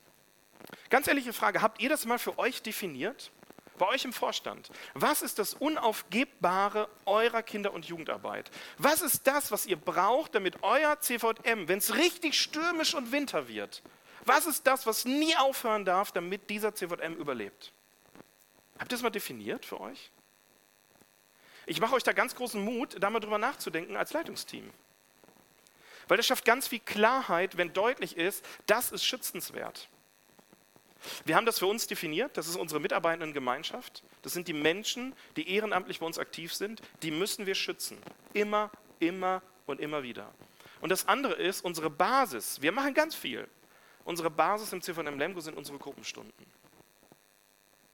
Ganz 0.88 1.06
ehrliche 1.06 1.34
Frage, 1.34 1.60
habt 1.60 1.82
ihr 1.82 1.90
das 1.90 2.06
mal 2.06 2.18
für 2.18 2.38
euch 2.38 2.62
definiert? 2.62 3.30
Bei 3.78 3.86
euch 3.88 4.04
im 4.04 4.12
Vorstand, 4.12 4.70
was 4.94 5.22
ist 5.22 5.38
das 5.38 5.54
Unaufgebbare 5.54 6.88
eurer 7.06 7.42
Kinder- 7.42 7.72
und 7.72 7.86
Jugendarbeit? 7.86 8.50
Was 8.78 9.02
ist 9.02 9.26
das, 9.26 9.50
was 9.50 9.66
ihr 9.66 9.76
braucht, 9.76 10.34
damit 10.34 10.62
euer 10.62 11.00
CVM, 11.00 11.68
wenn 11.68 11.78
es 11.78 11.94
richtig 11.94 12.40
stürmisch 12.40 12.94
und 12.94 13.12
Winter 13.12 13.48
wird, 13.48 13.82
was 14.24 14.46
ist 14.46 14.66
das, 14.66 14.86
was 14.86 15.04
nie 15.04 15.34
aufhören 15.36 15.84
darf, 15.84 16.12
damit 16.12 16.48
dieser 16.48 16.74
CVM 16.74 17.14
überlebt? 17.14 17.72
Habt 18.78 18.92
ihr 18.92 18.96
das 18.96 19.02
mal 19.02 19.10
definiert 19.10 19.64
für 19.64 19.80
euch? 19.80 20.10
Ich 21.66 21.80
mache 21.80 21.94
euch 21.94 22.02
da 22.02 22.12
ganz 22.12 22.34
großen 22.34 22.62
Mut, 22.62 22.96
da 23.00 23.10
mal 23.10 23.20
drüber 23.20 23.38
nachzudenken 23.38 23.96
als 23.96 24.12
Leitungsteam. 24.12 24.70
Weil 26.08 26.16
das 26.16 26.26
schafft 26.26 26.44
ganz 26.44 26.68
viel 26.68 26.80
Klarheit, 26.80 27.56
wenn 27.56 27.72
deutlich 27.72 28.16
ist, 28.16 28.44
das 28.66 28.92
ist 28.92 29.04
schützenswert. 29.04 29.88
Wir 31.24 31.36
haben 31.36 31.46
das 31.46 31.58
für 31.58 31.66
uns 31.66 31.86
definiert, 31.86 32.36
das 32.36 32.48
ist 32.48 32.56
unsere 32.56 32.80
Mitarbeitendengemeinschaft. 32.80 34.02
Das 34.22 34.32
sind 34.32 34.48
die 34.48 34.52
Menschen, 34.52 35.14
die 35.36 35.48
ehrenamtlich 35.50 36.00
bei 36.00 36.06
uns 36.06 36.18
aktiv 36.18 36.52
sind, 36.54 36.80
die 37.02 37.10
müssen 37.10 37.46
wir 37.46 37.54
schützen. 37.54 37.98
Immer, 38.32 38.70
immer 39.00 39.42
und 39.66 39.80
immer 39.80 40.02
wieder. 40.02 40.32
Und 40.80 40.90
das 40.90 41.06
andere 41.08 41.34
ist 41.34 41.64
unsere 41.64 41.90
Basis. 41.90 42.60
Wir 42.60 42.72
machen 42.72 42.94
ganz 42.94 43.14
viel. 43.14 43.48
Unsere 44.04 44.30
Basis 44.30 44.72
im 44.72 44.82
CVM 44.82 45.18
Lemgo 45.18 45.40
sind 45.40 45.56
unsere 45.56 45.78
Gruppenstunden. 45.78 46.46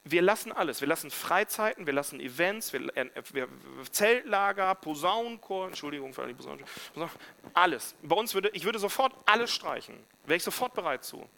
Wir 0.05 0.23
lassen 0.23 0.53
alles. 0.53 0.81
Wir 0.81 0.88
lassen 0.88 1.11
Freizeiten, 1.11 1.87
wir 1.87 1.92
lassen 1.92 2.18
Events, 2.18 2.73
wir, 2.73 2.97
äh, 2.97 3.11
wir, 3.33 3.47
Zeltlager, 3.90 4.75
Posaunenchor, 4.75 5.66
Entschuldigung 5.66 6.14
für 6.14 6.23
alle 6.23 6.35
Posaunen, 6.35 6.64
alles. 7.53 7.94
Bei 8.03 8.16
uns 8.16 8.33
würde, 8.33 8.49
ich 8.55 8.64
würde 8.64 8.79
sofort 8.79 9.12
alles 9.27 9.51
streichen. 9.51 9.94
Wäre 10.25 10.38
ich 10.38 10.44
sofort 10.44 10.73
bereit 10.73 11.05
zu 11.05 11.29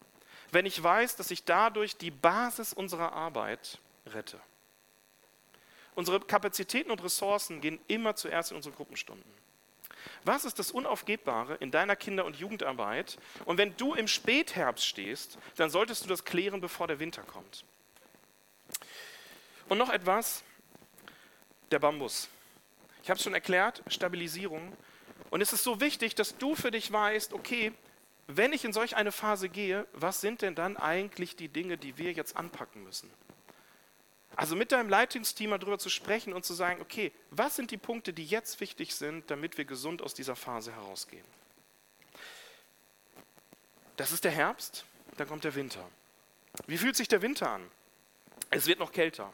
wenn 0.52 0.66
ich 0.66 0.82
weiß, 0.82 1.16
dass 1.16 1.30
ich 1.30 1.44
dadurch 1.44 1.96
die 1.96 2.10
Basis 2.10 2.72
unserer 2.72 3.12
Arbeit 3.12 3.78
rette. 4.06 4.40
Unsere 5.94 6.20
Kapazitäten 6.20 6.90
und 6.90 7.02
Ressourcen 7.02 7.60
gehen 7.60 7.80
immer 7.88 8.16
zuerst 8.16 8.50
in 8.50 8.56
unsere 8.56 8.74
Gruppenstunden. 8.74 9.30
Was 10.24 10.44
ist 10.44 10.58
das 10.58 10.70
Unaufgebbare 10.70 11.56
in 11.56 11.70
deiner 11.70 11.96
Kinder- 11.96 12.24
und 12.24 12.36
Jugendarbeit? 12.36 13.18
Und 13.44 13.58
wenn 13.58 13.76
du 13.76 13.94
im 13.94 14.08
Spätherbst 14.08 14.86
stehst, 14.86 15.38
dann 15.56 15.70
solltest 15.70 16.04
du 16.04 16.08
das 16.08 16.24
klären, 16.24 16.60
bevor 16.60 16.86
der 16.86 17.00
Winter 17.00 17.22
kommt. 17.22 17.64
Und 19.68 19.78
noch 19.78 19.90
etwas, 19.90 20.42
der 21.70 21.78
Bambus. 21.78 22.28
Ich 23.02 23.10
habe 23.10 23.18
es 23.18 23.24
schon 23.24 23.34
erklärt, 23.34 23.82
Stabilisierung. 23.86 24.76
Und 25.30 25.40
es 25.40 25.52
ist 25.52 25.62
so 25.62 25.80
wichtig, 25.80 26.14
dass 26.14 26.36
du 26.36 26.54
für 26.54 26.70
dich 26.70 26.90
weißt, 26.90 27.32
okay, 27.32 27.72
wenn 28.36 28.52
ich 28.52 28.64
in 28.64 28.72
solch 28.72 28.96
eine 28.96 29.12
Phase 29.12 29.48
gehe, 29.48 29.86
was 29.92 30.20
sind 30.20 30.42
denn 30.42 30.54
dann 30.54 30.76
eigentlich 30.76 31.36
die 31.36 31.48
Dinge, 31.48 31.76
die 31.76 31.96
wir 31.98 32.12
jetzt 32.12 32.36
anpacken 32.36 32.82
müssen? 32.84 33.10
Also 34.36 34.56
mit 34.56 34.72
deinem 34.72 34.88
Leitungsteam 34.88 35.50
darüber 35.50 35.78
zu 35.78 35.90
sprechen 35.90 36.32
und 36.32 36.44
zu 36.44 36.54
sagen, 36.54 36.80
okay, 36.80 37.12
was 37.30 37.56
sind 37.56 37.70
die 37.70 37.76
Punkte, 37.76 38.12
die 38.12 38.24
jetzt 38.24 38.60
wichtig 38.60 38.94
sind, 38.94 39.30
damit 39.30 39.58
wir 39.58 39.64
gesund 39.64 40.02
aus 40.02 40.14
dieser 40.14 40.36
Phase 40.36 40.72
herausgehen? 40.72 41.24
Das 43.96 44.12
ist 44.12 44.24
der 44.24 44.30
Herbst, 44.30 44.84
dann 45.16 45.28
kommt 45.28 45.44
der 45.44 45.54
Winter. 45.54 45.86
Wie 46.66 46.78
fühlt 46.78 46.96
sich 46.96 47.08
der 47.08 47.22
Winter 47.22 47.50
an? 47.50 47.70
Es 48.52 48.66
wird 48.66 48.80
noch 48.80 48.90
kälter. 48.90 49.32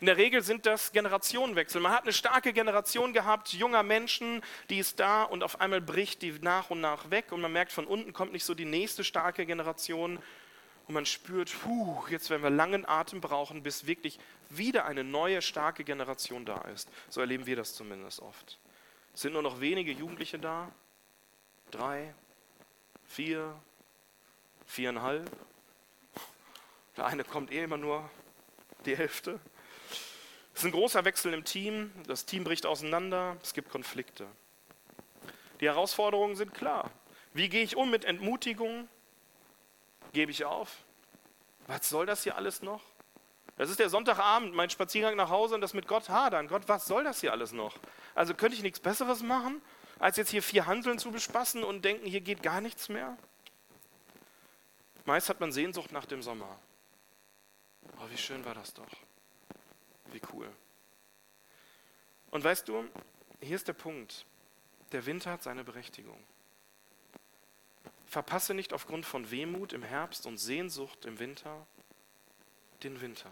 In 0.00 0.06
der 0.06 0.16
Regel 0.16 0.42
sind 0.42 0.66
das 0.66 0.90
Generationenwechsel. 0.90 1.80
Man 1.80 1.92
hat 1.92 2.02
eine 2.02 2.12
starke 2.12 2.52
Generation 2.52 3.12
gehabt, 3.12 3.52
junger 3.52 3.84
Menschen, 3.84 4.42
die 4.70 4.78
ist 4.78 4.98
da 4.98 5.22
und 5.22 5.44
auf 5.44 5.60
einmal 5.60 5.80
bricht 5.80 6.22
die 6.22 6.32
nach 6.40 6.70
und 6.70 6.80
nach 6.80 7.10
weg 7.10 7.30
und 7.30 7.40
man 7.40 7.52
merkt, 7.52 7.70
von 7.70 7.86
unten 7.86 8.12
kommt 8.12 8.32
nicht 8.32 8.44
so 8.44 8.54
die 8.54 8.64
nächste 8.64 9.04
starke 9.04 9.46
Generation 9.46 10.18
und 10.88 10.94
man 10.94 11.06
spürt, 11.06 11.54
puh, 11.62 12.04
jetzt 12.08 12.28
werden 12.28 12.42
wir 12.42 12.50
langen 12.50 12.88
Atem 12.88 13.20
brauchen, 13.20 13.62
bis 13.62 13.86
wirklich 13.86 14.18
wieder 14.50 14.84
eine 14.84 15.04
neue 15.04 15.42
starke 15.42 15.84
Generation 15.84 16.44
da 16.44 16.60
ist. 16.62 16.88
So 17.08 17.20
erleben 17.20 17.46
wir 17.46 17.54
das 17.54 17.74
zumindest 17.74 18.20
oft. 18.20 18.58
Es 19.14 19.20
sind 19.20 19.32
nur 19.32 19.42
noch 19.42 19.60
wenige 19.60 19.92
Jugendliche 19.92 20.40
da, 20.40 20.72
drei, 21.70 22.14
vier, 23.04 23.54
viereinhalb. 24.66 25.30
Der 26.96 27.06
eine 27.06 27.22
kommt 27.22 27.52
eh 27.52 27.62
immer 27.62 27.76
nur 27.76 28.08
die 28.86 28.96
Hälfte. 28.96 29.38
Es 30.54 30.60
ist 30.60 30.66
ein 30.66 30.72
großer 30.72 31.04
Wechsel 31.04 31.34
im 31.34 31.44
Team, 31.44 31.92
das 32.06 32.24
Team 32.24 32.44
bricht 32.44 32.64
auseinander, 32.64 33.36
es 33.42 33.52
gibt 33.52 33.70
Konflikte. 33.70 34.26
Die 35.60 35.66
Herausforderungen 35.66 36.36
sind 36.36 36.54
klar. 36.54 36.90
Wie 37.34 37.48
gehe 37.48 37.62
ich 37.62 37.76
um 37.76 37.90
mit 37.90 38.04
Entmutigung? 38.04 38.88
Gebe 40.12 40.30
ich 40.30 40.44
auf? 40.44 40.76
Was 41.66 41.88
soll 41.88 42.06
das 42.06 42.22
hier 42.22 42.36
alles 42.36 42.62
noch? 42.62 42.82
Das 43.58 43.70
ist 43.70 43.78
der 43.78 43.88
Sonntagabend, 43.88 44.54
mein 44.54 44.70
Spaziergang 44.70 45.16
nach 45.16 45.30
Hause 45.30 45.54
und 45.54 45.60
das 45.60 45.74
mit 45.74 45.88
Gott 45.88 46.08
hadern. 46.08 46.48
Gott, 46.48 46.62
was 46.66 46.86
soll 46.86 47.04
das 47.04 47.20
hier 47.20 47.32
alles 47.32 47.52
noch? 47.52 47.76
Also 48.14 48.34
könnte 48.34 48.56
ich 48.56 48.62
nichts 48.62 48.80
Besseres 48.80 49.22
machen? 49.22 49.60
als 49.98 50.16
jetzt 50.16 50.30
hier 50.30 50.42
vier 50.42 50.66
Handeln 50.66 50.98
zu 50.98 51.10
bespassen 51.10 51.64
und 51.64 51.84
denken, 51.84 52.06
hier 52.06 52.20
geht 52.20 52.42
gar 52.42 52.60
nichts 52.60 52.88
mehr? 52.88 53.16
Meist 55.04 55.28
hat 55.28 55.40
man 55.40 55.52
Sehnsucht 55.52 55.92
nach 55.92 56.04
dem 56.04 56.22
Sommer. 56.22 56.58
Oh, 57.98 58.10
wie 58.10 58.18
schön 58.18 58.44
war 58.44 58.54
das 58.54 58.74
doch. 58.74 58.88
Wie 60.12 60.20
cool. 60.32 60.50
Und 62.30 62.44
weißt 62.44 62.68
du, 62.68 62.88
hier 63.40 63.56
ist 63.56 63.68
der 63.68 63.72
Punkt. 63.72 64.26
Der 64.92 65.06
Winter 65.06 65.32
hat 65.32 65.42
seine 65.42 65.64
Berechtigung. 65.64 66.22
Verpasse 68.06 68.54
nicht 68.54 68.72
aufgrund 68.72 69.04
von 69.04 69.30
Wehmut 69.30 69.72
im 69.72 69.82
Herbst 69.82 70.26
und 70.26 70.38
Sehnsucht 70.38 71.04
im 71.04 71.18
Winter 71.18 71.66
den 72.82 73.00
Winter. 73.00 73.30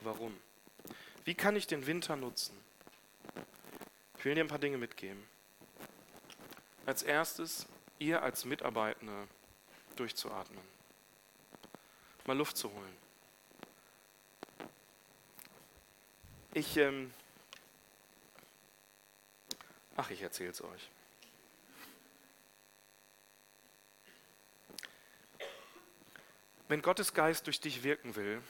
Warum? 0.00 0.38
Wie 1.24 1.34
kann 1.34 1.56
ich 1.56 1.66
den 1.66 1.86
Winter 1.86 2.16
nutzen? 2.16 2.56
Ich 4.18 4.24
will 4.24 4.34
dir 4.34 4.44
ein 4.44 4.48
paar 4.48 4.58
Dinge 4.58 4.78
mitgeben. 4.78 5.22
Als 6.84 7.02
erstes, 7.02 7.66
ihr 7.98 8.22
als 8.22 8.44
Mitarbeitende 8.44 9.26
durchzuatmen. 9.96 10.62
Mal 12.26 12.36
Luft 12.36 12.56
zu 12.56 12.70
holen. 12.70 13.05
Ich, 16.56 16.78
ähm 16.78 17.12
ach, 19.94 20.08
ich 20.08 20.22
erzähle 20.22 20.52
es 20.52 20.64
euch. 20.64 20.90
Wenn 26.68 26.80
Gottes 26.80 27.12
Geist 27.12 27.46
durch 27.46 27.60
dich 27.60 27.82
wirken 27.82 28.16
will, 28.16 28.40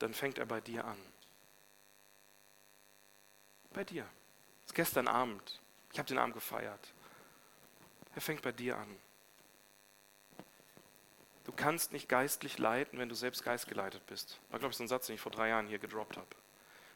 dann 0.00 0.12
fängt 0.12 0.36
er 0.36 0.44
bei 0.44 0.60
dir 0.60 0.84
an. 0.84 0.98
Bei 3.72 3.82
dir. 3.82 4.02
Das 4.02 4.66
ist 4.66 4.74
gestern 4.74 5.08
Abend. 5.08 5.60
Ich 5.94 5.98
habe 5.98 6.08
den 6.08 6.18
Abend 6.18 6.34
gefeiert. 6.34 6.92
Er 8.14 8.20
fängt 8.20 8.42
bei 8.42 8.52
dir 8.52 8.76
an. 8.76 8.98
Du 11.44 11.52
kannst 11.52 11.92
nicht 11.92 12.06
geistlich 12.06 12.58
leiten, 12.58 12.98
wenn 12.98 13.08
du 13.08 13.14
selbst 13.14 13.44
geistgeleitet 13.44 14.04
bist. 14.04 14.38
War, 14.50 14.58
glaube 14.58 14.72
ich, 14.72 14.76
so 14.76 14.84
ein 14.84 14.88
Satz, 14.88 15.06
den 15.06 15.14
ich 15.14 15.22
vor 15.22 15.32
drei 15.32 15.48
Jahren 15.48 15.66
hier 15.66 15.78
gedroppt 15.78 16.18
habe. 16.18 16.28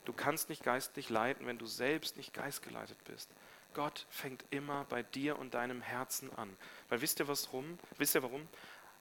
Du 0.04 0.12
kannst 0.12 0.48
nicht 0.48 0.62
geistlich 0.62 1.08
leiten, 1.08 1.46
wenn 1.46 1.58
du 1.58 1.66
selbst 1.66 2.16
nicht 2.16 2.34
geistgeleitet 2.34 2.98
bist. 3.04 3.30
Gott 3.72 4.06
fängt 4.08 4.44
immer 4.50 4.84
bei 4.84 5.02
dir 5.02 5.38
und 5.38 5.54
deinem 5.54 5.82
Herzen 5.82 6.32
an. 6.36 6.56
Weil 6.88 7.00
wisst 7.00 7.20
ihr 7.20 7.28
was 7.28 7.52
rum? 7.52 7.78
Wisst 7.98 8.14
ihr 8.14 8.22
warum? 8.22 8.46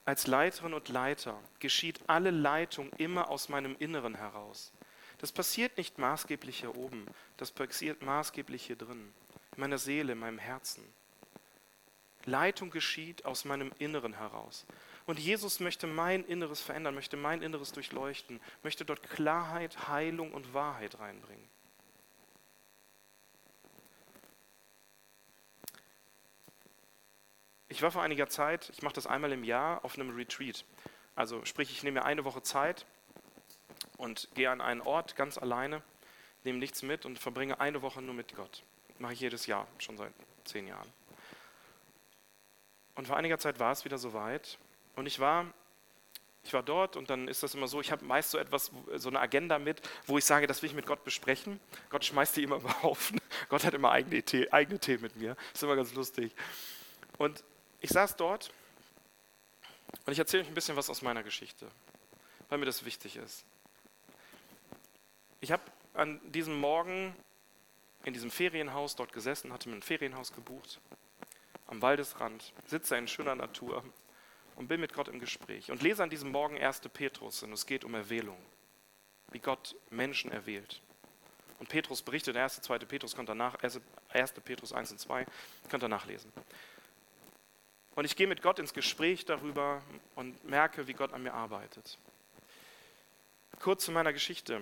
Als 0.04 0.26
Leiterin 0.26 0.74
und 0.74 0.88
Leiter 0.88 1.40
geschieht 1.60 2.00
alle 2.08 2.30
Leitung 2.30 2.90
immer 2.98 3.30
aus 3.30 3.48
meinem 3.48 3.76
Inneren 3.78 4.14
heraus. 4.14 4.72
Das 5.18 5.32
passiert 5.32 5.78
nicht 5.78 5.98
maßgeblich 5.98 6.60
hier 6.60 6.76
oben, 6.76 7.06
das 7.36 7.50
passiert 7.50 8.02
maßgeblich 8.02 8.66
hier 8.66 8.76
drin, 8.76 9.14
in 9.54 9.60
meiner 9.60 9.78
Seele, 9.78 10.12
in 10.12 10.18
meinem 10.18 10.38
Herzen. 10.38 10.84
Leitung 12.26 12.70
geschieht 12.70 13.24
aus 13.24 13.44
meinem 13.44 13.72
Inneren 13.78 14.14
heraus. 14.14 14.66
Und 15.06 15.18
Jesus 15.18 15.60
möchte 15.60 15.86
mein 15.86 16.24
Inneres 16.24 16.62
verändern, 16.62 16.94
möchte 16.94 17.16
mein 17.16 17.42
Inneres 17.42 17.72
durchleuchten, 17.72 18.40
möchte 18.62 18.84
dort 18.84 19.02
Klarheit, 19.02 19.88
Heilung 19.88 20.32
und 20.32 20.54
Wahrheit 20.54 20.98
reinbringen. 20.98 21.46
Ich 27.68 27.82
war 27.82 27.90
vor 27.90 28.02
einiger 28.02 28.28
Zeit, 28.28 28.70
ich 28.70 28.82
mache 28.82 28.94
das 28.94 29.06
einmal 29.06 29.32
im 29.32 29.44
Jahr, 29.44 29.84
auf 29.84 29.96
einem 29.96 30.14
Retreat. 30.14 30.64
Also 31.16 31.44
sprich, 31.44 31.70
ich 31.70 31.82
nehme 31.82 32.00
mir 32.00 32.06
eine 32.06 32.24
Woche 32.24 32.42
Zeit 32.42 32.86
und 33.96 34.28
gehe 34.34 34.50
an 34.50 34.60
einen 34.60 34.80
Ort 34.80 35.16
ganz 35.16 35.38
alleine, 35.38 35.82
nehme 36.44 36.58
nichts 36.58 36.82
mit 36.82 37.04
und 37.04 37.18
verbringe 37.18 37.60
eine 37.60 37.82
Woche 37.82 38.00
nur 38.00 38.14
mit 38.14 38.34
Gott. 38.36 38.62
Mache 38.98 39.12
ich 39.12 39.20
jedes 39.20 39.46
Jahr, 39.46 39.66
schon 39.78 39.96
seit 39.96 40.12
zehn 40.44 40.66
Jahren. 40.66 40.90
Und 42.94 43.08
vor 43.08 43.16
einiger 43.16 43.38
Zeit 43.38 43.58
war 43.58 43.72
es 43.72 43.84
wieder 43.84 43.98
soweit 43.98 44.58
und 44.96 45.06
ich 45.06 45.20
war, 45.20 45.46
ich 46.44 46.52
war 46.52 46.62
dort 46.62 46.96
und 46.96 47.10
dann 47.10 47.26
ist 47.28 47.42
das 47.42 47.54
immer 47.54 47.68
so, 47.68 47.80
ich 47.80 47.90
habe 47.90 48.04
meist 48.04 48.30
so 48.30 48.38
etwas, 48.38 48.70
so 48.96 49.08
eine 49.08 49.20
Agenda 49.20 49.58
mit, 49.58 49.80
wo 50.06 50.18
ich 50.18 50.24
sage, 50.24 50.46
das 50.46 50.62
will 50.62 50.70
ich 50.70 50.76
mit 50.76 50.86
Gott 50.86 51.02
besprechen. 51.04 51.58
Gott 51.88 52.04
schmeißt 52.04 52.36
die 52.36 52.42
immer 52.42 52.56
über 52.56 52.82
Haufen. 52.82 53.20
Gott 53.48 53.64
hat 53.64 53.74
immer 53.74 53.92
eigene, 53.92 54.22
eigene 54.52 54.78
Themen 54.78 55.02
mit 55.02 55.16
mir. 55.16 55.34
Das 55.34 55.54
ist 55.54 55.62
immer 55.62 55.76
ganz 55.76 55.94
lustig. 55.94 56.34
Und 57.18 57.42
ich 57.80 57.90
saß 57.90 58.16
dort 58.16 58.50
und 60.04 60.12
ich 60.12 60.18
erzähle 60.18 60.42
euch 60.42 60.48
ein 60.48 60.54
bisschen 60.54 60.76
was 60.76 60.90
aus 60.90 61.02
meiner 61.02 61.22
Geschichte, 61.22 61.66
weil 62.48 62.58
mir 62.58 62.66
das 62.66 62.84
wichtig 62.84 63.16
ist. 63.16 63.44
Ich 65.40 65.50
habe 65.50 65.62
an 65.94 66.20
diesem 66.32 66.58
Morgen 66.58 67.14
in 68.04 68.12
diesem 68.12 68.30
Ferienhaus 68.30 68.96
dort 68.96 69.12
gesessen, 69.12 69.52
hatte 69.52 69.68
mir 69.68 69.76
ein 69.76 69.82
Ferienhaus 69.82 70.32
gebucht, 70.32 70.80
am 71.66 71.80
Waldesrand, 71.80 72.52
sitze 72.66 72.96
in 72.96 73.08
schöner 73.08 73.34
Natur 73.34 73.82
und 74.56 74.68
bin 74.68 74.80
mit 74.80 74.92
Gott 74.92 75.08
im 75.08 75.20
Gespräch 75.20 75.70
und 75.70 75.82
lese 75.82 76.02
an 76.02 76.10
diesem 76.10 76.30
Morgen 76.30 76.58
1. 76.58 76.80
Petrus 76.92 77.42
und 77.42 77.52
es 77.52 77.66
geht 77.66 77.84
um 77.84 77.94
Erwählung, 77.94 78.38
wie 79.32 79.38
Gott 79.38 79.76
Menschen 79.90 80.30
erwählt. 80.30 80.80
Und 81.58 81.68
Petrus 81.68 82.02
berichtet, 82.02 82.36
1. 82.36 82.60
2. 82.60 82.78
Petrus, 82.80 83.14
könnt 83.14 83.30
ihr 83.30 83.34
nach, 83.34 83.56
1. 83.62 83.80
Petrus 84.44 84.72
1 84.72 84.92
und 84.92 84.98
2, 84.98 85.26
könnt 85.68 85.82
ihr 85.82 85.88
nachlesen. 85.88 86.32
Und 87.94 88.04
ich 88.04 88.16
gehe 88.16 88.26
mit 88.26 88.42
Gott 88.42 88.58
ins 88.58 88.74
Gespräch 88.74 89.24
darüber 89.24 89.80
und 90.16 90.44
merke, 90.44 90.86
wie 90.88 90.94
Gott 90.94 91.12
an 91.12 91.22
mir 91.22 91.32
arbeitet. 91.32 91.98
Kurz 93.60 93.84
zu 93.84 93.92
meiner 93.92 94.12
Geschichte. 94.12 94.60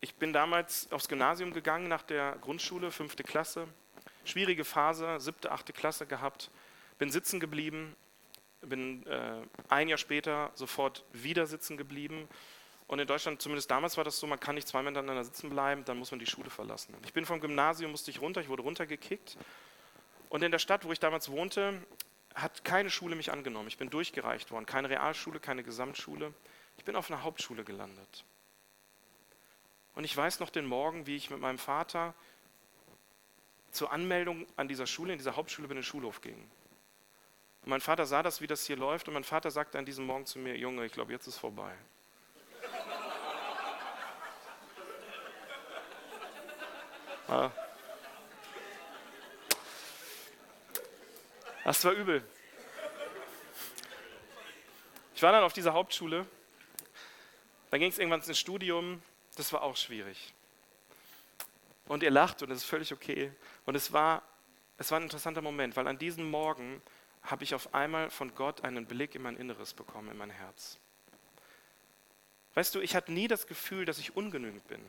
Ich 0.00 0.16
bin 0.16 0.32
damals 0.32 0.90
aufs 0.92 1.08
Gymnasium 1.08 1.52
gegangen 1.52 1.88
nach 1.88 2.02
der 2.02 2.36
Grundschule, 2.40 2.90
fünfte 2.90 3.22
Klasse. 3.22 3.68
Schwierige 4.24 4.64
Phase, 4.64 5.20
siebte, 5.20 5.52
achte 5.52 5.72
Klasse 5.72 6.04
gehabt. 6.04 6.50
Bin 6.98 7.10
sitzen 7.10 7.40
geblieben, 7.40 7.94
bin 8.66 9.06
äh, 9.06 9.42
ein 9.68 9.88
Jahr 9.88 9.98
später 9.98 10.50
sofort 10.54 11.04
wieder 11.12 11.46
sitzen 11.46 11.76
geblieben. 11.76 12.28
Und 12.86 12.98
in 12.98 13.06
Deutschland, 13.06 13.40
zumindest 13.40 13.70
damals 13.70 13.96
war 13.96 14.04
das 14.04 14.18
so, 14.18 14.26
man 14.26 14.38
kann 14.38 14.54
nicht 14.54 14.68
zweimal 14.68 14.92
miteinander 14.92 15.24
sitzen 15.24 15.48
bleiben, 15.50 15.84
dann 15.84 15.98
muss 15.98 16.10
man 16.10 16.20
die 16.20 16.26
Schule 16.26 16.50
verlassen. 16.50 16.94
Ich 17.04 17.12
bin 17.12 17.24
vom 17.24 17.40
Gymnasium, 17.40 17.90
musste 17.90 18.10
ich 18.10 18.20
runter, 18.20 18.40
ich 18.40 18.48
wurde 18.48 18.62
runtergekickt. 18.62 19.38
Und 20.28 20.42
in 20.42 20.50
der 20.50 20.58
Stadt, 20.58 20.84
wo 20.84 20.92
ich 20.92 21.00
damals 21.00 21.30
wohnte, 21.30 21.80
hat 22.34 22.64
keine 22.64 22.90
Schule 22.90 23.16
mich 23.16 23.32
angenommen. 23.32 23.68
Ich 23.68 23.78
bin 23.78 23.90
durchgereicht 23.90 24.50
worden. 24.50 24.66
Keine 24.66 24.90
Realschule, 24.90 25.40
keine 25.40 25.62
Gesamtschule. 25.62 26.34
Ich 26.76 26.84
bin 26.84 26.96
auf 26.96 27.10
einer 27.10 27.22
Hauptschule 27.22 27.64
gelandet. 27.64 28.24
Und 29.94 30.04
ich 30.04 30.16
weiß 30.16 30.40
noch 30.40 30.50
den 30.50 30.66
Morgen, 30.66 31.06
wie 31.06 31.16
ich 31.16 31.30
mit 31.30 31.40
meinem 31.40 31.58
Vater 31.58 32.14
zur 33.70 33.92
Anmeldung 33.92 34.46
an 34.56 34.68
dieser 34.68 34.86
Schule, 34.86 35.12
in 35.12 35.18
dieser 35.18 35.36
Hauptschule, 35.36 35.66
über 35.66 35.74
den 35.74 35.84
Schulhof 35.84 36.20
ging. 36.20 36.50
Und 37.64 37.70
mein 37.70 37.80
Vater 37.80 38.04
sah 38.04 38.22
das, 38.22 38.42
wie 38.42 38.46
das 38.46 38.66
hier 38.66 38.76
läuft, 38.76 39.08
und 39.08 39.14
mein 39.14 39.24
Vater 39.24 39.50
sagte 39.50 39.78
an 39.78 39.86
diesem 39.86 40.04
Morgen 40.04 40.26
zu 40.26 40.38
mir: 40.38 40.54
Junge, 40.54 40.84
ich 40.84 40.92
glaube, 40.92 41.12
jetzt 41.12 41.26
ist 41.26 41.38
vorbei. 41.38 41.74
Ja. 47.28 47.50
Das 51.64 51.82
war 51.82 51.92
übel. 51.92 52.22
Ich 55.14 55.22
war 55.22 55.32
dann 55.32 55.44
auf 55.44 55.54
dieser 55.54 55.72
Hauptschule. 55.72 56.26
Dann 57.70 57.80
ging 57.80 57.88
es 57.88 57.98
irgendwann 57.98 58.20
ins 58.20 58.38
Studium. 58.38 59.02
Das 59.36 59.50
war 59.50 59.62
auch 59.62 59.74
schwierig. 59.74 60.34
Und 61.86 62.02
ihr 62.02 62.10
lacht 62.10 62.42
und 62.42 62.50
es 62.50 62.58
ist 62.58 62.64
völlig 62.64 62.92
okay. 62.92 63.32
Und 63.64 63.76
es 63.76 63.94
war, 63.94 64.22
es 64.76 64.90
war 64.90 65.00
ein 65.00 65.04
interessanter 65.04 65.40
Moment, 65.40 65.74
weil 65.74 65.88
an 65.88 65.96
diesem 65.96 66.30
Morgen 66.30 66.82
habe 67.24 67.44
ich 67.44 67.54
auf 67.54 67.74
einmal 67.74 68.10
von 68.10 68.34
Gott 68.34 68.64
einen 68.64 68.86
Blick 68.86 69.14
in 69.14 69.22
mein 69.22 69.36
Inneres 69.36 69.74
bekommen, 69.74 70.10
in 70.10 70.16
mein 70.16 70.30
Herz. 70.30 70.78
Weißt 72.54 72.74
du, 72.74 72.80
ich 72.80 72.94
hatte 72.94 73.12
nie 73.12 73.26
das 73.26 73.46
Gefühl, 73.46 73.84
dass 73.84 73.98
ich 73.98 74.16
ungenügend 74.16 74.66
bin, 74.68 74.80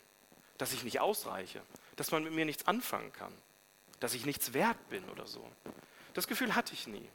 dass 0.58 0.74
ich 0.74 0.84
nicht 0.84 1.00
ausreiche, 1.00 1.62
dass 1.96 2.12
man 2.12 2.24
mit 2.24 2.34
mir 2.34 2.46
nichts 2.46 2.68
anfangen 2.68 3.12
kann, 3.14 3.34
dass 4.00 4.14
ich 4.14 4.26
nichts 4.26 4.54
wert 4.54 4.90
bin 4.90 5.04
oder 5.10 5.26
so. 5.26 5.50
Das 6.14 6.28
Gefühl 6.28 6.56
hatte 6.56 6.74
ich 6.74 6.88
nie. 6.88 7.08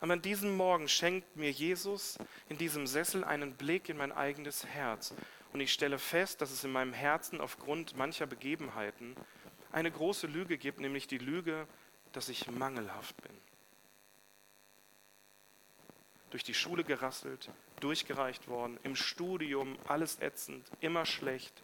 Aber 0.00 0.14
an 0.14 0.22
diesem 0.22 0.56
Morgen 0.56 0.88
schenkt 0.88 1.36
mir 1.36 1.50
Jesus 1.50 2.18
in 2.48 2.58
diesem 2.58 2.86
Sessel 2.86 3.24
einen 3.24 3.54
Blick 3.54 3.88
in 3.88 3.96
mein 3.96 4.12
eigenes 4.12 4.66
Herz. 4.66 5.14
Und 5.52 5.60
ich 5.60 5.72
stelle 5.72 5.98
fest, 5.98 6.40
dass 6.40 6.50
es 6.50 6.64
in 6.64 6.72
meinem 6.72 6.92
Herzen 6.92 7.40
aufgrund 7.40 7.96
mancher 7.96 8.26
Begebenheiten 8.26 9.14
eine 9.70 9.90
große 9.90 10.26
Lüge 10.26 10.58
gibt, 10.58 10.80
nämlich 10.80 11.06
die 11.06 11.18
Lüge, 11.18 11.66
dass 12.12 12.28
ich 12.28 12.50
mangelhaft 12.50 13.16
bin. 13.22 13.32
Durch 16.32 16.42
die 16.42 16.54
Schule 16.54 16.82
gerasselt, 16.82 17.48
durchgereicht 17.80 18.48
worden, 18.48 18.78
im 18.82 18.96
Studium 18.96 19.78
alles 19.86 20.20
ätzend, 20.20 20.66
immer 20.80 21.06
schlecht, 21.06 21.62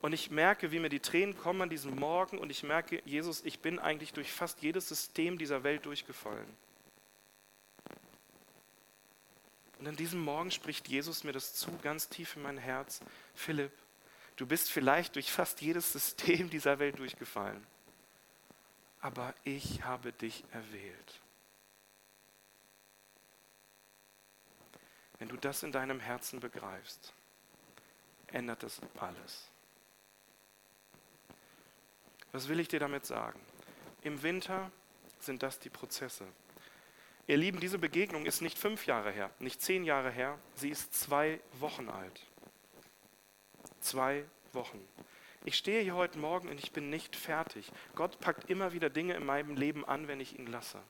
und 0.00 0.12
ich 0.12 0.30
merke, 0.30 0.70
wie 0.70 0.78
mir 0.78 0.90
die 0.90 1.00
Tränen 1.00 1.36
kommen 1.36 1.62
an 1.62 1.70
diesem 1.70 1.96
Morgen 1.96 2.38
und 2.38 2.50
ich 2.50 2.62
merke, 2.62 3.02
Jesus, 3.04 3.42
ich 3.44 3.58
bin 3.58 3.78
eigentlich 3.78 4.12
durch 4.12 4.30
fast 4.30 4.62
jedes 4.62 4.88
System 4.88 5.38
dieser 5.38 5.64
Welt 5.64 5.86
durchgefallen. 5.86 6.46
Und 9.78 9.88
an 9.88 9.96
diesem 9.96 10.20
Morgen 10.20 10.50
spricht 10.50 10.88
Jesus 10.88 11.24
mir 11.24 11.32
das 11.32 11.54
zu, 11.54 11.76
ganz 11.78 12.08
tief 12.08 12.36
in 12.36 12.42
mein 12.42 12.58
Herz. 12.58 13.00
Philipp, 13.34 13.72
du 14.36 14.46
bist 14.46 14.70
vielleicht 14.70 15.16
durch 15.16 15.32
fast 15.32 15.60
jedes 15.60 15.92
System 15.92 16.48
dieser 16.50 16.78
Welt 16.78 16.98
durchgefallen. 16.98 17.64
aber 19.00 19.34
ich 19.44 19.84
habe 19.84 20.12
dich 20.12 20.44
erwählt. 20.52 21.20
Wenn 25.18 25.28
du 25.28 25.36
das 25.36 25.62
in 25.62 25.72
deinem 25.72 26.00
Herzen 26.00 26.40
begreifst, 26.40 27.12
ändert 28.28 28.62
das 28.62 28.80
alles. 28.98 29.48
Was 32.32 32.48
will 32.48 32.60
ich 32.60 32.68
dir 32.68 32.80
damit 32.80 33.04
sagen? 33.04 33.40
Im 34.02 34.22
Winter 34.22 34.70
sind 35.18 35.42
das 35.42 35.58
die 35.58 35.70
Prozesse. 35.70 36.26
Ihr 37.26 37.36
Lieben, 37.36 37.60
diese 37.60 37.78
Begegnung 37.78 38.26
ist 38.26 38.40
nicht 38.40 38.58
fünf 38.58 38.86
Jahre 38.86 39.10
her, 39.10 39.30
nicht 39.38 39.60
zehn 39.60 39.84
Jahre 39.84 40.10
her, 40.10 40.38
sie 40.54 40.70
ist 40.70 40.94
zwei 40.94 41.40
Wochen 41.54 41.88
alt. 41.88 42.22
Zwei 43.80 44.24
Wochen. 44.52 44.80
Ich 45.44 45.56
stehe 45.56 45.82
hier 45.82 45.94
heute 45.94 46.18
Morgen 46.18 46.48
und 46.48 46.58
ich 46.58 46.72
bin 46.72 46.90
nicht 46.90 47.16
fertig. 47.16 47.70
Gott 47.94 48.18
packt 48.20 48.50
immer 48.50 48.72
wieder 48.72 48.90
Dinge 48.90 49.14
in 49.14 49.24
meinem 49.24 49.56
Leben 49.56 49.84
an, 49.84 50.08
wenn 50.08 50.20
ich 50.20 50.38
ihn 50.38 50.46
lasse. 50.46 50.80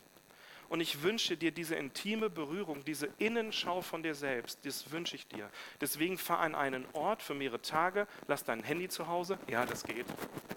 Und 0.69 0.81
ich 0.81 1.03
wünsche 1.03 1.37
dir 1.37 1.51
diese 1.51 1.77
intime 1.77 2.29
Berührung, 2.29 2.85
diese 2.85 3.09
Innenschau 3.19 3.81
von 3.81 4.03
dir 4.03 4.14
selbst, 4.14 4.66
das 4.66 4.91
wünsche 4.91 5.16
ich 5.16 5.27
dir. 5.27 5.49
Deswegen 5.81 6.19
fahr 6.19 6.41
an 6.41 6.55
einen 6.55 6.85
Ort 6.93 7.23
für 7.23 7.35
mehrere 7.35 7.62
Tage, 7.62 8.07
lass 8.27 8.45
dein 8.45 8.62
Handy 8.62 8.89
zu 8.89 9.09
Hause. 9.09 9.39
Ja, 9.49 9.64
das 9.64 9.85
geht. 9.85 10.07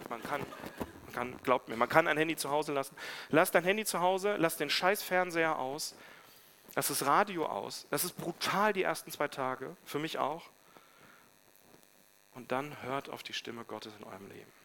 Man 0.10 0.22
kann, 0.22 0.42
man 1.06 1.14
kann, 1.14 1.40
glaubt 1.44 1.70
mir, 1.70 1.78
man 1.78 1.88
kann 1.88 2.08
ein 2.08 2.18
Handy 2.18 2.36
zu 2.36 2.50
Hause 2.50 2.74
lassen. 2.74 2.96
Lass 3.30 3.52
dein 3.52 3.64
Handy 3.64 3.86
zu 3.86 4.02
Hause, 4.02 4.36
lass 4.38 4.58
den 4.58 4.70
scheiß 4.70 5.02
Fernseher 5.02 5.58
aus, 5.58 5.96
lass 6.76 6.90
das 6.90 7.06
Radio 7.06 7.46
aus. 7.46 7.88
Das 7.90 8.04
ist 8.04 8.18
brutal 8.18 8.74
die 8.74 8.84
ersten 8.84 9.12
zwei 9.12 9.30
Tage, 9.30 9.78
für 9.86 10.00
mich 10.00 10.18
auch. 10.18 10.50
Und 12.34 12.52
dann 12.52 12.82
hört 12.84 13.10
auf 13.10 13.24
die 13.24 13.34
Stimme 13.34 13.64
Gottes 13.64 13.94
in 13.98 14.04
eurem 14.04 14.28
Leben. 14.28 14.61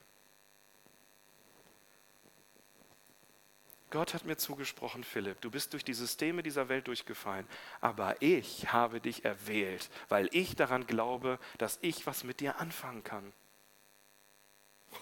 Gott 3.97 4.12
hat 4.12 4.26
mir 4.26 4.36
zugesprochen, 4.36 5.05
Philipp, 5.05 5.40
du 5.40 5.51
bist 5.51 5.72
durch 5.72 5.82
die 5.82 5.94
Systeme 5.94 6.42
dieser 6.42 6.68
Welt 6.68 6.86
durchgefallen, 6.86 7.49
aber 7.80 8.20
ich 8.20 8.70
habe 8.70 9.01
dich 9.01 9.24
erwählt, 9.24 9.88
weil 10.11 10.28
ich 10.32 10.55
daran 10.55 10.86
glaube, 10.86 11.38
dass 11.57 11.78
ich 11.80 12.07
was 12.07 12.22
mit 12.22 12.40
dir 12.40 12.61
anfangen 12.61 13.05
kann. 13.05 13.32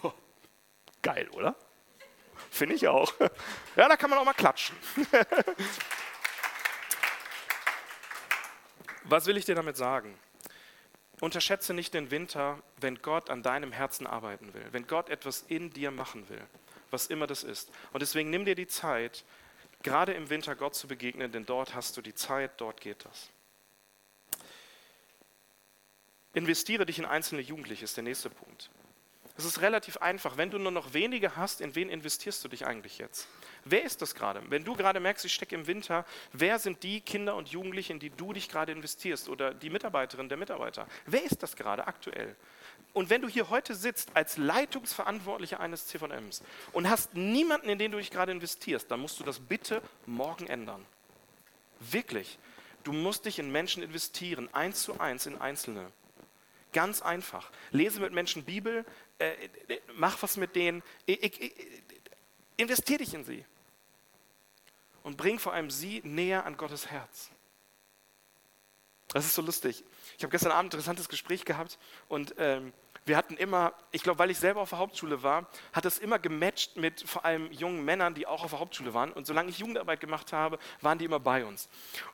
Oh, 0.01 0.13
geil, 1.01 1.27
oder? 1.31 1.57
Finde 2.49 2.75
ich 2.75 2.87
auch. 2.87 3.13
Ja, 3.75 3.89
da 3.89 3.97
kann 3.97 4.09
man 4.09 4.17
auch 4.17 4.23
mal 4.23 4.31
klatschen. 4.31 4.77
Was 9.03 9.25
will 9.25 9.35
ich 9.35 9.43
dir 9.43 9.55
damit 9.55 9.75
sagen? 9.75 10.17
Unterschätze 11.19 11.73
nicht 11.73 11.93
den 11.93 12.11
Winter, 12.11 12.63
wenn 12.77 13.01
Gott 13.01 13.29
an 13.29 13.43
deinem 13.43 13.73
Herzen 13.73 14.07
arbeiten 14.07 14.53
will, 14.53 14.65
wenn 14.71 14.87
Gott 14.87 15.09
etwas 15.09 15.41
in 15.41 15.71
dir 15.71 15.91
machen 15.91 16.29
will 16.29 16.47
was 16.95 17.07
immer 17.07 17.27
das 17.27 17.43
ist. 17.43 17.69
Und 17.91 18.01
deswegen 18.01 18.29
nimm 18.29 18.45
dir 18.45 18.55
die 18.55 18.67
Zeit, 18.67 19.25
gerade 19.83 20.13
im 20.13 20.29
Winter 20.29 20.55
Gott 20.55 20.75
zu 20.75 20.87
begegnen, 20.87 21.31
denn 21.31 21.45
dort 21.45 21.75
hast 21.75 21.97
du 21.97 22.01
die 22.01 22.15
Zeit, 22.15 22.51
dort 22.57 22.81
geht 22.81 23.05
das. 23.05 23.29
Investiere 26.33 26.85
dich 26.85 26.97
in 26.97 27.05
einzelne 27.05 27.41
Jugendliche, 27.41 27.83
ist 27.83 27.97
der 27.97 28.03
nächste 28.03 28.29
Punkt. 28.29 28.69
Es 29.37 29.43
ist 29.45 29.61
relativ 29.61 29.97
einfach. 29.97 30.37
Wenn 30.37 30.49
du 30.49 30.57
nur 30.57 30.71
noch 30.71 30.93
wenige 30.93 31.35
hast, 31.35 31.59
in 31.61 31.75
wen 31.75 31.89
investierst 31.89 32.43
du 32.43 32.47
dich 32.47 32.65
eigentlich 32.65 32.97
jetzt? 32.97 33.27
Wer 33.67 33.83
ist 33.83 33.99
das 34.03 34.13
gerade? 34.13 34.43
Wenn 34.49 34.63
du 34.63 34.75
gerade 34.75 34.99
merkst, 34.99 35.25
ich 35.25 35.33
stecke 35.33 35.55
im 35.55 35.65
Winter, 35.65 36.05
wer 36.33 36.59
sind 36.59 36.83
die 36.83 37.01
Kinder 37.01 37.35
und 37.35 37.49
Jugendlichen, 37.49 37.93
in 37.93 37.99
die 37.99 38.11
du 38.11 38.31
dich 38.31 38.47
gerade 38.47 38.71
investierst 38.71 39.27
oder 39.27 39.55
die 39.55 39.71
Mitarbeiterin, 39.71 40.29
der 40.29 40.37
Mitarbeiter? 40.37 40.87
Wer 41.07 41.23
ist 41.23 41.41
das 41.41 41.55
gerade 41.55 41.87
aktuell? 41.87 42.35
Und 42.93 43.09
wenn 43.09 43.23
du 43.23 43.27
hier 43.27 43.49
heute 43.49 43.73
sitzt 43.73 44.15
als 44.15 44.37
Leitungsverantwortlicher 44.37 45.59
eines 45.59 45.87
CVMs 45.87 46.43
und 46.73 46.87
hast 46.87 47.15
niemanden, 47.15 47.67
in 47.69 47.79
den 47.79 47.91
du 47.91 47.97
dich 47.97 48.11
gerade 48.11 48.31
investierst, 48.31 48.89
dann 48.91 48.99
musst 48.99 49.19
du 49.19 49.23
das 49.23 49.39
bitte 49.39 49.81
morgen 50.05 50.45
ändern. 50.45 50.85
Wirklich. 51.79 52.37
Du 52.83 52.93
musst 52.93 53.25
dich 53.25 53.39
in 53.39 53.51
Menschen 53.51 53.81
investieren, 53.81 54.47
eins 54.53 54.83
zu 54.83 54.99
eins 54.99 55.25
in 55.25 55.41
Einzelne. 55.41 55.91
Ganz 56.71 57.01
einfach. 57.01 57.51
Lese 57.71 57.99
mit 57.99 58.13
Menschen 58.13 58.43
Bibel, 58.43 58.85
äh, 59.17 59.31
mach 59.95 60.21
was 60.21 60.37
mit 60.37 60.55
denen, 60.55 60.83
investier 62.57 62.99
dich 62.99 63.13
in 63.15 63.23
sie. 63.23 63.43
Und 65.05 65.17
bring 65.17 65.37
vor 65.37 65.53
allem 65.53 65.69
sie 65.69 66.01
näher 66.03 66.47
an 66.47 66.57
Gottes 66.57 66.87
Herz. 66.89 67.29
Das 69.09 69.23
ist 69.23 69.35
so 69.35 69.43
lustig. 69.43 69.83
Ich 70.17 70.23
habe 70.23 70.31
gestern 70.31 70.51
Abend 70.51 70.63
ein 70.63 70.77
interessantes 70.77 71.09
Gespräch 71.09 71.45
gehabt 71.45 71.77
und 72.07 72.33
ähm, 72.39 72.73
wir 73.05 73.15
hatten 73.15 73.37
immer, 73.37 73.73
ich 73.91 74.01
glaube, 74.01 74.17
weil 74.17 74.31
ich 74.31 74.39
selber 74.39 74.61
auf 74.61 74.71
der 74.71 74.79
Hauptschule 74.79 75.21
war, 75.21 75.47
hat 75.73 75.85
das 75.85 75.99
immer 75.99 76.17
gematcht 76.17 76.75
mit 76.75 77.07
vor 77.07 77.23
allem 77.23 77.51
jungen 77.51 77.85
Männern, 77.85 78.15
die 78.15 78.25
auch 78.25 78.43
auf 78.43 78.49
der 78.49 78.59
Hauptschule 78.59 78.95
waren. 78.95 79.13
Und 79.13 79.27
solange 79.27 79.51
ich 79.51 79.59
Jugendarbeit 79.59 79.99
gemacht 79.99 80.33
habe, 80.33 80.57
waren 80.81 80.97
die 80.97 81.05
immer 81.05 81.19
bei 81.19 81.45
uns. 81.45 81.69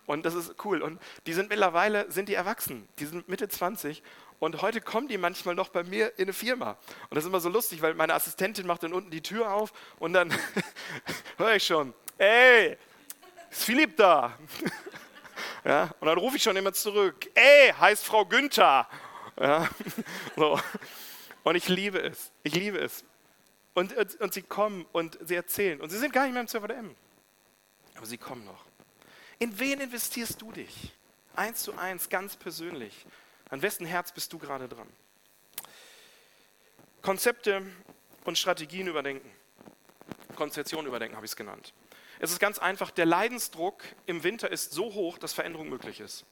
Und 0.06 0.26
das 0.26 0.36
ist 0.36 0.56
cool. 0.66 0.82
Und 0.82 1.02
die 1.28 1.32
sind 1.32 1.48
mittlerweile, 1.48 2.12
sind 2.12 2.28
die 2.28 2.34
erwachsen. 2.34 2.90
Die 3.00 3.06
sind 3.06 3.30
Mitte 3.30 3.48
20. 3.48 4.04
Und 4.40 4.62
heute 4.62 4.82
kommen 4.82 5.08
die 5.08 5.18
manchmal 5.18 5.56
noch 5.56 5.70
bei 5.70 5.84
mir 5.84 6.18
in 6.18 6.24
eine 6.24 6.34
Firma. 6.34 6.72
Und 6.72 7.16
das 7.16 7.24
ist 7.24 7.30
immer 7.30 7.40
so 7.40 7.48
lustig, 7.48 7.82
weil 7.82 7.94
meine 7.94 8.14
Assistentin 8.14 8.68
macht 8.68 8.84
dann 8.84 8.92
unten 8.92 9.12
die 9.12 9.22
Tür 9.22 9.54
auf 9.54 9.72
und 9.98 10.12
dann 10.12 10.34
höre 11.38 11.56
ich 11.56 11.64
schon, 11.64 11.94
ey, 12.22 12.78
ist 13.50 13.64
Philipp 13.64 13.98
da? 13.98 14.38
Ja, 15.64 15.92
und 16.00 16.08
dann 16.08 16.18
rufe 16.18 16.38
ich 16.38 16.44
schon 16.44 16.58
immer 16.58 16.74
zurück, 16.74 17.30
ey, 17.36 17.72
heißt 17.72 18.04
Frau 18.04 18.26
Günther. 18.26 18.88
Ja, 19.40 19.70
so. 20.36 20.60
Und 21.44 21.56
ich 21.56 21.68
liebe 21.68 22.00
es, 22.02 22.32
ich 22.42 22.56
liebe 22.56 22.80
es. 22.80 23.04
Und, 23.76 23.96
und, 23.96 24.20
und, 24.22 24.34
sie 24.34 24.42
kommen 24.42 24.88
und 24.92 25.20
sie 25.22 25.36
erzählen. 25.36 25.80
Und 25.80 25.92
sie 25.92 26.00
sind 26.00 26.14
gar 26.14 26.24
nicht 26.24 26.34
mehr 26.34 26.42
im 26.42 26.48
CVDM. 26.48 26.96
Aber 27.96 28.06
sie 28.08 28.18
kommen 28.18 28.44
noch. 28.44 28.66
In 29.38 29.60
wen 29.60 29.80
investierst 29.80 30.42
du 30.42 30.52
dich? 30.52 30.94
Eins 31.36 31.62
zu 31.62 31.78
eins, 31.78 32.10
ganz 32.10 32.36
persönlich. 32.36 33.06
An 33.50 33.62
wessen 33.62 33.86
Herz 33.86 34.12
bist 34.12 34.34
du 34.34 34.40
gerade 34.40 34.68
dran? 34.68 34.88
Konzepte 37.04 37.62
und 38.26 38.38
Strategien 38.38 38.88
überdenken. 38.88 39.30
Konzeption 40.36 40.88
überdenken 40.88 41.16
habe 41.16 41.26
ich 41.26 41.32
es 41.32 41.36
genannt. 41.36 41.72
Es 42.24 42.32
ist 42.32 42.38
ganz 42.38 42.60
einfach, 42.60 42.92
der 42.92 43.08
Leidensdruck 43.08 43.82
im 44.06 44.24
Winter 44.24 44.52
ist 44.52 44.74
so 44.74 44.94
hoch, 44.94 45.18
dass 45.18 45.34
Veränderung 45.34 45.70
möglich 45.70 46.00
ist. 46.00 46.24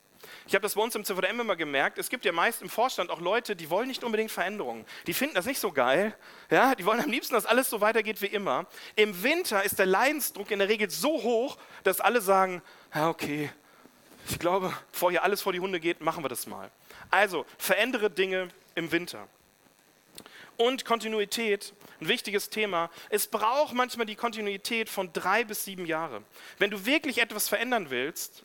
Ich 0.46 0.54
habe 0.54 0.62
das 0.62 0.76
bei 0.76 0.82
uns 0.84 0.94
im 0.94 1.04
CVDM 1.04 1.40
immer 1.40 1.56
gemerkt, 1.56 1.98
es 1.98 2.10
gibt 2.10 2.26
ja 2.26 2.32
meist 2.32 2.62
im 2.62 2.70
Vorstand 2.70 3.10
auch 3.10 3.20
Leute, 3.20 3.56
die 3.56 3.72
wollen 3.72 3.88
nicht 3.88 4.04
unbedingt 4.04 4.30
Veränderungen. 4.30 4.86
Die 5.08 5.16
finden 5.16 5.34
das 5.34 5.48
nicht 5.48 5.60
so 5.60 5.72
geil. 5.72 6.16
Ja, 6.52 6.76
die 6.76 6.86
wollen 6.86 7.00
am 7.00 7.10
liebsten, 7.10 7.34
dass 7.34 7.48
alles 7.48 7.72
so 7.72 7.82
weitergeht 7.82 8.22
wie 8.22 8.28
immer. 8.28 8.68
Im 8.96 9.24
Winter 9.24 9.64
ist 9.64 9.80
der 9.80 9.88
Leidensdruck 9.88 10.52
in 10.52 10.60
der 10.60 10.70
Regel 10.70 10.92
so 10.92 11.24
hoch, 11.24 11.58
dass 11.84 12.02
alle 12.02 12.22
sagen, 12.22 12.62
ja 12.94 13.10
okay, 13.10 13.50
ich 14.30 14.38
glaube, 14.38 14.72
bevor 14.92 15.10
hier 15.10 15.24
alles 15.24 15.42
vor 15.42 15.54
die 15.54 15.60
Hunde 15.60 15.80
geht, 15.80 16.02
machen 16.02 16.24
wir 16.24 16.30
das 16.30 16.46
mal. 16.46 16.70
Also, 17.10 17.48
verändere 17.58 18.12
Dinge 18.12 18.50
im 18.76 18.92
Winter 18.92 19.28
und 20.60 20.84
Kontinuität, 20.84 21.74
ein 22.02 22.08
wichtiges 22.08 22.50
Thema. 22.50 22.90
Es 23.10 23.28
braucht 23.28 23.74
manchmal 23.74 24.06
die 24.06 24.16
Kontinuität 24.16 24.90
von 24.90 25.12
drei 25.14 25.44
bis 25.44 25.66
sieben 25.66 25.86
Jahre. 25.86 26.24
Wenn 26.58 26.72
du 26.72 26.86
wirklich 26.86 27.20
etwas 27.20 27.50
verändern 27.50 27.90
willst, 27.90 28.44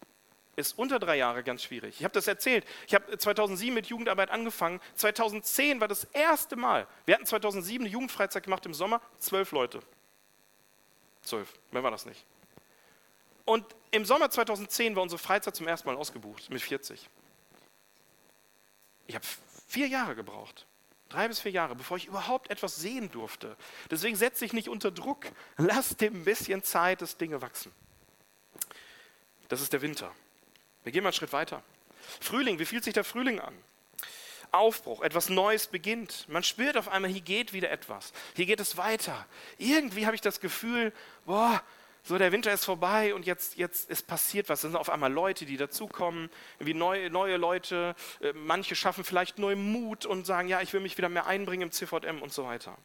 ist 0.57 0.79
unter 0.79 0.99
drei 0.99 1.17
Jahre 1.17 1.43
ganz 1.43 1.63
schwierig. 1.63 1.97
Ich 1.99 2.05
habe 2.05 2.15
das 2.15 2.27
erzählt. 2.27 2.65
Ich 2.87 2.95
habe 2.95 3.17
2007 3.17 3.75
mit 3.75 3.87
Jugendarbeit 3.87 4.31
angefangen. 4.31 4.81
2010 4.95 5.81
war 5.81 5.89
das 5.89 6.05
erste 6.05 6.57
Mal. 6.57 6.87
Wir 7.07 7.15
hatten 7.15 7.27
2007 7.27 7.85
eine 7.85 7.93
Jugendfreizeit 7.93 8.45
gemacht 8.45 8.65
im 8.67 8.75
Sommer. 8.75 9.01
Zwölf 9.19 9.53
Leute. 9.53 9.81
Zwölf. 11.23 11.53
Mehr 11.73 11.83
war 11.83 11.91
das 11.91 12.07
nicht. 12.07 12.25
Und 13.45 13.65
im 13.91 14.05
Sommer 14.05 14.31
2010 14.31 14.97
war 14.97 15.03
unsere 15.03 15.19
Freizeit 15.19 15.57
zum 15.57 15.69
ersten 15.69 15.89
Mal 15.89 15.97
ausgebucht 15.97 16.51
mit 16.51 16.63
40. 16.63 17.09
Ich 19.07 19.15
habe 19.15 19.27
vier 19.67 19.89
Jahre 19.89 20.15
gebraucht. 20.15 20.67
Drei 21.09 21.29
bis 21.29 21.41
vier 21.41 21.53
Jahre, 21.53 21.75
bevor 21.77 21.97
ich 21.97 22.07
überhaupt 22.07 22.51
etwas 22.51 22.77
sehen 22.77 23.11
durfte. 23.11 23.57
Deswegen 23.91 24.17
setze 24.17 24.45
ich 24.45 24.53
nicht 24.53 24.69
unter 24.69 24.91
Druck. 24.91 25.27
Lass 25.57 25.97
dem 25.97 26.15
ein 26.15 26.25
bisschen 26.25 26.63
Zeit, 26.63 27.03
dass 27.03 27.17
Dinge 27.17 27.41
wachsen. 27.43 27.73
Das 29.49 29.61
ist 29.61 29.73
der 29.73 29.83
Winter. 29.83 30.11
Wir 30.83 30.93
gehen 30.93 31.03
mal 31.03 31.11
einen 31.11 31.15
Schritt 31.15 31.33
weiter. 31.33 31.63
Frühling, 32.21 32.59
wie 32.59 32.65
fühlt 32.65 32.85
sich 32.85 32.95
der 32.95 33.05
Frühling 33.05 33.41
an? 33.41 33.55
Aufbruch, 34.51 35.03
etwas 35.03 35.29
Neues 35.29 35.67
beginnt. 35.67 36.27
Man 36.29 36.45
spürt 36.45 36.77
auf 36.77 36.89
einmal, 36.89 37.11
hier 37.11 37.21
geht 37.21 37.53
wieder 37.53 37.71
etwas. 37.71 38.13
Hier 38.37 38.47
geht 38.47 38.61
es 38.61 38.77
weiter. 38.77 39.27
Irgendwie 39.59 40.07
habe 40.07 40.15
ich 40.15 40.21
das 40.21 40.41
Gefühl, 40.41 40.93
boah, 41.27 41.63
so 42.07 42.19
der 42.19 42.33
Winter 42.33 42.53
ist 42.53 42.67
vorbei 42.67 43.15
und 43.15 43.25
jetzt, 43.25 43.57
jetzt 43.57 43.89
ist 43.89 44.07
passiert 44.07 44.51
was. 44.51 44.59
Es 44.59 44.71
sind 44.71 44.77
auf 44.77 44.91
einmal 44.91 45.11
Leute, 45.11 45.47
die 45.47 45.57
dazukommen, 45.57 46.29
irgendwie 46.59 46.75
neue, 46.75 47.09
neue 47.09 47.39
Leute. 47.39 47.97
Äh, 48.21 48.35
manche 48.35 48.77
schaffen 48.77 49.05
vielleicht 49.05 49.39
neuen 49.39 49.73
Mut 49.73 50.05
und 50.05 50.27
sagen, 50.27 50.49
ja, 50.49 50.61
ich 50.61 50.75
will 50.75 50.81
mich 50.81 50.99
wieder 50.99 51.09
mehr 51.09 51.27
einbringen 51.27 51.63
im 51.63 51.73
CVM 51.73 52.21
und 52.21 52.31
so 52.31 52.45
weiter. 52.45 52.77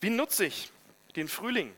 Wie 0.00 0.10
nutze 0.10 0.46
ich 0.46 0.70
den 1.16 1.26
Frühling? 1.26 1.74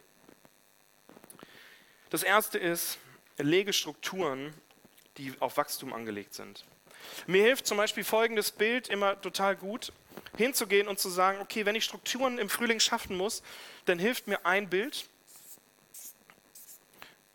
Das 2.11 2.23
erste 2.23 2.59
ist, 2.59 2.99
lege 3.39 3.73
Strukturen, 3.73 4.53
die 5.17 5.33
auf 5.41 5.57
Wachstum 5.57 5.95
angelegt 5.95 6.35
sind. 6.35 6.67
Mir 7.27 7.43
hilft 7.43 7.67
zum 7.67 7.79
Beispiel 7.79 8.05
folgendes 8.05 8.53
Bild 8.53 8.89
immer 8.89 9.19
total 9.21 9.57
gut. 9.57 9.93
hinzugehen 10.37 10.89
und 10.89 10.99
zu 10.99 11.09
sagen, 11.09 11.41
okay, 11.41 11.65
wenn 11.65 11.75
ich 11.75 11.85
Strukturen 11.85 12.39
im 12.39 12.51
Frühling 12.51 12.81
schaffen 12.81 13.17
muss, 13.17 13.43
dann 13.87 13.99
hilft 13.99 14.27
mir 14.27 14.45
ein 14.45 14.69
Bild, 14.69 15.07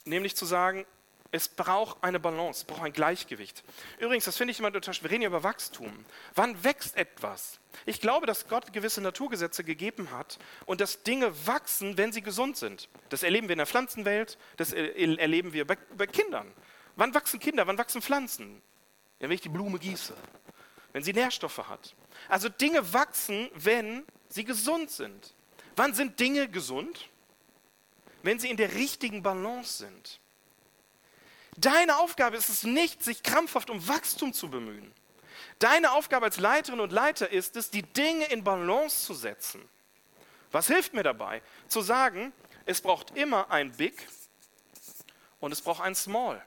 nämlich 0.08 0.36
zu 0.36 0.46
sagen, 0.46 0.86
es 1.32 1.50
braucht 1.50 2.04
eine 2.04 2.20
Balance, 2.20 2.62
es 2.62 2.64
braucht 2.64 2.84
ein 2.84 2.94
Gleichgewicht. 2.94 3.64
Übrigens, 4.00 4.26
das 4.26 4.38
finde 4.38 4.52
ich 4.52 4.60
immer 4.60 4.72
total 4.72 4.96
Wir 5.02 5.12
reden 5.12 5.24
ja 5.24 5.28
über 5.28 5.44
Wachstum. 5.44 6.06
Wann 6.36 6.64
wächst 6.64 6.96
etwas? 6.96 7.60
Ich 7.86 8.00
glaube, 8.00 8.26
dass 8.26 8.48
Gott 8.48 8.72
gewisse 8.72 9.02
Naturgesetze 9.02 9.64
gegeben 9.64 10.12
hat 10.12 10.40
und 10.66 10.80
dass 10.80 11.04
Dinge 11.04 11.34
wachsen, 11.46 11.98
wenn 11.98 12.12
sie 12.12 12.22
gesund 12.22 12.58
sind. 12.58 12.90
Das 13.10 13.24
erleben 13.24 13.50
wir 13.50 13.54
in 13.54 13.60
der 13.60 13.68
Pflanzenwelt, 13.68 14.38
das 14.56 14.72
erleben 14.72 15.54
wir 15.54 15.68
bei, 15.68 15.78
bei 15.98 16.08
Kindern. 16.08 16.52
Wann 16.96 17.14
wachsen 17.14 17.40
Kinder? 17.40 17.68
Wann 17.68 17.78
wachsen 17.78 18.02
Pflanzen? 18.02 18.62
Ja, 19.20 19.28
wenn 19.28 19.36
ich 19.36 19.42
die 19.42 19.50
Blume 19.50 19.80
gieße, 19.80 20.14
wenn 20.94 21.04
sie 21.04 21.14
Nährstoffe 21.14 21.68
hat. 21.68 21.96
Also 22.30 22.50
Dinge 22.50 22.94
wachsen, 22.94 23.50
wenn 23.54 24.06
sie 24.30 24.46
gesund 24.46 24.92
sind. 24.92 25.34
Wann 25.76 25.94
sind 25.94 26.20
Dinge 26.20 26.48
gesund? 26.48 27.10
Wenn 28.28 28.40
sie 28.40 28.50
in 28.50 28.58
der 28.58 28.74
richtigen 28.74 29.24
Balance 29.24 29.78
sind. 29.78 30.20
Deine 31.56 31.96
Aufgabe 31.96 32.36
ist 32.36 32.50
es 32.50 32.64
nicht, 32.64 33.02
sich 33.02 33.24
krampfhaft 33.24 33.70
um 33.70 33.88
Wachstum 33.88 34.34
zu 34.34 34.50
bemühen. 34.50 34.92
Deine 35.60 35.94
Aufgabe 35.94 36.26
als 36.26 36.38
Leiterin 36.38 36.82
und 36.82 36.92
Leiter 36.92 37.30
ist 37.30 37.56
es, 37.56 37.72
die 37.72 37.84
Dinge 37.84 38.26
in 38.26 38.44
Balance 38.44 39.06
zu 39.06 39.14
setzen. 39.14 39.62
Was 40.52 40.68
hilft 40.68 40.94
mir 40.94 41.04
dabei? 41.04 41.42
Zu 41.70 41.80
sagen, 41.80 42.34
es 42.66 42.82
braucht 42.82 43.16
immer 43.16 43.50
ein 43.50 43.72
Big 43.72 43.94
und 45.40 45.54
es 45.54 45.62
braucht 45.62 45.82
ein 45.82 45.96
Small. 45.96 46.44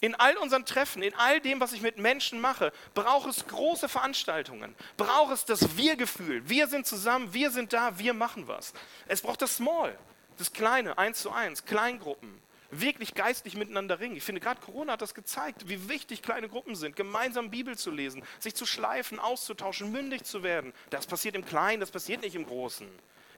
In 0.00 0.14
all 0.14 0.36
unseren 0.36 0.66
Treffen, 0.66 1.02
in 1.02 1.14
all 1.14 1.40
dem, 1.40 1.58
was 1.58 1.72
ich 1.72 1.82
mit 1.82 1.98
Menschen 1.98 2.40
mache, 2.40 2.72
braucht 2.94 3.28
es 3.28 3.44
große 3.48 3.88
Veranstaltungen, 3.88 4.76
braucht 4.96 5.32
es 5.32 5.44
das 5.44 5.76
Wir-Gefühl. 5.76 6.48
Wir 6.48 6.68
sind 6.68 6.86
zusammen, 6.86 7.34
wir 7.34 7.50
sind 7.50 7.72
da, 7.72 7.98
wir 7.98 8.14
machen 8.14 8.46
was. 8.46 8.72
Es 9.08 9.20
braucht 9.20 9.42
das 9.42 9.56
Small, 9.56 9.98
das 10.38 10.52
Kleine, 10.52 10.98
eins 10.98 11.20
zu 11.20 11.30
eins, 11.30 11.64
Kleingruppen, 11.64 12.40
wirklich 12.70 13.14
geistlich 13.14 13.56
miteinander 13.56 14.00
ringen. 14.00 14.16
Ich 14.16 14.24
finde, 14.24 14.40
gerade 14.40 14.60
Corona 14.60 14.94
hat 14.94 15.02
das 15.02 15.14
gezeigt, 15.14 15.68
wie 15.68 15.88
wichtig 15.88 16.22
kleine 16.22 16.48
Gruppen 16.48 16.74
sind, 16.74 16.96
gemeinsam 16.96 17.50
Bibel 17.50 17.76
zu 17.76 17.90
lesen, 17.90 18.22
sich 18.38 18.54
zu 18.54 18.66
schleifen, 18.66 19.18
auszutauschen, 19.18 19.92
mündig 19.92 20.24
zu 20.24 20.42
werden. 20.42 20.72
Das 20.90 21.06
passiert 21.06 21.34
im 21.34 21.44
Kleinen, 21.44 21.80
das 21.80 21.90
passiert 21.90 22.22
nicht 22.22 22.34
im 22.34 22.46
Großen. 22.46 22.88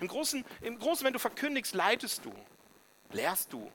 Im 0.00 0.08
Großen, 0.08 0.44
im 0.62 0.78
Großen 0.78 1.04
wenn 1.04 1.12
du 1.12 1.18
verkündigst, 1.18 1.74
leitest 1.74 2.24
du, 2.24 2.32
lehrst 3.12 3.52
du. 3.52 3.70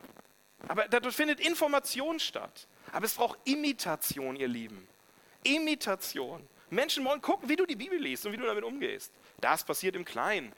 Aber 0.68 0.88
dadurch 0.88 1.16
findet 1.16 1.40
Information 1.40 2.20
statt. 2.20 2.68
Aber 2.92 3.06
es 3.06 3.16
braucht 3.16 3.40
Imitation, 3.46 4.36
ihr 4.36 4.48
Lieben. 4.48 4.88
Imitation. 5.44 6.48
Menschen 6.70 7.04
wollen 7.06 7.22
gucken, 7.22 7.50
wie 7.50 7.56
du 7.56 7.66
die 7.66 7.76
Bibel 7.76 8.00
liest 8.00 8.26
und 8.26 8.32
wie 8.32 8.38
du 8.38 8.46
damit 8.46 8.64
umgehst. 8.64 9.12
Das 9.42 9.64
passiert 9.64 9.96
im 9.96 10.06
Kleinen. 10.06 10.54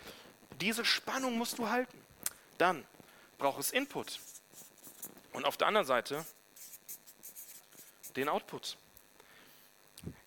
Diese 0.61 0.85
Spannung 0.85 1.37
musst 1.37 1.57
du 1.57 1.69
halten. 1.69 2.04
Dann 2.57 2.85
braucht 3.37 3.59
es 3.59 3.71
Input. 3.71 4.19
Und 5.33 5.45
auf 5.45 5.57
der 5.57 5.67
anderen 5.67 5.85
Seite 5.85 6.25
den 8.15 8.29
Output. 8.29 8.77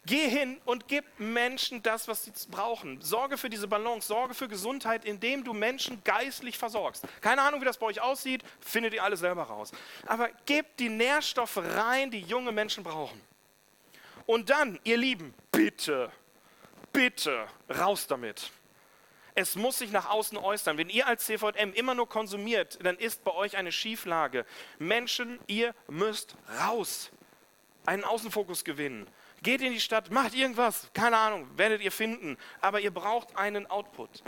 Geh 0.05 0.27
hin 0.27 0.59
und 0.65 0.89
gib 0.89 1.05
Menschen 1.19 1.83
das, 1.83 2.09
was 2.09 2.25
sie 2.25 2.33
brauchen. 2.51 3.01
Sorge 3.03 3.37
für 3.37 3.51
diese 3.51 3.69
Balance, 3.69 4.09
sorge 4.09 4.33
für 4.33 4.49
Gesundheit, 4.49 5.05
indem 5.05 5.45
du 5.45 5.53
Menschen 5.53 6.03
geistlich 6.03 6.57
versorgst. 6.57 7.05
Keine 7.21 7.43
Ahnung, 7.43 7.61
wie 7.61 7.67
das 7.67 7.77
bei 7.77 7.87
euch 7.87 8.01
aussieht, 8.01 8.43
findet 8.61 8.95
ihr 8.95 9.05
alle 9.05 9.19
selber 9.19 9.43
raus. 9.43 9.71
Aber 10.07 10.31
gib 10.47 10.79
die 10.79 10.89
Nährstoffe 10.89 11.59
rein, 11.59 12.11
die 12.11 12.21
junge 12.21 12.53
Menschen 12.53 12.85
brauchen. 12.85 13.21
Und 14.25 14.49
dann, 14.49 14.79
ihr 14.85 14.97
Lieben, 14.97 15.35
bitte, 15.53 16.11
bitte, 16.93 17.47
raus 17.69 18.07
damit. 18.07 18.51
Es 19.41 19.55
muss 19.55 19.79
sich 19.79 19.93
nach 19.93 20.11
außen 20.11 20.37
äußern. 20.37 20.79
Wenn 20.79 20.89
ihr 20.89 21.07
als 21.07 21.27
CVM 21.27 21.73
immer 21.73 21.95
nur 21.95 22.09
konsumiert, 22.09 22.85
dann 22.85 22.97
ist 22.97 23.23
bei 23.23 23.33
euch 23.33 23.57
eine 23.57 23.71
Schieflage. 23.71 24.45
Menschen, 24.81 25.39
ihr 25.47 25.77
müsst 25.87 26.35
raus. 26.61 27.13
Einen 27.87 28.03
Außenfokus 28.03 28.65
gewinnen. 28.65 29.07
Geht 29.41 29.61
in 29.63 29.73
die 29.73 29.79
Stadt, 29.79 30.11
macht 30.11 30.35
irgendwas. 30.35 30.91
Keine 30.93 31.19
Ahnung, 31.19 31.49
werdet 31.57 31.83
ihr 31.83 31.93
finden. 31.93 32.37
Aber 32.61 32.81
ihr 32.81 32.91
braucht 32.91 33.37
einen 33.37 33.69
Output. 33.69 34.25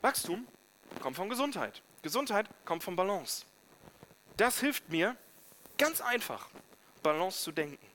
Wachstum 0.00 0.48
kommt 1.02 1.16
von 1.16 1.28
Gesundheit. 1.28 1.82
Gesundheit 2.00 2.46
kommt 2.64 2.82
von 2.82 2.96
Balance. 2.96 3.44
Das 4.38 4.58
hilft 4.58 4.88
mir 4.88 5.18
ganz 5.76 6.00
einfach, 6.00 6.48
Balance 7.02 7.42
zu 7.42 7.52
denken. 7.52 7.85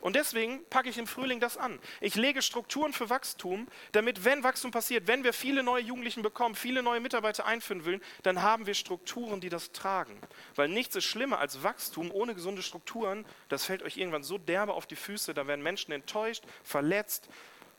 Und 0.00 0.16
deswegen 0.16 0.64
packe 0.66 0.88
ich 0.88 0.98
im 0.98 1.06
Frühling 1.06 1.40
das 1.40 1.56
an. 1.56 1.78
Ich 2.00 2.14
lege 2.14 2.42
Strukturen 2.42 2.92
für 2.92 3.10
Wachstum, 3.10 3.68
damit, 3.92 4.24
wenn 4.24 4.42
Wachstum 4.42 4.70
passiert, 4.70 5.06
wenn 5.06 5.24
wir 5.24 5.32
viele 5.32 5.62
neue 5.62 5.82
Jugendlichen 5.82 6.22
bekommen, 6.22 6.54
viele 6.54 6.82
neue 6.82 7.00
Mitarbeiter 7.00 7.44
einführen 7.44 7.84
wollen, 7.84 8.00
dann 8.22 8.42
haben 8.42 8.66
wir 8.66 8.74
Strukturen, 8.74 9.40
die 9.40 9.48
das 9.48 9.72
tragen. 9.72 10.18
Weil 10.54 10.68
nichts 10.68 10.96
ist 10.96 11.04
schlimmer 11.04 11.38
als 11.38 11.62
Wachstum 11.62 12.10
ohne 12.10 12.34
gesunde 12.34 12.62
Strukturen. 12.62 13.26
Das 13.48 13.64
fällt 13.64 13.82
euch 13.82 13.96
irgendwann 13.96 14.22
so 14.22 14.38
derbe 14.38 14.72
auf 14.72 14.86
die 14.86 14.96
Füße, 14.96 15.34
da 15.34 15.46
werden 15.46 15.62
Menschen 15.62 15.92
enttäuscht, 15.92 16.44
verletzt. 16.62 17.28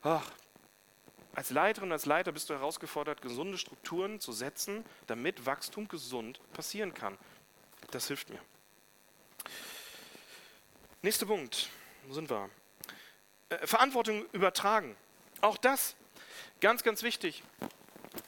Ach, 0.02 0.30
als 1.34 1.50
Leiterin, 1.50 1.92
als 1.92 2.04
Leiter 2.04 2.30
bist 2.30 2.50
du 2.50 2.54
herausgefordert, 2.54 3.22
gesunde 3.22 3.56
Strukturen 3.56 4.20
zu 4.20 4.32
setzen, 4.32 4.84
damit 5.06 5.46
Wachstum 5.46 5.88
gesund 5.88 6.40
passieren 6.52 6.92
kann. 6.92 7.16
Das 7.90 8.08
hilft 8.08 8.28
mir. 8.28 8.38
Nächster 11.00 11.26
Punkt. 11.26 11.70
Sind 12.10 12.30
wir? 12.30 12.50
Äh, 13.48 13.66
Verantwortung 13.66 14.26
übertragen. 14.32 14.96
Auch 15.40 15.56
das 15.56 15.96
ganz, 16.60 16.82
ganz 16.82 17.02
wichtig. 17.02 17.42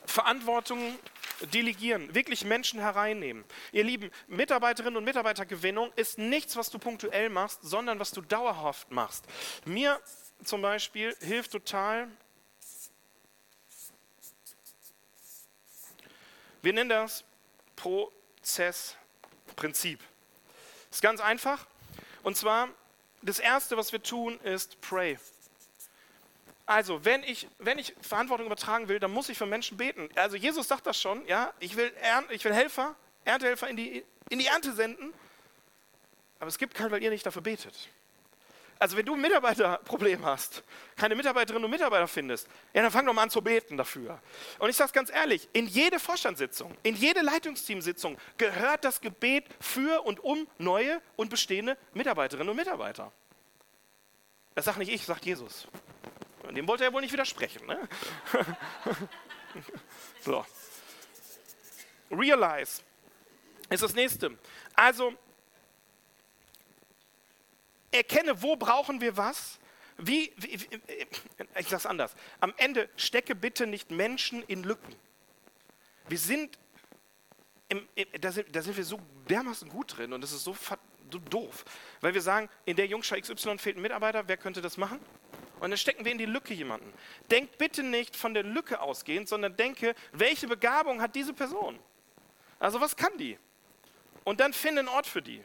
Verantwortung 0.06 0.98
delegieren, 1.52 2.14
wirklich 2.14 2.44
Menschen 2.44 2.80
hereinnehmen. 2.80 3.44
Ihr 3.72 3.84
Lieben, 3.84 4.10
Mitarbeiterinnen 4.28 4.96
und 4.96 5.04
Mitarbeitergewinnung 5.04 5.92
ist 5.96 6.18
nichts, 6.18 6.56
was 6.56 6.70
du 6.70 6.78
punktuell 6.78 7.28
machst, 7.28 7.60
sondern 7.62 7.98
was 7.98 8.12
du 8.12 8.20
dauerhaft 8.20 8.90
machst. 8.90 9.24
Mir 9.64 10.00
zum 10.44 10.62
Beispiel 10.62 11.16
hilft 11.20 11.52
total, 11.52 12.08
wir 16.62 16.72
nennen 16.72 16.90
das 16.90 17.24
Prozessprinzip. 17.76 20.00
Ist 20.90 21.02
ganz 21.02 21.20
einfach. 21.20 21.66
Und 22.22 22.36
zwar 22.36 22.68
das 23.24 23.38
Erste, 23.38 23.76
was 23.76 23.92
wir 23.92 24.02
tun, 24.02 24.38
ist 24.40 24.80
pray. 24.80 25.18
Also, 26.66 27.04
wenn 27.04 27.22
ich, 27.22 27.48
wenn 27.58 27.78
ich 27.78 27.94
Verantwortung 28.00 28.46
übertragen 28.46 28.88
will, 28.88 28.98
dann 28.98 29.12
muss 29.12 29.28
ich 29.28 29.36
für 29.36 29.46
Menschen 29.46 29.76
beten. 29.76 30.08
Also, 30.14 30.36
Jesus 30.36 30.68
sagt 30.68 30.86
das 30.86 31.00
schon, 31.00 31.26
ja, 31.26 31.52
ich 31.58 31.76
will, 31.76 31.92
Ern, 32.00 32.24
ich 32.30 32.44
will 32.44 32.54
Helfer, 32.54 32.94
Erntehelfer 33.24 33.68
in 33.68 33.76
die, 33.76 34.04
in 34.30 34.38
die 34.38 34.46
Ernte 34.46 34.72
senden, 34.72 35.12
aber 36.38 36.48
es 36.48 36.58
gibt 36.58 36.74
keinen, 36.74 36.90
weil 36.90 37.02
ihr 37.02 37.10
nicht 37.10 37.24
dafür 37.26 37.42
betet. 37.42 37.74
Also, 38.78 38.96
wenn 38.96 39.06
du 39.06 39.14
ein 39.14 39.20
Mitarbeiterproblem 39.20 40.24
hast, 40.24 40.62
keine 40.96 41.14
Mitarbeiterinnen 41.14 41.64
und 41.64 41.70
Mitarbeiter 41.70 42.08
findest, 42.08 42.48
ja, 42.72 42.82
dann 42.82 42.90
fang 42.90 43.06
doch 43.06 43.14
mal 43.14 43.22
an 43.22 43.30
zu 43.30 43.40
beten 43.40 43.76
dafür. 43.76 44.20
Und 44.58 44.68
ich 44.68 44.76
sage 44.76 44.88
es 44.88 44.92
ganz 44.92 45.10
ehrlich, 45.10 45.48
in 45.52 45.66
jede 45.66 45.98
Vorstandssitzung, 45.98 46.76
in 46.82 46.94
jede 46.96 47.20
Leitungsteamsitzung 47.22 48.18
gehört 48.36 48.84
das 48.84 49.00
Gebet 49.00 49.46
für 49.60 50.02
und 50.02 50.20
um 50.20 50.46
neue 50.58 51.00
und 51.16 51.30
bestehende 51.30 51.78
Mitarbeiterinnen 51.94 52.48
und 52.48 52.56
Mitarbeiter. 52.56 53.12
Das 54.54 54.66
sagt 54.66 54.78
nicht 54.78 54.92
ich, 54.92 55.04
sagt 55.04 55.24
Jesus. 55.24 55.66
Und 56.42 56.54
dem 56.54 56.68
wollte 56.68 56.84
er 56.84 56.92
wohl 56.92 57.00
nicht 57.00 57.12
widersprechen. 57.12 57.66
Ne? 57.66 57.88
so. 60.20 60.44
Realize 62.10 62.82
ist 63.70 63.82
das 63.82 63.94
nächste. 63.94 64.36
Also, 64.74 65.14
erkenne, 67.94 68.42
wo 68.42 68.56
brauchen 68.56 69.00
wir 69.00 69.16
was. 69.16 69.58
Wie, 69.96 70.32
wie 70.36 70.54
ich 71.56 71.68
sage 71.68 71.76
es 71.76 71.86
anders. 71.86 72.14
Am 72.40 72.52
Ende 72.56 72.88
stecke 72.96 73.34
bitte 73.34 73.66
nicht 73.66 73.90
Menschen 73.90 74.42
in 74.42 74.64
Lücken. 74.64 74.94
Wir 76.08 76.18
sind, 76.18 76.58
im, 77.68 77.86
da, 78.20 78.32
sind 78.32 78.54
da 78.54 78.60
sind 78.60 78.76
wir 78.76 78.84
so 78.84 79.00
dermaßen 79.28 79.68
gut 79.68 79.96
drin 79.96 80.12
und 80.12 80.20
das 80.20 80.32
ist 80.32 80.44
so, 80.44 80.56
so 81.10 81.18
doof, 81.18 81.64
weil 82.00 82.12
wir 82.12 82.20
sagen, 82.20 82.48
in 82.64 82.76
der 82.76 82.86
Jungschar 82.86 83.20
XY 83.20 83.58
fehlt 83.58 83.76
ein 83.76 83.82
Mitarbeiter, 83.82 84.26
wer 84.26 84.36
könnte 84.36 84.60
das 84.60 84.76
machen? 84.76 84.98
Und 85.60 85.70
dann 85.70 85.78
stecken 85.78 86.04
wir 86.04 86.12
in 86.12 86.18
die 86.18 86.26
Lücke 86.26 86.52
jemanden. 86.52 86.92
Denk 87.30 87.56
bitte 87.56 87.82
nicht 87.82 88.16
von 88.16 88.34
der 88.34 88.42
Lücke 88.42 88.80
ausgehend, 88.80 89.28
sondern 89.28 89.56
denke, 89.56 89.94
welche 90.12 90.48
Begabung 90.48 91.00
hat 91.00 91.14
diese 91.14 91.32
Person? 91.32 91.78
Also 92.58 92.80
was 92.80 92.96
kann 92.96 93.16
die? 93.16 93.38
Und 94.24 94.40
dann 94.40 94.52
finde 94.52 94.80
einen 94.80 94.88
Ort 94.88 95.06
für 95.06 95.22
die. 95.22 95.42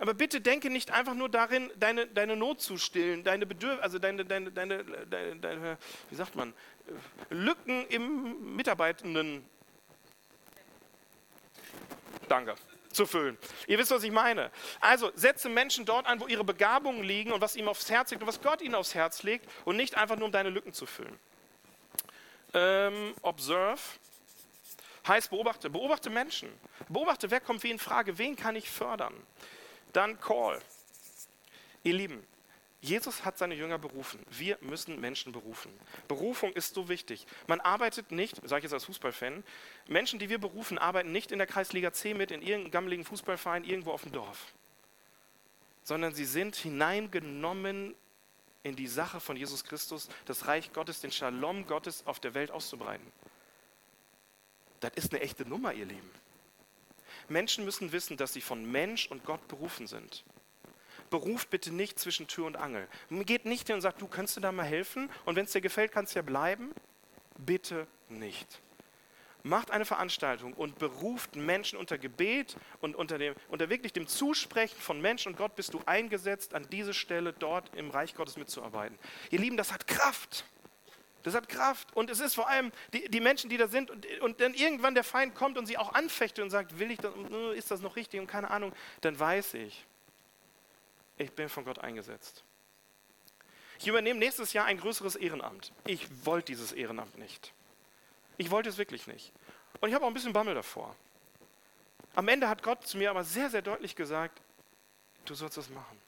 Aber 0.00 0.14
bitte 0.14 0.40
denke 0.40 0.70
nicht 0.70 0.90
einfach 0.90 1.12
nur 1.12 1.28
darin, 1.28 1.70
deine, 1.76 2.06
deine 2.06 2.34
Not 2.34 2.62
zu 2.62 2.78
stillen, 2.78 3.22
deine 3.22 3.44
Bedürfnisse, 3.44 3.82
also 3.82 3.98
deine, 3.98 4.24
deine, 4.24 4.50
deine, 4.50 4.82
deine, 4.82 5.36
deine, 5.36 5.78
wie 6.08 6.16
sagt 6.16 6.34
man, 6.34 6.54
Lücken 7.28 7.86
im 7.88 8.56
Mitarbeitenden. 8.56 9.44
Danke. 12.28 12.54
zu 12.92 13.06
füllen. 13.06 13.36
Ihr 13.66 13.78
wisst, 13.78 13.90
was 13.90 14.02
ich 14.02 14.10
meine. 14.10 14.50
Also 14.80 15.12
setze 15.14 15.48
Menschen 15.48 15.84
dort 15.84 16.06
ein, 16.06 16.18
wo 16.18 16.26
ihre 16.26 16.44
Begabungen 16.44 17.04
liegen 17.04 17.30
und 17.30 17.40
was 17.42 17.54
ihm 17.54 17.68
aufs 17.68 17.90
Herz 17.90 18.10
liegt 18.10 18.22
und 18.22 18.28
was 18.28 18.40
Gott 18.40 18.62
ihnen 18.62 18.74
aufs 18.74 18.94
Herz 18.94 19.22
legt 19.22 19.48
und 19.64 19.76
nicht 19.76 19.96
einfach 19.96 20.16
nur, 20.16 20.26
um 20.26 20.32
deine 20.32 20.48
Lücken 20.48 20.72
zu 20.72 20.86
füllen. 20.86 21.16
Ähm, 22.54 23.14
observe 23.20 23.82
heißt 25.06 25.30
beobachte. 25.30 25.68
Beobachte 25.68 26.08
Menschen. 26.08 26.48
Beobachte, 26.88 27.30
wer 27.30 27.40
kommt 27.40 27.62
wie 27.62 27.70
in 27.70 27.78
Frage, 27.78 28.16
wen 28.18 28.34
kann 28.34 28.56
ich 28.56 28.70
fördern. 28.70 29.14
Dann 29.92 30.20
call. 30.20 30.60
Ihr 31.82 31.94
Lieben, 31.94 32.26
Jesus 32.82 33.24
hat 33.26 33.36
seine 33.36 33.54
Jünger 33.54 33.78
berufen. 33.78 34.24
Wir 34.30 34.56
müssen 34.62 35.00
Menschen 35.00 35.32
berufen. 35.32 35.70
Berufung 36.08 36.52
ist 36.52 36.74
so 36.74 36.88
wichtig. 36.88 37.26
Man 37.46 37.60
arbeitet 37.60 38.10
nicht, 38.10 38.36
sage 38.36 38.60
ich 38.60 38.64
jetzt 38.64 38.72
als 38.72 38.86
Fußballfan, 38.86 39.44
Menschen, 39.86 40.18
die 40.18 40.30
wir 40.30 40.38
berufen, 40.38 40.78
arbeiten 40.78 41.12
nicht 41.12 41.30
in 41.30 41.38
der 41.38 41.46
Kreisliga 41.46 41.92
C 41.92 42.14
mit, 42.14 42.30
in 42.30 42.40
irgendeinem 42.40 42.70
gammeligen 42.70 43.04
Fußballverein 43.04 43.64
irgendwo 43.64 43.92
auf 43.92 44.02
dem 44.02 44.12
Dorf, 44.12 44.54
sondern 45.82 46.14
sie 46.14 46.24
sind 46.24 46.56
hineingenommen 46.56 47.94
in 48.62 48.76
die 48.76 48.86
Sache 48.86 49.20
von 49.20 49.36
Jesus 49.36 49.64
Christus, 49.64 50.08
das 50.24 50.46
Reich 50.46 50.72
Gottes, 50.72 51.00
den 51.00 51.12
Shalom 51.12 51.66
Gottes 51.66 52.06
auf 52.06 52.18
der 52.18 52.32
Welt 52.32 52.50
auszubreiten. 52.50 53.06
Das 54.80 54.92
ist 54.94 55.12
eine 55.12 55.22
echte 55.22 55.46
Nummer, 55.46 55.74
ihr 55.74 55.84
Lieben. 55.84 56.10
Menschen 57.30 57.64
müssen 57.64 57.92
wissen, 57.92 58.16
dass 58.16 58.32
sie 58.32 58.40
von 58.40 58.70
Mensch 58.70 59.08
und 59.10 59.24
Gott 59.24 59.46
berufen 59.48 59.86
sind 59.86 60.24
beruft 61.10 61.50
bitte 61.50 61.72
nicht 61.72 61.98
zwischen 61.98 62.28
Tür 62.28 62.46
und 62.46 62.56
Angel. 62.56 62.88
Geht 63.10 63.44
nicht 63.44 63.66
hin 63.66 63.74
und 63.74 63.80
sagt, 63.82 64.00
du 64.00 64.06
kannst 64.06 64.36
du 64.36 64.40
da 64.40 64.52
mal 64.52 64.64
helfen 64.64 65.10
und 65.24 65.36
wenn 65.36 65.44
es 65.44 65.52
dir 65.52 65.60
gefällt, 65.60 65.92
kannst 65.92 66.14
du 66.14 66.20
ja 66.20 66.22
bleiben. 66.22 66.72
Bitte 67.36 67.86
nicht. 68.08 68.60
Macht 69.42 69.70
eine 69.70 69.86
Veranstaltung 69.86 70.52
und 70.52 70.78
beruft 70.78 71.34
Menschen 71.34 71.78
unter 71.78 71.96
Gebet 71.96 72.56
und 72.80 72.94
unter, 72.94 73.16
dem, 73.18 73.34
unter 73.48 73.70
wirklich 73.70 73.92
dem 73.92 74.06
Zusprechen 74.06 74.78
von 74.78 75.00
Mensch 75.00 75.26
und 75.26 75.36
Gott 75.36 75.56
bist 75.56 75.72
du 75.72 75.80
eingesetzt, 75.86 76.54
an 76.54 76.66
diese 76.70 76.92
Stelle 76.92 77.32
dort 77.32 77.74
im 77.74 77.90
Reich 77.90 78.14
Gottes 78.14 78.36
mitzuarbeiten. 78.36 78.98
Ihr 79.30 79.38
Lieben, 79.38 79.56
das 79.56 79.72
hat 79.72 79.86
Kraft. 79.86 80.44
Das 81.22 81.34
hat 81.34 81.48
Kraft. 81.48 81.94
Und 81.94 82.10
es 82.10 82.20
ist 82.20 82.34
vor 82.34 82.48
allem 82.48 82.72
die, 82.92 83.08
die 83.08 83.20
Menschen, 83.20 83.50
die 83.50 83.56
da 83.56 83.68
sind 83.68 83.90
und, 83.90 84.06
und 84.20 84.40
dann 84.40 84.54
irgendwann 84.54 84.94
der 84.94 85.04
Feind 85.04 85.34
kommt 85.34 85.58
und 85.58 85.66
sie 85.66 85.78
auch 85.78 85.92
anfechtet 85.92 86.42
und 86.42 86.50
sagt, 86.50 86.78
will 86.78 86.90
ich 86.90 86.98
das, 86.98 87.12
ist 87.54 87.70
das 87.70 87.80
noch 87.80 87.96
richtig 87.96 88.20
und 88.20 88.26
keine 88.26 88.50
Ahnung, 88.50 88.72
dann 89.00 89.18
weiß 89.18 89.54
ich, 89.54 89.84
ich 91.18 91.32
bin 91.32 91.48
von 91.48 91.64
Gott 91.64 91.78
eingesetzt. 91.78 92.44
Ich 93.78 93.86
übernehme 93.86 94.18
nächstes 94.18 94.52
Jahr 94.52 94.66
ein 94.66 94.78
größeres 94.78 95.16
Ehrenamt. 95.16 95.72
Ich 95.86 96.06
wollte 96.24 96.46
dieses 96.46 96.72
Ehrenamt 96.72 97.16
nicht. 97.18 97.52
Ich 98.36 98.50
wollte 98.50 98.68
es 98.68 98.78
wirklich 98.78 99.06
nicht. 99.06 99.32
Und 99.80 99.88
ich 99.88 99.94
habe 99.94 100.04
auch 100.04 100.08
ein 100.08 100.14
bisschen 100.14 100.32
Bammel 100.32 100.54
davor. 100.54 100.94
Am 102.14 102.28
Ende 102.28 102.48
hat 102.48 102.62
Gott 102.62 102.86
zu 102.86 102.98
mir 102.98 103.10
aber 103.10 103.24
sehr, 103.24 103.50
sehr 103.50 103.62
deutlich 103.62 103.94
gesagt, 103.94 104.40
du 105.24 105.34
sollst 105.34 105.56
das 105.56 105.68
machen. 105.70 105.99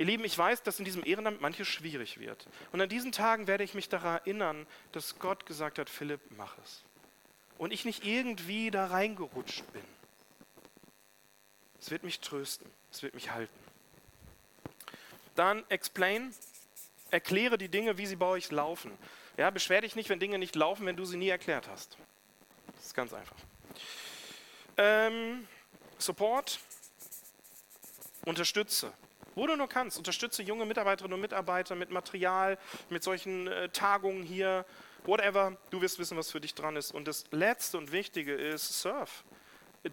Ihr 0.00 0.06
Lieben, 0.06 0.24
ich 0.24 0.38
weiß, 0.38 0.62
dass 0.62 0.78
in 0.78 0.86
diesem 0.86 1.04
Ehrenamt 1.04 1.42
manches 1.42 1.68
schwierig 1.68 2.18
wird. 2.18 2.46
Und 2.72 2.80
an 2.80 2.88
diesen 2.88 3.12
Tagen 3.12 3.46
werde 3.46 3.64
ich 3.64 3.74
mich 3.74 3.90
daran 3.90 4.16
erinnern, 4.20 4.66
dass 4.92 5.18
Gott 5.18 5.44
gesagt 5.44 5.78
hat, 5.78 5.90
Philipp, 5.90 6.22
mach 6.38 6.56
es. 6.64 6.82
Und 7.58 7.70
ich 7.70 7.84
nicht 7.84 8.06
irgendwie 8.06 8.70
da 8.70 8.86
reingerutscht 8.86 9.70
bin. 9.74 9.84
Es 11.78 11.90
wird 11.90 12.02
mich 12.02 12.20
trösten. 12.20 12.66
Es 12.90 13.02
wird 13.02 13.12
mich 13.12 13.30
halten. 13.30 13.52
Dann 15.34 15.68
explain, 15.68 16.32
erkläre 17.10 17.58
die 17.58 17.68
Dinge, 17.68 17.98
wie 17.98 18.06
sie 18.06 18.16
bei 18.16 18.24
euch 18.24 18.50
laufen. 18.50 18.96
Ja, 19.36 19.50
beschwer 19.50 19.82
dich 19.82 19.96
nicht, 19.96 20.08
wenn 20.08 20.18
Dinge 20.18 20.38
nicht 20.38 20.56
laufen, 20.56 20.86
wenn 20.86 20.96
du 20.96 21.04
sie 21.04 21.18
nie 21.18 21.28
erklärt 21.28 21.68
hast. 21.68 21.98
Das 22.74 22.86
ist 22.86 22.94
ganz 22.94 23.12
einfach. 23.12 23.36
Ähm, 24.78 25.46
Support, 25.98 26.58
unterstütze. 28.24 28.94
Wo 29.34 29.46
du 29.46 29.56
nur 29.56 29.68
kannst, 29.68 29.96
unterstütze 29.96 30.42
junge 30.42 30.66
Mitarbeiterinnen 30.66 31.14
und 31.14 31.20
Mitarbeiter 31.20 31.74
mit 31.74 31.90
Material, 31.90 32.58
mit 32.88 33.02
solchen 33.02 33.46
äh, 33.46 33.68
Tagungen 33.68 34.22
hier, 34.22 34.64
whatever. 35.04 35.56
Du 35.70 35.80
wirst 35.80 35.98
wissen, 35.98 36.16
was 36.16 36.30
für 36.30 36.40
dich 36.40 36.54
dran 36.54 36.76
ist. 36.76 36.92
Und 36.92 37.06
das 37.06 37.24
Letzte 37.30 37.78
und 37.78 37.92
Wichtige 37.92 38.34
ist, 38.34 38.80
surf. 38.80 39.24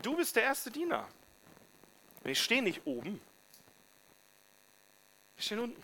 Du 0.01 0.15
bist 0.17 0.35
der 0.35 0.43
erste 0.43 0.71
Diener. 0.71 1.07
Ich 2.23 2.41
stehe 2.41 2.61
nicht 2.61 2.81
oben. 2.85 3.21
Ich 5.37 5.45
stehe 5.45 5.61
unten. 5.61 5.81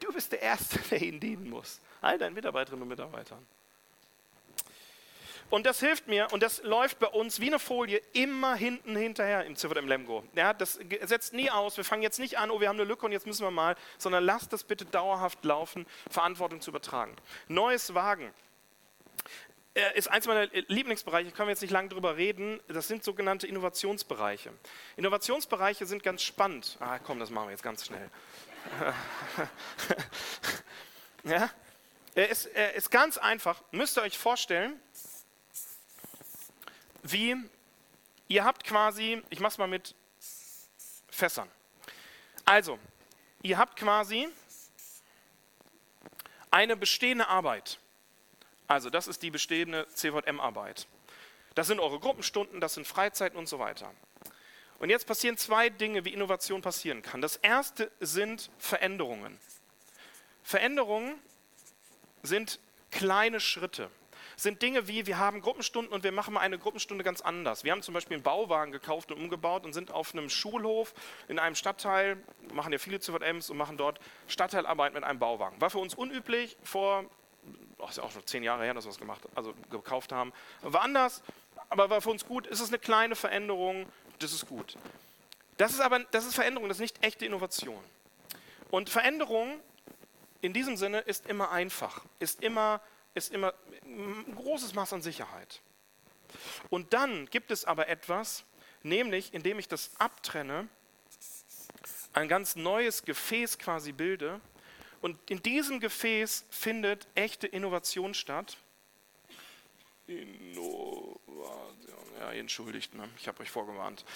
Du 0.00 0.12
bist 0.12 0.32
der 0.32 0.42
Erste, 0.42 0.78
der 0.90 1.02
ihnen 1.02 1.20
dienen 1.20 1.48
muss. 1.48 1.80
All 2.00 2.18
deinen 2.18 2.34
Mitarbeiterinnen 2.34 2.82
und 2.82 2.88
Mitarbeitern. 2.88 3.46
Und 5.54 5.66
das 5.66 5.78
hilft 5.78 6.08
mir 6.08 6.26
und 6.32 6.42
das 6.42 6.64
läuft 6.64 6.98
bei 6.98 7.06
uns 7.06 7.38
wie 7.38 7.46
eine 7.46 7.60
Folie 7.60 8.02
immer 8.12 8.56
hinten 8.56 8.96
hinterher 8.96 9.44
im 9.44 9.54
Ziffert 9.54 9.78
im 9.78 9.86
Lemgo. 9.86 10.24
Ja, 10.34 10.52
das 10.52 10.80
setzt 11.02 11.32
nie 11.32 11.48
aus. 11.48 11.76
Wir 11.76 11.84
fangen 11.84 12.02
jetzt 12.02 12.18
nicht 12.18 12.38
an, 12.38 12.50
oh, 12.50 12.60
wir 12.60 12.68
haben 12.68 12.74
eine 12.74 12.88
Lücke 12.88 13.06
und 13.06 13.12
jetzt 13.12 13.24
müssen 13.24 13.46
wir 13.46 13.52
mal, 13.52 13.76
sondern 13.96 14.24
lasst 14.24 14.52
das 14.52 14.64
bitte 14.64 14.84
dauerhaft 14.84 15.44
laufen, 15.44 15.86
Verantwortung 16.10 16.60
zu 16.60 16.70
übertragen. 16.70 17.14
Neues 17.46 17.94
Wagen 17.94 18.34
ist 19.94 20.10
eins 20.10 20.26
meiner 20.26 20.48
Lieblingsbereiche, 20.66 21.30
können 21.30 21.46
wir 21.46 21.52
jetzt 21.52 21.62
nicht 21.62 21.70
lange 21.70 21.88
drüber 21.88 22.16
reden. 22.16 22.58
Das 22.66 22.88
sind 22.88 23.04
sogenannte 23.04 23.46
Innovationsbereiche. 23.46 24.50
Innovationsbereiche 24.96 25.86
sind 25.86 26.02
ganz 26.02 26.24
spannend. 26.24 26.78
Ah, 26.80 26.98
komm, 26.98 27.20
das 27.20 27.30
machen 27.30 27.46
wir 27.46 27.52
jetzt 27.52 27.62
ganz 27.62 27.86
schnell. 27.86 28.10
ja? 31.22 31.48
Er 32.16 32.28
ist, 32.28 32.46
er 32.46 32.74
ist 32.74 32.90
ganz 32.90 33.18
einfach. 33.18 33.60
Müsst 33.72 33.98
ihr 33.98 34.02
euch 34.02 34.16
vorstellen, 34.16 34.78
wie 37.04 37.36
ihr 38.28 38.44
habt 38.44 38.64
quasi, 38.64 39.22
ich 39.30 39.38
mache 39.38 39.52
es 39.52 39.58
mal 39.58 39.68
mit 39.68 39.94
Fässern. 41.08 41.48
Also, 42.44 42.78
ihr 43.42 43.56
habt 43.56 43.76
quasi 43.76 44.28
eine 46.50 46.76
bestehende 46.76 47.28
Arbeit. 47.28 47.78
Also 48.66 48.90
das 48.90 49.06
ist 49.06 49.22
die 49.22 49.30
bestehende 49.30 49.86
CVM-Arbeit. 49.88 50.86
Das 51.54 51.66
sind 51.66 51.78
eure 51.78 52.00
Gruppenstunden, 52.00 52.60
das 52.60 52.74
sind 52.74 52.86
Freizeiten 52.86 53.38
und 53.38 53.46
so 53.46 53.58
weiter. 53.58 53.92
Und 54.78 54.90
jetzt 54.90 55.06
passieren 55.06 55.36
zwei 55.36 55.68
Dinge, 55.68 56.04
wie 56.04 56.12
Innovation 56.12 56.62
passieren 56.62 57.02
kann. 57.02 57.20
Das 57.20 57.36
erste 57.36 57.90
sind 58.00 58.50
Veränderungen. 58.58 59.38
Veränderungen 60.42 61.14
sind 62.22 62.58
kleine 62.90 63.40
Schritte. 63.40 63.90
Sind 64.36 64.62
Dinge 64.62 64.88
wie, 64.88 65.06
wir 65.06 65.18
haben 65.18 65.40
Gruppenstunden 65.40 65.92
und 65.92 66.04
wir 66.04 66.12
machen 66.12 66.34
mal 66.34 66.40
eine 66.40 66.58
Gruppenstunde 66.58 67.04
ganz 67.04 67.20
anders. 67.20 67.64
Wir 67.64 67.72
haben 67.72 67.82
zum 67.82 67.94
Beispiel 67.94 68.16
einen 68.16 68.22
Bauwagen 68.22 68.72
gekauft 68.72 69.10
und 69.10 69.18
umgebaut 69.18 69.64
und 69.64 69.72
sind 69.72 69.90
auf 69.90 70.12
einem 70.12 70.28
Schulhof 70.28 70.94
in 71.28 71.38
einem 71.38 71.54
Stadtteil, 71.54 72.16
machen 72.52 72.72
ja 72.72 72.78
viele 72.78 73.00
CVMs 73.00 73.50
und 73.50 73.56
machen 73.56 73.76
dort 73.76 74.00
Stadtteilarbeit 74.28 74.94
mit 74.94 75.04
einem 75.04 75.18
Bauwagen. 75.18 75.60
War 75.60 75.70
für 75.70 75.78
uns 75.78 75.94
unüblich 75.94 76.56
vor 76.62 77.04
oh, 77.78 77.88
ist 77.88 77.98
ja 77.98 78.02
auch 78.02 78.10
schon 78.10 78.26
zehn 78.26 78.42
Jahre 78.42 78.64
her, 78.64 78.74
dass 78.74 78.84
wir 78.84 78.90
es 78.90 78.98
gemacht, 78.98 79.22
also 79.34 79.54
gekauft 79.70 80.12
haben. 80.12 80.32
War 80.62 80.82
anders, 80.82 81.22
aber 81.68 81.90
war 81.90 82.00
für 82.00 82.10
uns 82.10 82.26
gut. 82.26 82.46
Ist 82.46 82.60
es 82.60 82.68
eine 82.68 82.78
kleine 82.78 83.16
Veränderung? 83.16 83.86
Das 84.18 84.32
ist 84.32 84.46
gut. 84.46 84.76
Das 85.56 85.72
ist 85.72 85.80
aber, 85.80 86.00
das 86.10 86.24
ist 86.24 86.34
Veränderung, 86.34 86.68
das 86.68 86.78
ist 86.78 86.82
nicht 86.82 87.04
echte 87.04 87.26
Innovation. 87.26 87.82
Und 88.70 88.90
Veränderung 88.90 89.60
in 90.40 90.52
diesem 90.52 90.76
Sinne 90.76 91.00
ist 91.00 91.26
immer 91.26 91.50
einfach, 91.50 92.04
ist 92.18 92.42
immer, 92.42 92.80
ist 93.14 93.32
immer 93.32 93.54
ein 93.84 94.34
großes 94.34 94.74
Maß 94.74 94.92
an 94.92 95.02
Sicherheit. 95.02 95.60
Und 96.68 96.92
dann 96.92 97.26
gibt 97.26 97.50
es 97.50 97.64
aber 97.64 97.88
etwas, 97.88 98.44
nämlich 98.82 99.32
indem 99.34 99.58
ich 99.58 99.68
das 99.68 99.90
abtrenne, 99.98 100.68
ein 102.12 102.28
ganz 102.28 102.56
neues 102.56 103.04
Gefäß 103.04 103.58
quasi 103.58 103.92
bilde, 103.92 104.40
und 105.04 105.18
in 105.30 105.42
diesem 105.42 105.80
Gefäß 105.80 106.46
findet 106.48 107.06
echte 107.14 107.46
Innovation 107.46 108.14
statt. 108.14 108.56
Innovation, 110.06 111.20
ja, 112.18 112.32
entschuldigt, 112.32 112.94
ne? 112.94 113.06
ich 113.18 113.28
habe 113.28 113.42
euch 113.42 113.50
vorgewarnt. 113.50 114.06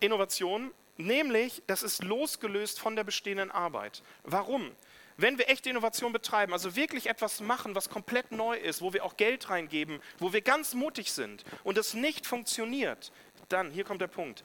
Innovation, 0.00 0.74
nämlich, 0.96 1.62
das 1.68 1.84
ist 1.84 2.02
losgelöst 2.02 2.80
von 2.80 2.96
der 2.96 3.04
bestehenden 3.04 3.52
Arbeit. 3.52 4.02
Warum? 4.24 4.74
Wenn 5.22 5.38
wir 5.38 5.48
echte 5.48 5.70
Innovation 5.70 6.12
betreiben, 6.12 6.52
also 6.52 6.74
wirklich 6.74 7.08
etwas 7.08 7.40
machen, 7.40 7.76
was 7.76 7.88
komplett 7.88 8.32
neu 8.32 8.56
ist, 8.56 8.82
wo 8.82 8.92
wir 8.92 9.04
auch 9.04 9.16
Geld 9.16 9.48
reingeben, 9.50 10.00
wo 10.18 10.32
wir 10.32 10.40
ganz 10.40 10.74
mutig 10.74 11.12
sind 11.12 11.44
und 11.62 11.78
es 11.78 11.94
nicht 11.94 12.26
funktioniert, 12.26 13.12
dann, 13.48 13.70
hier 13.70 13.84
kommt 13.84 14.00
der 14.00 14.08
Punkt, 14.08 14.42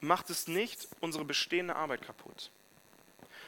macht 0.00 0.30
es 0.30 0.48
nicht 0.48 0.88
unsere 1.00 1.26
bestehende 1.26 1.76
Arbeit 1.76 2.00
kaputt. 2.00 2.50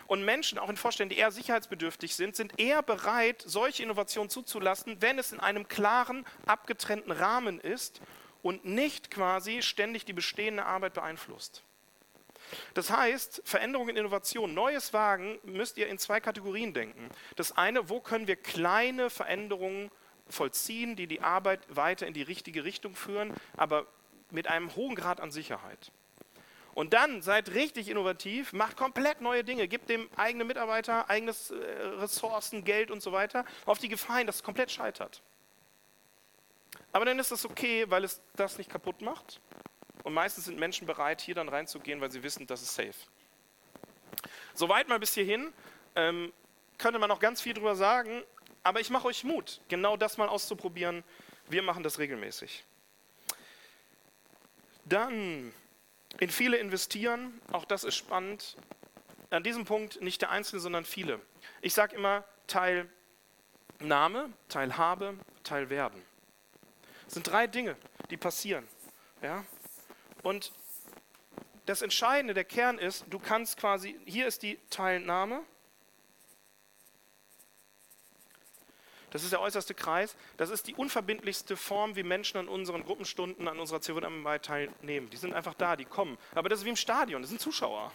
Und 0.06 0.26
Menschen, 0.26 0.58
auch 0.58 0.68
in 0.68 0.76
Vorständen, 0.76 1.14
die 1.14 1.20
eher 1.20 1.32
sicherheitsbedürftig 1.32 2.14
sind, 2.14 2.36
sind 2.36 2.60
eher 2.60 2.82
bereit, 2.82 3.42
solche 3.46 3.82
Innovationen 3.82 4.28
zuzulassen, 4.28 5.00
wenn 5.00 5.18
es 5.18 5.32
in 5.32 5.40
einem 5.40 5.68
klaren, 5.68 6.26
abgetrennten 6.44 7.12
Rahmen 7.12 7.60
ist 7.60 8.02
und 8.42 8.66
nicht 8.66 9.10
quasi 9.10 9.62
ständig 9.62 10.04
die 10.04 10.12
bestehende 10.12 10.66
Arbeit 10.66 10.92
beeinflusst. 10.92 11.62
Das 12.74 12.90
heißt, 12.90 13.42
Veränderung 13.44 13.88
in 13.88 13.96
Innovation, 13.96 14.54
neues 14.54 14.92
Wagen, 14.92 15.38
müsst 15.42 15.78
ihr 15.78 15.88
in 15.88 15.98
zwei 15.98 16.20
Kategorien 16.20 16.74
denken. 16.74 17.08
Das 17.36 17.52
eine, 17.52 17.88
wo 17.88 18.00
können 18.00 18.26
wir 18.26 18.36
kleine 18.36 19.10
Veränderungen 19.10 19.90
vollziehen, 20.28 20.96
die 20.96 21.06
die 21.06 21.20
Arbeit 21.20 21.60
weiter 21.68 22.06
in 22.06 22.14
die 22.14 22.22
richtige 22.22 22.64
Richtung 22.64 22.94
führen, 22.94 23.32
aber 23.56 23.86
mit 24.30 24.48
einem 24.48 24.74
hohen 24.74 24.94
Grad 24.94 25.20
an 25.20 25.30
Sicherheit. 25.30 25.92
Und 26.74 26.94
dann 26.94 27.20
seid 27.20 27.50
richtig 27.50 27.88
innovativ, 27.88 28.52
macht 28.54 28.76
komplett 28.76 29.20
neue 29.20 29.44
Dinge, 29.44 29.68
gebt 29.68 29.90
dem 29.90 30.08
eigenen 30.16 30.46
Mitarbeiter 30.46 31.10
eigenes 31.10 31.50
äh, 31.50 31.54
Ressourcen, 31.54 32.64
Geld 32.64 32.90
und 32.90 33.02
so 33.02 33.12
weiter, 33.12 33.44
auf 33.66 33.78
die 33.78 33.88
Gefahr 33.88 34.18
hin, 34.18 34.26
dass 34.26 34.36
es 34.36 34.42
komplett 34.42 34.70
scheitert. 34.70 35.22
Aber 36.92 37.04
dann 37.04 37.18
ist 37.18 37.30
das 37.30 37.44
okay, 37.44 37.84
weil 37.88 38.04
es 38.04 38.22
das 38.36 38.56
nicht 38.56 38.70
kaputt 38.70 39.02
macht. 39.02 39.40
Und 40.02 40.14
meistens 40.14 40.46
sind 40.46 40.58
Menschen 40.58 40.86
bereit, 40.86 41.20
hier 41.20 41.34
dann 41.34 41.48
reinzugehen, 41.48 42.00
weil 42.00 42.10
sie 42.10 42.22
wissen, 42.22 42.46
das 42.46 42.62
ist 42.62 42.74
safe. 42.74 42.94
Soweit 44.54 44.88
mal 44.88 44.98
bis 44.98 45.14
hierhin. 45.14 45.52
Ähm, 45.94 46.32
könnte 46.78 46.98
man 46.98 47.08
noch 47.08 47.20
ganz 47.20 47.40
viel 47.40 47.54
drüber 47.54 47.76
sagen, 47.76 48.22
aber 48.64 48.80
ich 48.80 48.90
mache 48.90 49.06
euch 49.06 49.24
Mut, 49.24 49.60
genau 49.68 49.96
das 49.96 50.18
mal 50.18 50.28
auszuprobieren. 50.28 51.04
Wir 51.48 51.62
machen 51.62 51.82
das 51.82 51.98
regelmäßig. 51.98 52.64
Dann 54.84 55.52
in 56.18 56.30
viele 56.30 56.56
investieren, 56.56 57.40
auch 57.52 57.64
das 57.64 57.84
ist 57.84 57.94
spannend. 57.94 58.56
An 59.30 59.42
diesem 59.42 59.64
Punkt 59.64 60.02
nicht 60.02 60.20
der 60.22 60.30
Einzelne, 60.30 60.60
sondern 60.60 60.84
viele. 60.84 61.20
Ich 61.60 61.72
sage 61.72 61.96
immer 61.96 62.24
Teilnahme, 62.46 64.30
Teilhabe, 64.48 65.14
Teilwerden. 65.44 66.02
Das 67.04 67.14
sind 67.14 67.26
drei 67.26 67.46
Dinge, 67.46 67.76
die 68.10 68.16
passieren. 68.16 68.66
Ja? 69.22 69.44
Und 70.22 70.52
das 71.66 71.82
Entscheidende, 71.82 72.34
der 72.34 72.44
Kern 72.44 72.78
ist, 72.78 73.04
du 73.10 73.18
kannst 73.18 73.56
quasi, 73.56 73.98
hier 74.04 74.26
ist 74.26 74.42
die 74.42 74.58
Teilnahme, 74.70 75.42
Das 79.12 79.24
ist 79.24 79.32
der 79.32 79.42
äußerste 79.42 79.74
Kreis. 79.74 80.16
Das 80.38 80.48
ist 80.48 80.66
die 80.66 80.74
unverbindlichste 80.74 81.56
Form, 81.56 81.96
wie 81.96 82.02
Menschen 82.02 82.38
an 82.38 82.48
unseren 82.48 82.82
Gruppenstunden, 82.82 83.46
an 83.46 83.60
unserer 83.60 83.82
CVM 83.82 84.26
teilnehmen. 84.40 85.10
Die 85.10 85.18
sind 85.18 85.34
einfach 85.34 85.52
da, 85.52 85.76
die 85.76 85.84
kommen. 85.84 86.16
Aber 86.34 86.48
das 86.48 86.60
ist 86.60 86.64
wie 86.64 86.70
im 86.70 86.76
Stadion, 86.76 87.20
das 87.20 87.28
sind 87.28 87.40
Zuschauer. 87.40 87.92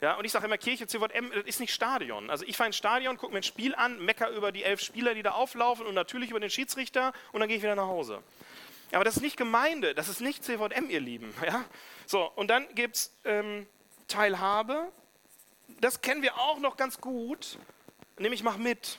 Ja, 0.00 0.14
und 0.14 0.24
ich 0.24 0.32
sage 0.32 0.46
immer, 0.46 0.56
Kirche, 0.56 0.86
CVM, 0.86 1.30
das 1.34 1.44
ist 1.44 1.60
nicht 1.60 1.74
Stadion. 1.74 2.30
Also 2.30 2.46
ich 2.46 2.56
fahre 2.56 2.68
ins 2.68 2.76
Stadion, 2.76 3.18
gucke 3.18 3.34
mir 3.34 3.40
ein 3.40 3.42
Spiel 3.42 3.74
an, 3.74 4.02
mecker 4.02 4.30
über 4.30 4.50
die 4.50 4.64
elf 4.64 4.80
Spieler, 4.80 5.12
die 5.12 5.22
da 5.22 5.32
auflaufen 5.32 5.86
und 5.86 5.92
natürlich 5.92 6.30
über 6.30 6.40
den 6.40 6.48
Schiedsrichter 6.48 7.12
und 7.32 7.40
dann 7.40 7.48
gehe 7.48 7.58
ich 7.58 7.62
wieder 7.62 7.76
nach 7.76 7.86
Hause. 7.86 8.22
Aber 8.92 9.04
das 9.04 9.16
ist 9.16 9.22
nicht 9.22 9.36
Gemeinde, 9.36 9.94
das 9.94 10.08
ist 10.08 10.20
nicht 10.20 10.44
CVM, 10.44 10.88
ihr 10.88 11.00
Lieben. 11.00 11.32
Ja? 11.44 11.64
So, 12.06 12.30
und 12.34 12.48
dann 12.48 12.66
gibt 12.74 12.96
es 12.96 13.16
ähm, 13.24 13.66
Teilhabe. 14.08 14.90
Das 15.80 16.00
kennen 16.00 16.22
wir 16.22 16.36
auch 16.36 16.58
noch 16.58 16.76
ganz 16.76 17.00
gut, 17.00 17.58
nämlich 18.18 18.42
mach 18.42 18.56
mit. 18.56 18.98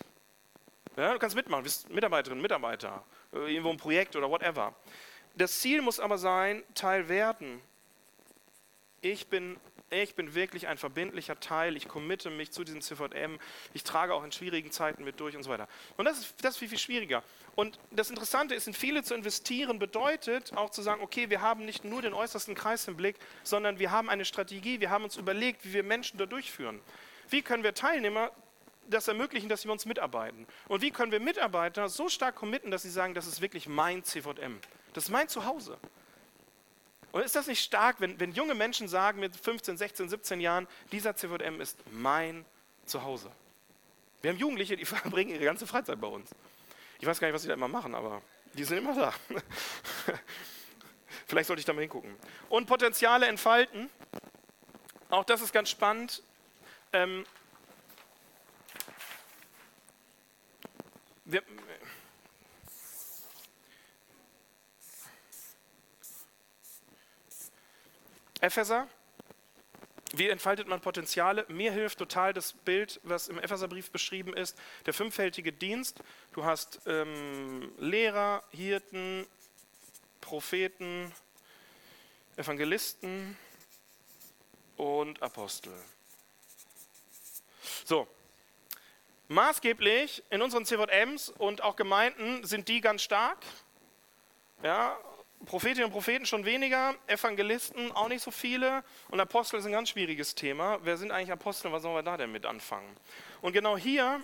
Ja, 0.98 1.14
du 1.14 1.20
kannst 1.20 1.36
mitmachen, 1.36 1.64
bist 1.64 1.90
Mitarbeiterin, 1.90 2.42
Mitarbeiter, 2.42 3.04
äh, 3.34 3.54
irgendwo 3.54 3.70
ein 3.70 3.78
Projekt 3.78 4.16
oder 4.16 4.30
whatever. 4.30 4.76
Das 5.36 5.60
Ziel 5.60 5.82
muss 5.82 6.00
aber 6.00 6.18
sein, 6.18 6.64
Teil 6.74 7.08
werden. 7.08 7.62
Ich 9.02 9.28
bin, 9.28 9.58
ich 9.92 10.16
bin 10.16 10.34
wirklich 10.34 10.68
ein 10.68 10.78
verbindlicher 10.78 11.40
Teil, 11.40 11.76
ich 11.76 11.88
committe 11.88 12.30
mich 12.30 12.52
zu 12.52 12.64
diesem 12.64 12.82
CVM, 12.82 13.40
ich 13.74 13.84
trage 13.84 14.14
auch 14.14 14.24
in 14.24 14.32
schwierigen 14.32 14.72
Zeiten 14.72 15.04
mit 15.04 15.20
durch 15.20 15.36
und 15.36 15.44
so 15.44 15.50
weiter. 15.50 15.68
Und 15.98 16.06
das 16.06 16.20
ist, 16.20 16.36
das 16.42 16.54
ist 16.54 16.58
viel, 16.60 16.70
viel 16.70 16.78
schwieriger. 16.78 17.24
Und 17.56 17.78
das 17.92 18.10
Interessante 18.10 18.56
ist, 18.56 18.68
in 18.68 18.74
viele 18.74 19.04
zu 19.04 19.14
investieren 19.14 19.80
bedeutet 19.80 20.56
auch 20.56 20.70
zu 20.70 20.82
sagen, 20.82 21.02
okay, 21.02 21.30
wir 21.30 21.42
haben 21.42 21.66
nicht 21.66 21.84
nur 21.84 22.02
den 22.02 22.14
äußersten 22.14 22.56
Kreis 22.56 22.88
im 22.88 22.96
Blick, 22.96 23.18
sondern 23.44 23.80
wir 23.80 23.92
haben 23.92 24.10
eine 24.10 24.24
Strategie, 24.24 24.80
wir 24.80 24.90
haben 24.90 25.04
uns 25.04 25.18
überlegt, 25.18 25.66
wie 25.66 25.74
wir 25.74 25.84
Menschen 25.84 26.18
da 26.18 26.26
durchführen. 26.26 26.80
Wie 27.30 27.42
können 27.42 27.64
wir 27.64 27.74
Teilnehmer 27.74 28.32
das 28.90 29.10
ermöglichen, 29.10 29.50
dass 29.50 29.66
wir 29.66 29.72
uns 29.74 29.86
mitarbeiten? 29.86 30.48
Und 30.70 30.82
wie 30.82 30.92
können 30.92 31.12
wir 31.12 31.20
Mitarbeiter 31.20 31.90
so 31.90 32.08
stark 32.08 32.36
committen, 32.36 32.72
dass 32.72 32.84
sie 32.84 32.90
sagen, 32.90 33.14
das 33.14 33.28
ist 33.28 33.42
wirklich 33.42 33.68
mein 33.68 34.04
CVM, 34.04 34.60
das 34.94 35.06
ist 35.06 35.10
mein 35.10 35.28
Zuhause? 35.28 35.78
Und 37.12 37.22
ist 37.22 37.36
das 37.36 37.48
nicht 37.48 37.64
stark, 37.64 37.98
wenn, 38.00 38.20
wenn 38.20 38.32
junge 38.32 38.54
Menschen 38.54 38.88
sagen 38.88 39.20
mit 39.20 39.36
15, 39.36 39.78
16, 39.78 40.10
17 40.10 40.40
Jahren, 40.40 40.68
dieser 40.92 41.16
CVM 41.16 41.60
ist 41.60 41.78
mein 41.92 42.46
Zuhause? 42.86 43.30
Wir 44.22 44.32
haben 44.32 44.38
Jugendliche, 44.38 44.78
die 44.78 44.86
verbringen 44.86 45.32
ihre 45.32 45.46
ganze 45.46 45.68
Freizeit 45.68 46.00
bei 46.00 46.08
uns. 46.08 46.30
Ich 47.00 47.06
weiß 47.06 47.20
gar 47.20 47.28
nicht, 47.28 47.36
was 47.36 47.42
sie 47.42 47.48
da 47.48 47.56
immer 47.56 47.68
machen, 47.68 47.96
aber 47.96 48.22
die 48.54 48.64
sind 48.64 48.78
immer 48.78 48.96
da. 48.96 49.14
Vielleicht 51.28 51.48
sollte 51.48 51.60
ich 51.60 51.66
da 51.66 51.74
mal 51.74 51.82
hingucken. 51.82 52.16
Und 52.50 52.68
Potenziale 52.68 53.28
entfalten. 53.28 53.90
Auch 55.10 55.24
das 55.24 55.42
ist 55.42 55.52
ganz 55.52 55.70
spannend. 55.70 56.22
Ähm, 56.94 57.26
wir, 61.26 61.42
Epheser, 68.42 68.88
wie 70.14 70.28
entfaltet 70.28 70.68
man 70.68 70.82
Potenziale? 70.82 71.46
Mir 71.48 71.72
hilft 71.72 72.00
total 72.00 72.34
das 72.34 72.52
Bild, 72.52 73.00
was 73.04 73.30
im 73.30 73.40
Epheserbrief 73.40 73.92
beschrieben 73.92 74.36
ist, 74.36 74.58
der 74.86 74.94
fünffältige 74.94 75.54
Dienst. 75.54 76.02
Du 76.34 76.44
hast 76.44 76.82
ähm, 76.86 77.72
Lehrer, 77.78 78.44
Hirten, 78.52 79.26
Propheten, 80.20 81.14
Evangelisten 82.36 83.38
und 84.76 85.22
Apostel. 85.22 85.72
So, 87.86 88.08
Maßgeblich 89.32 90.24
in 90.30 90.42
unseren 90.42 90.66
CVMs 90.66 91.30
und 91.30 91.64
auch 91.64 91.78
Gemeinden 91.78 92.44
sind 92.44 92.68
die 92.68 92.82
ganz 92.82 93.02
stark. 93.02 93.38
Ja, 94.62 94.98
Prophetinnen 95.46 95.86
und 95.86 95.92
Propheten 95.92 96.26
schon 96.26 96.46
weniger, 96.46 96.96
Evangelisten 97.08 97.92
auch 97.92 98.08
nicht 98.08 98.24
so 98.24 98.32
viele 98.32 98.84
und 99.10 99.20
Apostel 99.20 99.60
ist 99.60 99.66
ein 99.66 99.72
ganz 99.72 99.90
schwieriges 99.90 100.36
Thema. 100.36 100.80
Wer 100.84 100.98
sind 100.98 101.12
eigentlich 101.12 101.32
Apostel? 101.32 101.72
Was 101.72 101.82
sollen 101.82 101.96
wir 101.96 102.04
da 102.04 102.18
denn 102.18 102.32
mit 102.32 102.46
anfangen? 102.46 102.96
Und 103.42 103.54
genau 103.54 103.78
hier 103.78 104.22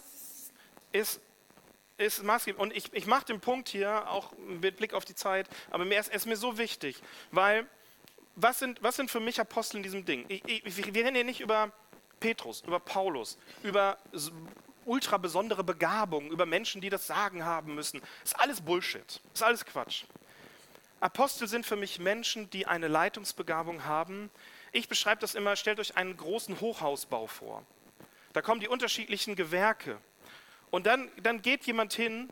ist, 0.92 1.20
ist 1.98 2.24
maßgeblich, 2.24 2.62
und 2.62 2.76
ich, 2.76 2.94
ich 2.94 3.08
mache 3.08 3.26
den 3.26 3.40
Punkt 3.40 3.70
hier 3.70 4.10
auch 4.10 4.32
mit 4.38 4.78
Blick 4.78 4.94
auf 4.94 5.06
die 5.06 5.16
Zeit, 5.16 5.48
aber 5.72 5.86
mir 5.86 6.00
ist, 6.00 6.14
ist 6.14 6.26
mir 6.26 6.38
so 6.38 6.58
wichtig, 6.58 7.02
weil 7.32 7.66
was 8.36 8.60
sind, 8.60 8.84
was 8.84 8.96
sind 8.96 9.10
für 9.10 9.20
mich 9.20 9.40
Apostel 9.40 9.78
in 9.78 9.84
diesem 9.84 10.06
Ding? 10.06 10.26
Ich, 10.28 10.44
ich, 10.46 10.78
wir 10.78 10.94
reden 10.94 11.16
hier 11.16 11.24
nicht 11.24 11.40
über 11.40 11.72
Petrus, 12.20 12.62
über 12.62 12.80
Paulus, 12.80 13.38
über 13.64 13.98
ultra 14.86 15.18
besondere 15.18 15.64
Begabung, 15.64 16.32
über 16.32 16.46
Menschen, 16.46 16.82
die 16.82 16.90
das 16.90 17.08
Sagen 17.08 17.44
haben 17.44 17.76
müssen. 17.76 18.02
Ist 18.24 18.40
alles 18.40 18.62
Bullshit. 18.62 19.20
Ist 19.34 19.44
alles 19.44 19.66
Quatsch. 19.66 20.06
Apostel 21.00 21.48
sind 21.48 21.66
für 21.66 21.76
mich 21.76 22.00
Menschen, 22.00 22.50
die 22.50 22.66
eine 22.66 22.88
Leitungsbegabung 22.88 23.86
haben. 23.86 24.32
Ich 24.72 24.90
beschreibe 24.90 25.22
das 25.22 25.36
immer, 25.36 25.56
stellt 25.56 25.80
euch 25.80 25.96
einen 25.96 26.18
großen 26.18 26.60
Hochhausbau 26.60 27.28
vor. 27.28 27.64
Da 28.34 28.42
kommen 28.42 28.62
die 28.62 28.68
unterschiedlichen 28.68 29.36
Gewerke. 29.36 29.98
Und 30.72 30.86
dann, 30.86 31.10
dann 31.22 31.42
geht 31.42 31.66
jemand 31.66 31.94
hin 31.94 32.30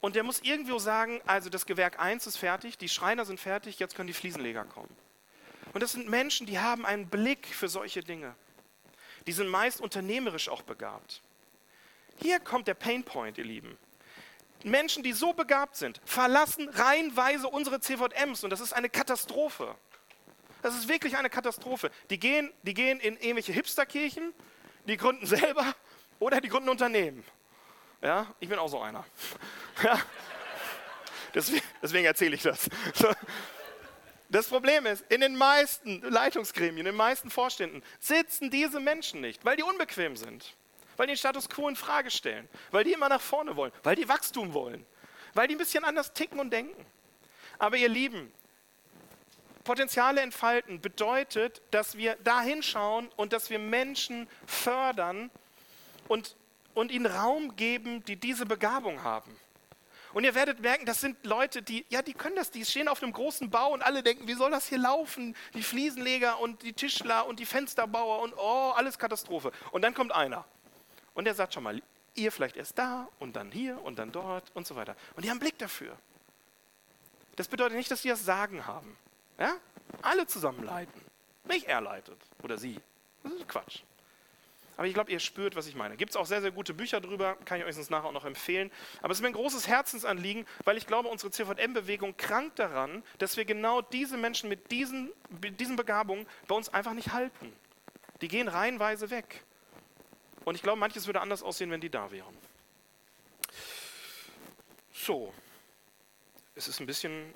und 0.00 0.16
der 0.16 0.22
muss 0.22 0.40
irgendwo 0.40 0.78
sagen, 0.78 1.20
also 1.26 1.48
das 1.48 1.66
Gewerk 1.66 1.98
1 1.98 2.26
ist 2.26 2.36
fertig, 2.36 2.76
die 2.76 2.88
Schreiner 2.88 3.24
sind 3.24 3.40
fertig, 3.40 3.78
jetzt 3.78 3.96
können 3.96 4.06
die 4.06 4.12
Fliesenleger 4.12 4.64
kommen. 4.64 4.94
Und 5.72 5.82
das 5.82 5.92
sind 5.92 6.08
Menschen, 6.08 6.46
die 6.46 6.58
haben 6.58 6.86
einen 6.86 7.08
Blick 7.08 7.46
für 7.46 7.68
solche 7.68 8.02
Dinge. 8.02 8.34
Die 9.26 9.32
sind 9.32 9.48
meist 9.48 9.80
unternehmerisch 9.80 10.48
auch 10.48 10.62
begabt. 10.62 11.22
Hier 12.22 12.38
kommt 12.38 12.68
der 12.68 12.74
Painpoint, 12.74 13.38
ihr 13.38 13.44
Lieben. 13.44 13.76
Menschen, 14.64 15.02
die 15.02 15.12
so 15.12 15.32
begabt 15.32 15.76
sind, 15.76 16.00
verlassen 16.04 16.68
reihenweise 16.68 17.48
unsere 17.48 17.80
CVMs 17.80 18.44
und 18.44 18.50
das 18.50 18.60
ist 18.60 18.72
eine 18.72 18.88
Katastrophe. 18.88 19.74
Das 20.62 20.74
ist 20.74 20.88
wirklich 20.88 21.16
eine 21.16 21.28
Katastrophe. 21.28 21.90
Die 22.10 22.18
gehen, 22.18 22.52
die 22.62 22.74
gehen 22.74 22.98
in 23.00 23.16
irgendwelche 23.16 23.52
Hipsterkirchen, 23.52 24.32
die 24.86 24.96
gründen 24.96 25.26
selber 25.26 25.74
oder 26.18 26.40
die 26.40 26.48
gründen 26.48 26.70
Unternehmen. 26.70 27.24
Ja, 28.00 28.34
ich 28.40 28.48
bin 28.48 28.58
auch 28.58 28.68
so 28.68 28.80
einer. 28.80 29.04
Ja. 29.82 30.00
Deswegen, 31.34 31.66
deswegen 31.82 32.04
erzähle 32.04 32.36
ich 32.36 32.42
das. 32.42 32.70
Das 34.28 34.46
Problem 34.46 34.86
ist, 34.86 35.04
in 35.10 35.20
den 35.20 35.36
meisten 35.36 36.00
Leitungsgremien, 36.00 36.78
in 36.78 36.84
den 36.86 36.94
meisten 36.94 37.28
Vorständen 37.28 37.82
sitzen 37.98 38.50
diese 38.50 38.78
Menschen 38.78 39.20
nicht, 39.20 39.44
weil 39.44 39.56
die 39.56 39.64
unbequem 39.64 40.16
sind 40.16 40.54
weil 40.96 41.06
die 41.06 41.12
den 41.14 41.18
Status 41.18 41.48
quo 41.48 41.68
in 41.68 41.76
Frage 41.76 42.10
stellen, 42.10 42.48
weil 42.70 42.84
die 42.84 42.92
immer 42.92 43.08
nach 43.08 43.20
vorne 43.20 43.56
wollen, 43.56 43.72
weil 43.82 43.96
die 43.96 44.08
Wachstum 44.08 44.52
wollen, 44.52 44.84
weil 45.32 45.48
die 45.48 45.54
ein 45.54 45.58
bisschen 45.58 45.84
anders 45.84 46.12
ticken 46.12 46.40
und 46.40 46.50
denken. 46.50 46.84
Aber 47.58 47.76
ihr 47.76 47.88
Lieben, 47.88 48.32
Potenziale 49.64 50.20
entfalten 50.20 50.80
bedeutet, 50.80 51.62
dass 51.70 51.96
wir 51.96 52.16
da 52.22 52.42
hinschauen 52.42 53.08
und 53.16 53.32
dass 53.32 53.48
wir 53.48 53.58
Menschen 53.58 54.28
fördern 54.46 55.30
und, 56.06 56.36
und 56.74 56.92
ihnen 56.92 57.06
Raum 57.06 57.56
geben, 57.56 58.04
die 58.04 58.16
diese 58.16 58.44
Begabung 58.44 59.02
haben. 59.02 59.34
Und 60.12 60.22
ihr 60.22 60.34
werdet 60.36 60.60
merken, 60.60 60.86
das 60.86 61.00
sind 61.00 61.24
Leute, 61.26 61.60
die, 61.62 61.84
ja, 61.88 62.02
die 62.02 62.12
können 62.12 62.36
das, 62.36 62.52
die 62.52 62.64
stehen 62.64 62.86
auf 62.86 63.02
einem 63.02 63.12
großen 63.12 63.50
Bau 63.50 63.72
und 63.72 63.82
alle 63.82 64.02
denken, 64.02 64.28
wie 64.28 64.34
soll 64.34 64.52
das 64.52 64.68
hier 64.68 64.78
laufen? 64.78 65.34
Die 65.54 65.62
Fliesenleger 65.62 66.38
und 66.38 66.62
die 66.62 66.72
Tischler 66.72 67.26
und 67.26 67.40
die 67.40 67.46
Fensterbauer 67.46 68.20
und 68.20 68.34
oh, 68.36 68.72
alles 68.76 68.98
Katastrophe. 68.98 69.50
Und 69.72 69.82
dann 69.82 69.94
kommt 69.94 70.12
einer 70.12 70.44
und 71.14 71.26
er 71.26 71.34
sagt 71.34 71.54
schon 71.54 71.62
mal, 71.62 71.80
ihr 72.14 72.30
vielleicht 72.30 72.56
erst 72.56 72.78
da 72.78 73.08
und 73.18 73.34
dann 73.36 73.50
hier 73.50 73.82
und 73.82 73.98
dann 73.98 74.12
dort 74.12 74.50
und 74.54 74.66
so 74.66 74.76
weiter. 74.76 74.96
Und 75.16 75.24
die 75.24 75.30
haben 75.30 75.36
einen 75.36 75.40
Blick 75.40 75.58
dafür. 75.58 75.96
Das 77.36 77.48
bedeutet 77.48 77.76
nicht, 77.76 77.90
dass 77.90 78.02
die 78.02 78.08
das 78.08 78.24
Sagen 78.24 78.66
haben. 78.66 78.96
Ja? 79.38 79.56
Alle 80.02 80.26
zusammen 80.26 80.64
leiten. 80.64 81.00
Nicht 81.44 81.66
er 81.66 81.80
leitet 81.80 82.18
oder 82.42 82.58
sie. 82.58 82.80
Das 83.22 83.32
ist 83.32 83.48
Quatsch. 83.48 83.82
Aber 84.76 84.86
ich 84.86 84.94
glaube, 84.94 85.12
ihr 85.12 85.20
spürt, 85.20 85.54
was 85.54 85.66
ich 85.66 85.76
meine. 85.76 85.96
Gibt 85.96 86.10
es 86.10 86.16
auch 86.16 86.26
sehr, 86.26 86.40
sehr 86.40 86.50
gute 86.50 86.74
Bücher 86.74 87.00
drüber, 87.00 87.36
kann 87.44 87.60
ich 87.60 87.64
euch 87.64 87.76
sonst 87.76 87.90
nachher 87.90 88.06
auch 88.06 88.12
noch 88.12 88.24
empfehlen. 88.24 88.72
Aber 89.02 89.12
es 89.12 89.18
ist 89.18 89.22
mir 89.22 89.28
ein 89.28 89.34
großes 89.34 89.68
Herzensanliegen, 89.68 90.46
weil 90.64 90.76
ich 90.76 90.86
glaube, 90.86 91.08
unsere 91.08 91.30
CVM-Bewegung 91.30 92.16
krankt 92.16 92.58
daran, 92.58 93.04
dass 93.18 93.36
wir 93.36 93.44
genau 93.44 93.82
diese 93.82 94.16
Menschen 94.16 94.48
mit 94.48 94.72
diesen, 94.72 95.12
mit 95.40 95.60
diesen 95.60 95.76
Begabungen 95.76 96.26
bei 96.48 96.56
uns 96.56 96.70
einfach 96.70 96.92
nicht 96.92 97.12
halten. 97.12 97.52
Die 98.20 98.28
gehen 98.28 98.48
reihenweise 98.48 99.10
weg. 99.10 99.44
Und 100.44 100.54
ich 100.54 100.62
glaube, 100.62 100.78
manches 100.78 101.06
würde 101.06 101.20
anders 101.20 101.42
aussehen, 101.42 101.70
wenn 101.70 101.80
die 101.80 101.90
da 101.90 102.10
wären. 102.10 102.36
So. 104.92 105.32
Es 106.54 106.68
ist 106.68 106.80
ein 106.80 106.86
bisschen 106.86 107.34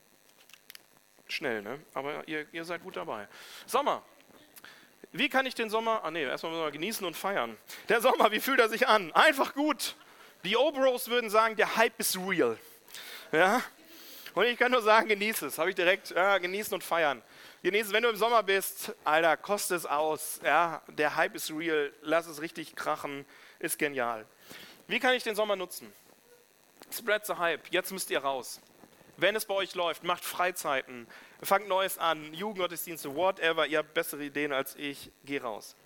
schnell, 1.27 1.63
ne? 1.63 1.81
aber 1.95 2.27
ihr, 2.29 2.47
ihr 2.53 2.65
seid 2.65 2.83
gut 2.83 2.97
dabei. 2.97 3.29
Sommer. 3.67 4.03
Wie 5.13 5.29
kann 5.29 5.47
ich 5.47 5.55
den 5.55 5.71
Sommer, 5.71 6.05
ah 6.05 6.11
nee, 6.11 6.23
erstmal 6.23 6.53
müssen 6.53 6.65
wir 6.65 6.71
genießen 6.71 7.07
und 7.07 7.17
feiern. 7.17 7.57
Der 7.89 8.01
Sommer, 8.01 8.31
wie 8.31 8.41
fühlt 8.41 8.61
er 8.61 8.69
sich 8.69 8.87
an? 8.87 9.13
Einfach 9.13 9.55
gut. 9.55 9.97
Die 10.45 10.57
Oberos 10.57 11.09
würden 11.09 11.31
sagen, 11.31 11.57
der 11.57 11.77
Hype 11.77 11.99
ist 11.99 12.17
real. 12.17 12.59
Ja? 13.33 13.63
Und 14.35 14.45
ich 14.45 14.59
kann 14.59 14.71
nur 14.71 14.83
sagen, 14.83 15.09
genieße 15.09 15.47
es. 15.47 15.59
Habe 15.59 15.71
ich 15.71 15.77
direkt, 15.77 16.11
ja, 16.11 16.39
genießen 16.39 16.75
und 16.75 16.85
feiern. 16.85 17.23
Genieße, 17.71 17.93
wenn 17.93 18.03
du 18.03 18.09
im 18.09 18.17
Sommer 18.17 18.43
bist, 18.43 18.95
Alter, 19.05 19.37
koste 19.37 19.75
es 19.75 19.85
aus. 19.85 20.41
Ja? 20.43 20.81
Der 20.89 21.17
Hype 21.17 21.35
ist 21.35 21.51
real. 21.51 21.93
Lass 22.01 22.27
es 22.27 22.41
richtig 22.41 22.75
krachen. 22.75 23.27
Ist 23.59 23.79
genial. 23.79 24.25
Wie 24.87 24.99
kann 24.99 25.13
ich 25.13 25.23
den 25.23 25.35
Sommer 25.35 25.55
nutzen? 25.55 25.93
Spread 26.91 27.27
the 27.27 27.35
Hype. 27.35 27.71
Jetzt 27.71 27.93
müsst 27.93 28.09
ihr 28.09 28.21
raus. 28.21 28.63
Wenn 29.19 29.37
es 29.37 29.45
bei 29.45 29.53
euch 29.53 29.75
läuft, 29.75 30.03
macht 30.03 30.25
Freizeiten, 30.25 31.07
fangt 31.43 31.69
Neues 31.69 31.99
an, 31.99 32.33
Jugendgottesdienste, 32.33 33.15
whatever, 33.15 33.67
ihr 33.67 33.79
habt 33.79 33.93
bessere 33.93 34.25
Ideen 34.25 34.55
als 34.55 34.75
ich, 34.77 35.11
geh 35.25 35.37
raus. 35.37 35.77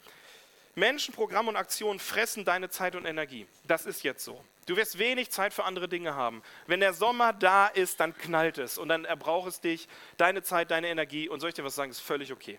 Menschen, 0.75 1.15
Programme 1.15 1.51
und 1.51 1.57
Aktionen 1.57 1.99
fressen 1.99 2.45
deine 2.45 2.71
Zeit 2.71 2.95
und 2.95 3.05
Energie. 3.05 3.47
Das 3.65 3.85
ist 3.85 4.03
jetzt 4.03 4.25
so. 4.25 4.43
Du 4.67 4.77
wirst 4.77 4.99
wenig 4.99 5.31
Zeit 5.31 5.53
für 5.53 5.65
andere 5.65 5.89
Dinge 5.89 6.15
haben. 6.15 6.43
Wenn 6.67 6.81
der 6.81 6.95
Sommer 6.95 7.33
da 7.33 7.67
ist, 7.67 8.01
dann 8.01 8.17
knallt 8.17 8.59
es 8.59 8.79
und 8.79 8.89
dann 8.89 9.05
erbraucht 9.05 9.49
es 9.49 9.61
dich, 9.61 9.89
deine 10.17 10.43
Zeit, 10.43 10.71
deine 10.71 10.89
Energie. 10.89 11.29
Und 11.29 11.41
soll 11.41 11.51
ich 11.51 11.55
dir 11.55 11.65
was 11.65 11.75
sagen, 11.75 11.91
ist 11.91 12.01
völlig 12.01 12.33
okay. 12.33 12.59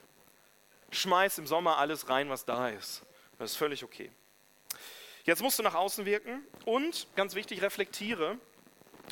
Schmeiß 0.92 1.38
im 1.40 1.48
Sommer 1.48 1.78
alles 1.78 2.10
rein, 2.10 2.30
was 2.30 2.46
da 2.46 2.70
ist. 2.70 3.02
Das 3.40 3.52
ist 3.52 3.58
völlig 3.58 3.84
okay. 3.84 4.12
Jetzt 5.24 5.42
musst 5.42 5.58
du 5.58 5.64
nach 5.64 5.76
außen 5.76 6.06
wirken 6.06 6.46
und, 6.66 7.08
ganz 7.16 7.34
wichtig, 7.34 7.62
reflektiere, 7.62 8.38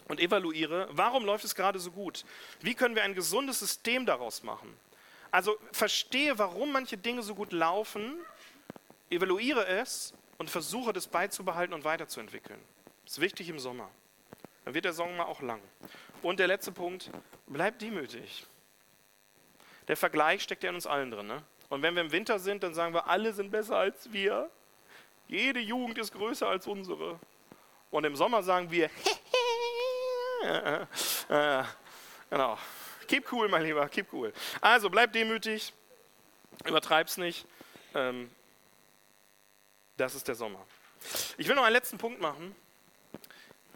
und 0.07 0.19
evaluiere, 0.19 0.87
warum 0.91 1.25
läuft 1.25 1.43
es 1.43 1.55
gerade 1.55 1.79
so 1.79 1.91
gut? 1.91 2.23
Wie 2.61 2.75
können 2.75 2.95
wir 2.95 3.03
ein 3.03 3.15
gesundes 3.15 3.59
System 3.59 4.05
daraus 4.05 4.43
machen? 4.43 4.73
Also 5.31 5.57
verstehe, 5.71 6.37
warum 6.37 6.71
manche 6.71 6.97
Dinge 6.97 7.23
so 7.23 7.35
gut 7.35 7.53
laufen, 7.53 8.17
evaluiere 9.11 9.67
es 9.67 10.13
und 10.37 10.49
versuche 10.49 10.93
das 10.93 11.07
beizubehalten 11.07 11.73
und 11.73 11.83
weiterzuentwickeln. 11.83 12.59
Das 13.03 13.13
ist 13.13 13.21
wichtig 13.21 13.49
im 13.49 13.59
Sommer. 13.59 13.89
Dann 14.65 14.73
wird 14.73 14.85
der 14.85 14.93
Sommer 14.93 15.27
auch 15.27 15.41
lang. 15.41 15.61
Und 16.21 16.39
der 16.39 16.47
letzte 16.47 16.71
Punkt, 16.71 17.11
bleib 17.47 17.79
demütig. 17.79 18.45
Der 19.87 19.97
Vergleich 19.97 20.43
steckt 20.43 20.63
ja 20.63 20.69
in 20.69 20.75
uns 20.75 20.87
allen 20.87 21.11
drin. 21.11 21.27
Ne? 21.27 21.43
Und 21.69 21.81
wenn 21.81 21.95
wir 21.95 22.01
im 22.01 22.11
Winter 22.11 22.39
sind, 22.39 22.63
dann 22.63 22.73
sagen 22.73 22.93
wir, 22.93 23.07
alle 23.07 23.33
sind 23.33 23.51
besser 23.51 23.77
als 23.77 24.11
wir. 24.13 24.49
Jede 25.27 25.59
Jugend 25.59 25.97
ist 25.97 26.13
größer 26.13 26.47
als 26.47 26.67
unsere. 26.67 27.19
Und 27.89 28.03
im 28.05 28.15
Sommer 28.15 28.43
sagen 28.43 28.69
wir, 28.71 28.89
äh, 30.43 31.63
genau. 32.29 32.57
Keep 33.07 33.31
cool, 33.33 33.49
mein 33.49 33.63
Lieber, 33.63 33.87
keep 33.89 34.13
cool. 34.13 34.31
Also 34.61 34.89
bleib 34.89 35.11
demütig, 35.11 35.73
übertreib's 36.65 37.17
nicht. 37.17 37.45
Ähm, 37.93 38.31
das 40.01 40.15
ist 40.15 40.27
der 40.27 40.35
Sommer. 40.35 40.65
Ich 41.37 41.47
will 41.47 41.55
noch 41.55 41.63
einen 41.63 41.73
letzten 41.73 41.99
Punkt 41.99 42.19
machen. 42.19 42.55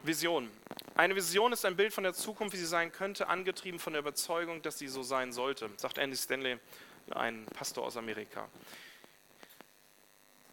Vision. 0.04 0.50
Eine 0.96 1.16
Vision 1.16 1.54
ist 1.54 1.66
ein 1.66 1.76
Bild 1.76 1.94
von 1.94 2.04
der 2.04 2.14
Zukunft, 2.14 2.54
wie 2.54 2.58
sie 2.58 2.66
sein 2.66 2.92
könnte, 2.92 3.28
angetrieben 3.28 3.80
von 3.80 3.94
der 3.94 4.00
Überzeugung, 4.00 4.62
dass 4.62 4.80
sie 4.80 4.88
so 4.88 5.04
sein 5.04 5.32
sollte, 5.32 5.70
sagt 5.78 5.98
Andy 5.98 6.18
Stanley, 6.18 6.58
ein 7.12 7.46
Pastor 7.46 7.84
aus 7.84 7.96
Amerika. 7.96 8.48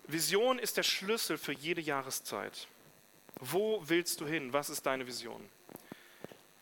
Vision 0.06 0.58
ist 0.58 0.76
der 0.76 0.82
Schlüssel 0.82 1.38
für 1.38 1.52
jede 1.52 1.80
Jahreszeit. 1.80 2.68
Wo 3.40 3.82
willst 3.86 4.20
du 4.20 4.26
hin? 4.26 4.52
Was 4.52 4.68
ist 4.68 4.84
deine 4.84 5.06
Vision? 5.06 5.48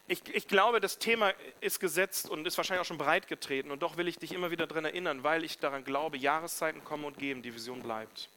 Ich, 0.06 0.22
ich, 0.32 0.46
glaube, 0.46 0.80
das 0.80 0.98
Thema 0.98 1.32
ist 1.60 1.80
gesetzt 1.80 2.28
und 2.28 2.46
ist 2.46 2.56
wahrscheinlich 2.56 2.82
auch 2.82 2.86
schon 2.86 2.98
breit 2.98 3.28
getreten. 3.28 3.70
Und 3.70 3.82
doch 3.82 3.96
will 3.96 4.08
ich 4.08 4.18
dich 4.18 4.32
immer 4.32 4.50
wieder 4.50 4.66
daran 4.66 4.84
erinnern, 4.84 5.22
weil 5.22 5.44
ich 5.44 5.58
daran 5.58 5.84
glaube, 5.84 6.16
Jahreszeiten 6.16 6.84
kommen 6.84 7.04
und 7.04 7.18
gehen, 7.18 7.42
die 7.42 7.54
Vision 7.54 7.80
bleibt. 7.80 8.28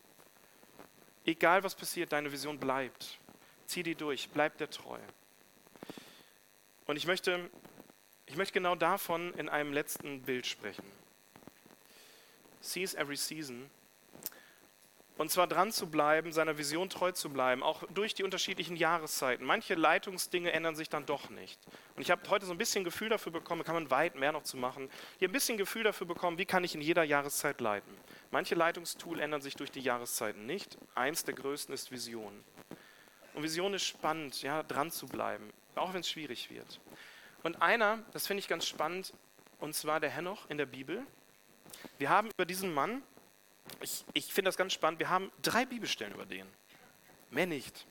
Egal 1.26 1.63
was 1.63 1.76
passiert, 1.76 2.11
deine 2.11 2.32
Vision 2.32 2.59
bleibt. 2.59 3.19
Zieh 3.65 3.84
die 3.84 3.95
durch, 3.95 4.30
bleib 4.30 4.57
der 4.57 4.69
treu. 4.69 4.99
Und 6.86 6.97
ich 6.97 7.07
möchte, 7.07 7.49
ich 8.26 8.36
möchte 8.36 8.53
genau 8.53 8.76
davon 8.76 9.34
in 9.36 9.47
einem 9.47 9.71
letzten 9.71 10.21
Bild 10.21 10.45
sprechen. 10.45 10.86
Seize 12.59 12.97
every 12.97 13.15
season 13.15 13.69
und 15.18 15.30
zwar 15.30 15.47
dran 15.47 15.72
zu 15.72 15.88
bleiben, 15.88 16.32
seiner 16.32 16.57
Vision 16.57 16.89
treu 16.89 17.11
zu 17.11 17.30
bleiben, 17.30 17.61
auch 17.61 17.84
durch 17.93 18.16
die 18.16 18.24
unterschiedlichen 18.24 18.76
Jahreszeiten. 18.76 19.45
Manche 19.45 19.76
Leitungsdinge 19.76 20.51
ändern 20.51 20.76
sich 20.76 20.89
dann 20.89 21.05
doch 21.05 21.30
nicht. 21.30 21.59
Und 21.95 22.01
ich 22.01 22.09
habe 22.09 22.28
heute 22.30 22.45
so 22.45 22.51
ein 22.51 22.57
bisschen 22.57 22.84
Gefühl 22.84 23.09
dafür 23.09 23.32
bekommen, 23.32 23.64
kann 23.64 23.76
man 23.76 23.91
weit 23.91 24.16
mehr 24.16 24.32
noch 24.32 24.43
zu 24.43 24.57
machen, 24.57 24.89
hier 25.20 25.30
ein 25.30 25.32
bisschen 25.32 25.57
Gefühl 25.57 25.84
dafür 25.84 26.07
bekommen, 26.07 26.38
wie 26.39 26.45
kann 26.45 26.64
ich 26.64 26.74
in 26.74 26.82
jeder 26.82 27.03
Jahreszeit 27.03 27.61
leiten. 27.61 27.93
Manche 28.32 28.55
Leitungstool 28.55 29.20
ändern 29.20 29.41
sich 29.41 29.55
durch 29.55 29.72
die 29.72 29.82
Jahreszeiten 29.82 30.47
nicht. 30.47 30.78
Eins 30.95 31.24
der 31.24 31.36
größten 31.36 31.74
ist 31.74 31.91
Vision. 31.91 32.43
Und 33.36 33.43
Vision 33.43 33.74
ist 33.74 33.86
spannend, 33.86 34.41
ja, 34.41 34.64
dran 34.64 34.91
zu 34.91 35.07
bleiben, 35.07 35.51
auch 35.76 35.93
wenn 35.93 36.01
es 36.01 36.09
schwierig 36.09 36.49
wird. 36.49 36.80
Und 37.43 37.61
einer, 37.61 37.99
das 38.14 38.26
finde 38.26 38.39
ich 38.39 38.47
ganz 38.47 38.66
spannend, 38.66 39.14
und 39.59 39.76
zwar 39.76 39.99
der 39.99 40.09
Henoch 40.09 40.49
in 40.49 40.57
der 40.57 40.66
Bibel. 40.66 41.05
Wir 41.97 42.09
haben 42.09 42.30
über 42.32 42.45
diesen 42.45 42.74
Mann 42.74 43.01
ich, 43.84 44.05
ich 44.13 44.34
finde 44.34 44.49
das 44.49 44.57
ganz 44.57 44.73
spannend. 44.73 44.99
Wir 44.99 45.09
haben 45.09 45.31
drei 45.41 45.65
Bibelstellen 45.65 46.13
über 46.13 46.25
den. 46.25 46.47
Mehr 47.29 47.47
nicht. 47.47 47.86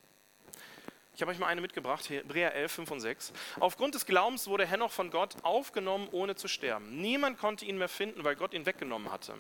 Ich 1.15 1.21
habe 1.21 1.31
euch 1.31 1.39
mal 1.39 1.49
eine 1.49 1.61
mitgebracht, 1.61 2.09
Hebräer 2.09 2.55
11, 2.55 2.73
5 2.73 2.91
und 2.91 3.01
6. 3.01 3.33
Aufgrund 3.61 3.95
des 3.95 4.07
Glaubens 4.07 4.47
wurde 4.47 4.65
Henoch 4.65 4.91
von 4.91 5.11
Gott 5.11 5.37
aufgenommen, 5.43 6.09
ohne 6.11 6.37
zu 6.37 6.49
sterben. 6.49 6.97
Niemand 7.03 7.39
konnte 7.39 7.67
ihn 7.67 7.77
mehr 7.77 7.91
finden, 7.91 8.25
weil 8.25 8.35
Gott 8.35 8.55
ihn 8.55 8.65
weggenommen 8.65 9.13
hatte. 9.13 9.35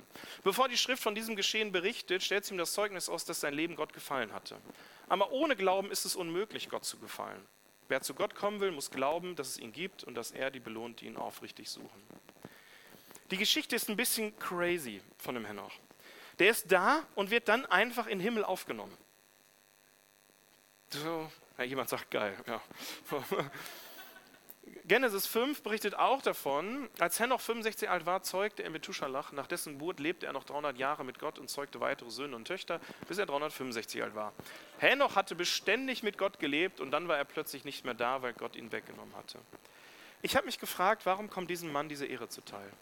Bevor 0.45 0.69
die 0.69 0.77
Schrift 0.77 1.03
von 1.03 1.15
diesem 1.15 1.35
Geschehen 1.35 1.73
berichtet, 1.73 2.23
stellt 2.23 2.45
sie 2.45 2.55
ihm 2.55 2.59
das 2.59 2.73
Zeugnis 2.73 3.09
aus, 3.09 3.25
dass 3.25 3.41
sein 3.41 3.55
Leben 3.55 3.75
Gott 3.75 3.95
gefallen 3.95 4.35
hatte. 4.35 4.59
Aber 5.09 5.33
ohne 5.33 5.57
Glauben 5.57 5.91
ist 5.91 6.05
es 6.05 6.15
unmöglich, 6.15 6.69
Gott 6.69 6.85
zu 6.85 6.99
gefallen. 6.99 7.41
Wer 7.89 8.03
zu 8.03 8.13
Gott 8.13 8.35
kommen 8.35 8.61
will, 8.61 8.71
muss 8.71 8.91
glauben, 8.91 9.35
dass 9.35 9.49
es 9.49 9.59
ihn 9.59 9.73
gibt 9.73 10.05
und 10.05 10.15
dass 10.15 10.31
er 10.31 10.51
die 10.51 10.61
belohnt, 10.61 11.01
die 11.01 11.07
ihn 11.07 11.17
aufrichtig 11.17 11.71
suchen. 11.71 12.03
Die 13.31 13.39
Geschichte 13.39 13.75
ist 13.75 13.89
ein 13.89 13.97
bisschen 13.97 14.39
crazy 14.39 15.01
von 15.17 15.35
dem 15.35 15.47
Henoch. 15.47 15.73
Der 16.43 16.51
ist 16.51 16.73
da 16.73 17.05
und 17.15 17.31
wird 17.31 17.47
dann 17.47 17.65
einfach 17.67 18.09
in 18.09 18.19
den 18.19 18.25
Himmel 18.25 18.45
aufgenommen. 18.45 18.99
So, 20.89 21.31
ja, 21.57 21.63
jemand 21.63 21.89
sagt 21.89 22.11
geil. 22.11 22.37
Ja. 22.49 22.61
Genesis 24.85 25.29
5 25.29 25.63
berichtet 25.63 25.95
auch 25.95 26.21
davon, 26.21 26.91
als 26.99 27.21
Henoch 27.21 27.41
65 27.41 27.89
alt 27.89 28.07
war, 28.07 28.25
zeugte 28.25 28.65
er 28.65 28.71
Methuselah. 28.71 29.27
Nach 29.31 29.47
dessen 29.47 29.75
Geburt 29.75 30.01
lebte 30.01 30.27
er 30.27 30.33
noch 30.33 30.43
300 30.43 30.77
Jahre 30.79 31.05
mit 31.05 31.21
Gott 31.21 31.39
und 31.39 31.47
zeugte 31.47 31.79
weitere 31.79 32.11
Söhne 32.11 32.35
und 32.35 32.49
Töchter, 32.49 32.81
bis 33.07 33.19
er 33.19 33.27
365 33.27 34.03
alt 34.03 34.17
war. 34.17 34.33
Henoch 34.79 35.15
hatte 35.15 35.37
beständig 35.37 36.03
mit 36.03 36.19
Gott 36.19 36.41
gelebt 36.41 36.81
und 36.81 36.91
dann 36.91 37.07
war 37.07 37.19
er 37.19 37.25
plötzlich 37.25 37.65
nicht 37.65 37.85
mehr 37.85 37.95
da, 37.95 38.21
weil 38.23 38.33
Gott 38.33 38.57
ihn 38.57 38.73
weggenommen 38.73 39.15
hatte. 39.15 39.39
Ich 40.23 40.35
habe 40.35 40.47
mich 40.47 40.59
gefragt, 40.59 41.07
warum 41.07 41.31
kommt 41.31 41.51
diesem 41.51 41.71
Mann 41.71 41.89
diese 41.89 42.07
Ehre 42.07 42.29
zuteil? 42.29 42.73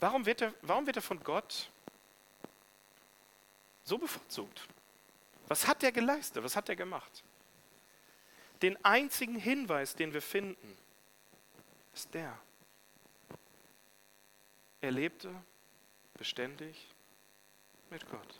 Warum 0.00 0.26
wird 0.26 0.42
er, 0.42 0.54
warum 0.62 0.86
wird 0.86 0.96
er 0.96 1.02
von 1.02 1.22
Gott 1.22 1.70
so 3.84 3.98
bevorzugt? 3.98 4.68
Was 5.48 5.66
hat 5.66 5.82
er 5.82 5.92
geleistet? 5.92 6.42
Was 6.42 6.56
hat 6.56 6.68
er 6.68 6.76
gemacht? 6.76 7.22
Den 8.62 8.82
einzigen 8.84 9.36
Hinweis, 9.36 9.94
den 9.94 10.12
wir 10.12 10.22
finden, 10.22 10.76
ist 11.94 12.12
der. 12.14 12.38
Er 14.80 14.90
lebte 14.90 15.34
beständig 16.14 16.86
mit 17.90 18.08
Gott. 18.10 18.34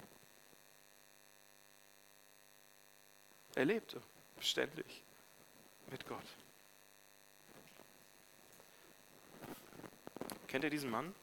Er 3.55 3.65
lebte 3.65 4.03
beständig 4.37 5.03
mit 5.91 6.07
Gott. 6.07 6.27
Kennt 10.49 10.65
ihr 10.65 10.71
diesen 10.71 10.91
Mann? 10.91 11.15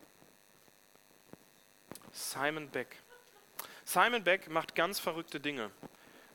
Simon 2.14 2.70
Beck. 2.70 2.95
Simon 3.84 4.24
Beck 4.24 4.49
macht 4.49 4.76
ganz 4.76 4.99
verrückte 4.99 5.39
Dinge. 5.39 5.72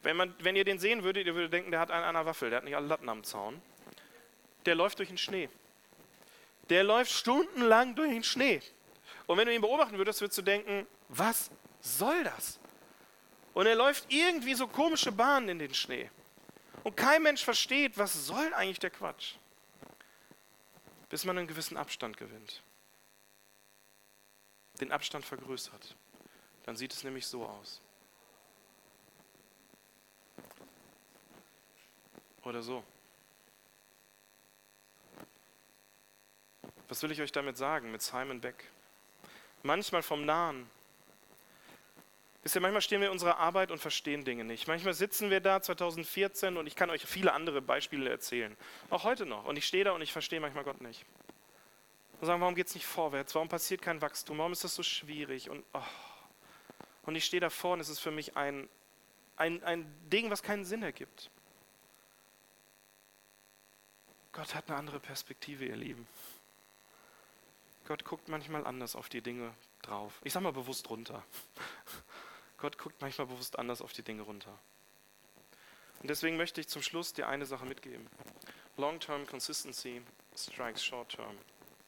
Wenn, 0.02 0.16
man, 0.16 0.34
wenn 0.40 0.56
ihr 0.56 0.64
den 0.64 0.78
sehen 0.78 1.02
würdet, 1.02 1.26
ihr 1.26 1.34
würdet 1.34 1.52
denken, 1.52 1.70
der 1.70 1.80
hat 1.80 1.90
einen 1.90 2.02
an 2.04 2.16
einer 2.16 2.26
Waffel, 2.26 2.50
der 2.50 2.58
hat 2.58 2.64
nicht 2.64 2.76
alle 2.76 2.86
Latten 2.86 3.08
am 3.08 3.24
Zaun. 3.24 3.62
Der 4.66 4.74
läuft 4.74 4.98
durch 4.98 5.08
den 5.08 5.18
Schnee. 5.18 5.48
Der 6.68 6.84
läuft 6.84 7.10
stundenlang 7.10 7.94
durch 7.94 8.10
den 8.10 8.24
Schnee. 8.24 8.60
Und 9.26 9.38
wenn 9.38 9.46
du 9.46 9.54
ihn 9.54 9.60
beobachten 9.60 9.96
würdest, 9.96 10.20
würdest 10.20 10.38
du 10.38 10.42
denken, 10.42 10.86
was 11.08 11.50
soll 11.80 12.24
das? 12.24 12.58
Und 13.54 13.66
er 13.66 13.74
läuft 13.74 14.04
irgendwie 14.12 14.54
so 14.54 14.66
komische 14.66 15.10
Bahnen 15.10 15.48
in 15.48 15.58
den 15.58 15.74
Schnee. 15.74 16.10
Und 16.84 16.96
kein 16.96 17.22
Mensch 17.22 17.42
versteht, 17.44 17.98
was 17.98 18.26
soll 18.26 18.52
eigentlich 18.54 18.78
der 18.78 18.90
Quatsch. 18.90 19.34
Bis 21.08 21.24
man 21.24 21.38
einen 21.38 21.48
gewissen 21.48 21.76
Abstand 21.76 22.16
gewinnt. 22.16 22.62
Den 24.80 24.92
Abstand 24.92 25.24
vergrößert. 25.24 25.96
Dann 26.64 26.76
sieht 26.76 26.92
es 26.92 27.04
nämlich 27.04 27.26
so 27.26 27.44
aus. 27.44 27.80
Oder 32.42 32.62
so. 32.62 32.82
Was 36.88 37.02
will 37.02 37.10
ich 37.10 37.20
euch 37.20 37.32
damit 37.32 37.56
sagen 37.56 37.92
mit 37.92 38.00
Simon 38.00 38.40
Beck? 38.40 38.64
Manchmal 39.62 40.02
vom 40.02 40.24
Nahen. 40.24 40.70
Wisst 42.42 42.54
ihr, 42.54 42.60
manchmal 42.60 42.80
stehen 42.80 43.00
wir 43.00 43.08
in 43.08 43.12
unserer 43.12 43.36
Arbeit 43.36 43.70
und 43.70 43.78
verstehen 43.78 44.24
Dinge 44.24 44.44
nicht. 44.44 44.68
Manchmal 44.68 44.94
sitzen 44.94 45.28
wir 45.28 45.40
da 45.40 45.60
2014 45.60 46.56
und 46.56 46.66
ich 46.66 46.76
kann 46.76 46.88
euch 46.88 47.04
viele 47.04 47.34
andere 47.34 47.60
Beispiele 47.60 48.08
erzählen. 48.08 48.56
Auch 48.88 49.04
heute 49.04 49.26
noch. 49.26 49.44
Und 49.44 49.58
ich 49.58 49.66
stehe 49.66 49.84
da 49.84 49.92
und 49.92 50.00
ich 50.00 50.12
verstehe 50.12 50.40
manchmal 50.40 50.64
Gott 50.64 50.80
nicht. 50.80 51.04
Und 52.20 52.26
sagen, 52.26 52.40
warum 52.40 52.54
geht 52.54 52.66
es 52.66 52.74
nicht 52.74 52.86
vorwärts? 52.86 53.34
Warum 53.34 53.48
passiert 53.48 53.80
kein 53.80 54.02
Wachstum? 54.02 54.38
Warum 54.38 54.52
ist 54.52 54.64
das 54.64 54.74
so 54.74 54.82
schwierig? 54.82 55.50
Und, 55.50 55.64
oh. 55.72 55.82
und 57.02 57.14
ich 57.14 57.24
stehe 57.24 57.40
da 57.40 57.50
vorne 57.50 57.74
und 57.74 57.80
es 57.80 57.88
ist 57.88 58.00
für 58.00 58.10
mich 58.10 58.36
ein, 58.36 58.68
ein, 59.36 59.62
ein 59.62 59.86
Ding, 60.10 60.30
was 60.30 60.42
keinen 60.42 60.64
Sinn 60.64 60.82
ergibt. 60.82 61.30
Gott 64.32 64.54
hat 64.54 64.68
eine 64.68 64.78
andere 64.78 65.00
Perspektive, 65.00 65.64
ihr 65.64 65.76
Lieben. 65.76 66.06
Gott 67.86 68.04
guckt 68.04 68.28
manchmal 68.28 68.66
anders 68.66 68.96
auf 68.96 69.08
die 69.08 69.22
Dinge 69.22 69.54
drauf. 69.82 70.20
Ich 70.24 70.32
sage 70.32 70.44
mal 70.44 70.52
bewusst 70.52 70.90
runter. 70.90 71.24
Gott 72.58 72.78
guckt 72.78 73.00
manchmal 73.00 73.28
bewusst 73.28 73.58
anders 73.58 73.80
auf 73.80 73.92
die 73.92 74.02
Dinge 74.02 74.22
runter. 74.22 74.58
Und 76.00 76.10
deswegen 76.10 76.36
möchte 76.36 76.60
ich 76.60 76.68
zum 76.68 76.82
Schluss 76.82 77.12
dir 77.12 77.28
eine 77.28 77.46
Sache 77.46 77.64
mitgeben. 77.64 78.06
Long-term 78.76 79.26
consistency 79.26 80.02
strikes 80.36 80.84
short-term 80.84 81.36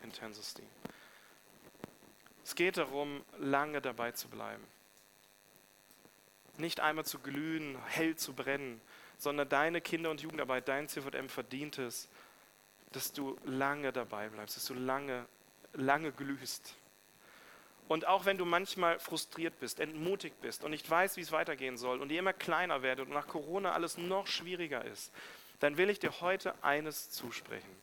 intensity. 0.02 0.66
Es 2.44 2.54
geht 2.54 2.76
darum, 2.76 3.24
lange 3.38 3.80
dabei 3.80 4.12
zu 4.12 4.28
bleiben. 4.28 4.64
Nicht 6.56 6.80
einmal 6.80 7.04
zu 7.04 7.18
glühen, 7.18 7.78
hell 7.86 8.16
zu 8.16 8.32
brennen, 8.32 8.80
sondern 9.18 9.48
deine 9.48 9.80
Kinder- 9.80 10.10
und 10.10 10.20
Jugendarbeit, 10.20 10.68
dein 10.68 10.88
CVM 10.88 11.28
verdient 11.28 11.78
es, 11.78 12.08
dass 12.92 13.12
du 13.12 13.38
lange 13.44 13.92
dabei 13.92 14.28
bleibst, 14.28 14.56
dass 14.56 14.64
du 14.64 14.74
lange, 14.74 15.26
lange 15.74 16.12
glühst. 16.12 16.74
Und 17.88 18.06
auch 18.06 18.24
wenn 18.24 18.38
du 18.38 18.44
manchmal 18.44 18.98
frustriert 18.98 19.58
bist, 19.58 19.80
entmutigt 19.80 20.40
bist 20.40 20.64
und 20.64 20.70
nicht 20.70 20.88
weißt, 20.88 21.16
wie 21.16 21.22
es 21.22 21.32
weitergehen 21.32 21.76
soll 21.76 22.00
und 22.00 22.10
ihr 22.10 22.20
immer 22.20 22.32
kleiner 22.32 22.82
werdet 22.82 23.06
und 23.06 23.14
nach 23.14 23.26
Corona 23.26 23.72
alles 23.72 23.98
noch 23.98 24.26
schwieriger 24.26 24.84
ist, 24.84 25.12
dann 25.58 25.76
will 25.76 25.90
ich 25.90 25.98
dir 25.98 26.20
heute 26.20 26.54
eines 26.62 27.10
zusprechen. 27.10 27.76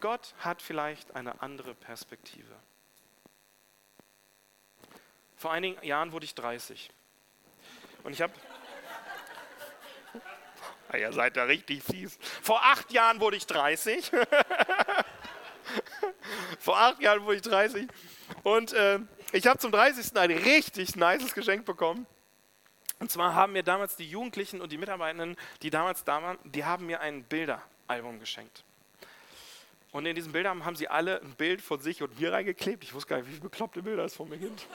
Gott 0.00 0.34
hat 0.38 0.62
vielleicht 0.62 1.14
eine 1.14 1.42
andere 1.42 1.74
Perspektive. 1.74 2.54
Vor 5.36 5.52
einigen 5.52 5.82
Jahren 5.84 6.12
wurde 6.12 6.24
ich 6.24 6.34
30. 6.34 6.90
Und 8.04 8.12
ich 8.12 8.22
habe 8.22 8.32
Ah, 10.92 10.96
ihr 10.96 11.12
seid 11.12 11.36
da 11.36 11.44
richtig 11.44 11.84
fies. 11.84 12.18
Vor 12.42 12.64
acht 12.64 12.90
Jahren 12.90 13.20
wurde 13.20 13.36
ich 13.36 13.46
30. 13.46 14.10
Vor 16.58 16.78
acht 16.78 17.00
Jahren 17.00 17.24
wurde 17.24 17.36
ich 17.36 17.42
30. 17.42 17.86
Und 18.42 18.72
äh, 18.72 18.98
ich 19.32 19.46
habe 19.46 19.58
zum 19.58 19.70
30. 19.70 20.16
ein 20.16 20.32
richtig 20.32 20.96
nices 20.96 21.32
Geschenk 21.32 21.64
bekommen. 21.64 22.06
Und 22.98 23.10
zwar 23.10 23.34
haben 23.34 23.52
mir 23.52 23.62
damals 23.62 23.94
die 23.96 24.08
Jugendlichen 24.08 24.60
und 24.60 24.72
die 24.72 24.78
Mitarbeitenden, 24.78 25.36
die 25.62 25.70
damals 25.70 26.04
da 26.04 26.22
waren, 26.22 26.38
die 26.44 26.64
haben 26.64 26.86
mir 26.86 27.00
ein 27.00 27.22
Bilderalbum 27.22 28.18
geschenkt. 28.18 28.64
Und 29.92 30.06
in 30.06 30.14
diesem 30.14 30.32
Bilderalbum 30.32 30.64
haben 30.64 30.76
sie 30.76 30.88
alle 30.88 31.20
ein 31.20 31.34
Bild 31.34 31.60
von 31.60 31.80
sich 31.80 32.02
und 32.02 32.20
mir 32.20 32.32
reingeklebt. 32.32 32.84
Ich 32.84 32.94
wusste 32.94 33.10
gar 33.10 33.16
nicht, 33.16 33.26
wie 33.26 33.32
viele 33.32 33.42
bekloppte 33.42 33.82
Bilder 33.82 34.04
es 34.04 34.14
von 34.14 34.28
mir 34.28 34.38
gibt. 34.38 34.66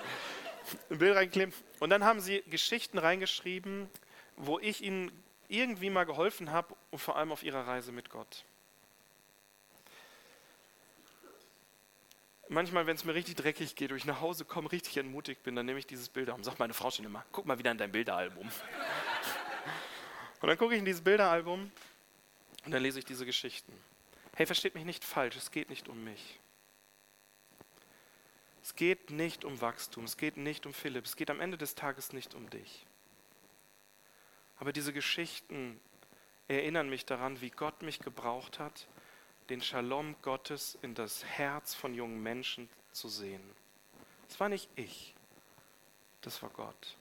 Ein 0.89 0.97
Bild 0.97 1.15
reingeklebt. 1.15 1.53
Und 1.79 1.89
dann 1.89 2.03
haben 2.03 2.19
sie 2.19 2.43
Geschichten 2.47 2.97
reingeschrieben, 2.97 3.89
wo 4.35 4.59
ich 4.59 4.81
ihnen 4.81 5.11
irgendwie 5.47 5.89
mal 5.89 6.05
geholfen 6.05 6.51
habe 6.51 6.75
und 6.91 6.99
vor 6.99 7.15
allem 7.15 7.31
auf 7.31 7.43
ihrer 7.43 7.65
Reise 7.67 7.91
mit 7.91 8.09
Gott. 8.09 8.43
Manchmal, 12.47 12.85
wenn 12.85 12.95
es 12.95 13.05
mir 13.05 13.15
richtig 13.15 13.35
dreckig 13.35 13.75
geht 13.75 13.91
und 13.91 13.97
ich 13.97 14.05
nach 14.05 14.21
Hause 14.21 14.45
komme, 14.45 14.71
richtig 14.71 14.97
entmutigt 14.97 15.41
bin, 15.43 15.55
dann 15.55 15.65
nehme 15.65 15.79
ich 15.79 15.87
dieses 15.87 16.09
Bilderalbum. 16.09 16.43
Sagt 16.43 16.59
meine 16.59 16.73
Frau 16.73 16.91
schon 16.91 17.05
immer, 17.05 17.25
guck 17.31 17.45
mal 17.45 17.57
wieder 17.57 17.71
in 17.71 17.77
dein 17.77 17.91
Bilderalbum. 17.91 18.47
und 20.41 20.47
dann 20.47 20.57
gucke 20.57 20.73
ich 20.73 20.79
in 20.79 20.85
dieses 20.85 21.01
Bilderalbum 21.01 21.71
und 22.65 22.71
dann 22.71 22.83
lese 22.83 22.99
ich 22.99 23.05
diese 23.05 23.25
Geschichten. 23.25 23.73
Hey, 24.37 24.45
versteht 24.45 24.75
mich 24.75 24.83
nicht 24.83 25.05
falsch, 25.05 25.37
es 25.37 25.49
geht 25.49 25.69
nicht 25.69 25.87
um 25.87 26.03
mich. 26.03 26.41
Es 28.61 28.75
geht 28.75 29.09
nicht 29.09 29.45
um 29.45 29.61
Wachstum, 29.61 30.03
es 30.03 30.17
geht 30.17 30.35
nicht 30.35 30.65
um 30.65 30.73
Philipp, 30.73 31.05
es 31.05 31.15
geht 31.15 31.29
am 31.29 31.39
Ende 31.39 31.57
des 31.57 31.75
Tages 31.75 32.11
nicht 32.11 32.33
um 32.33 32.49
dich. 32.49 32.85
Aber 34.57 34.73
diese 34.73 34.91
Geschichten 34.91 35.79
erinnern 36.49 36.89
mich 36.89 37.05
daran, 37.05 37.39
wie 37.39 37.49
Gott 37.49 37.81
mich 37.81 37.99
gebraucht 37.99 38.59
hat, 38.59 38.87
den 39.49 39.61
Shalom 39.61 40.15
Gottes 40.21 40.77
in 40.81 40.95
das 40.95 41.23
Herz 41.23 41.73
von 41.73 41.93
jungen 41.93 42.21
Menschen 42.21 42.67
zu 42.91 43.07
sehen. 43.07 43.43
Es 44.27 44.37
war 44.41 44.49
nicht 44.49 44.69
ich, 44.75 45.15
das 46.19 46.41
war 46.41 46.49
Gott. 46.49 46.97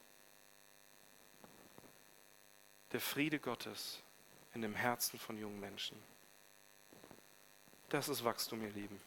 Der 2.92 3.00
Friede 3.00 3.40
Gottes 3.40 4.02
in 4.52 4.62
dem 4.62 4.76
Herzen 4.76 5.18
von 5.18 5.36
jungen 5.36 5.58
Menschen. 5.58 6.13
Das 7.94 8.08
ist 8.08 8.24
Wachstum, 8.24 8.60
ihr 8.60 8.70
Lieben. 8.70 9.00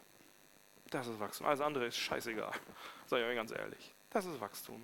Das 0.91 1.07
ist 1.07 1.19
Wachstum. 1.19 1.45
Alles 1.45 1.59
andere 1.59 1.88
ist 1.88 1.97
scheißegal. 1.97 2.53
Sag 3.05 3.19
ich 3.19 3.25
euch 3.25 3.35
ganz 3.35 3.51
ehrlich. 3.51 3.93
Das 4.11 4.23
ist 4.23 4.39
Wachstum. 4.39 4.81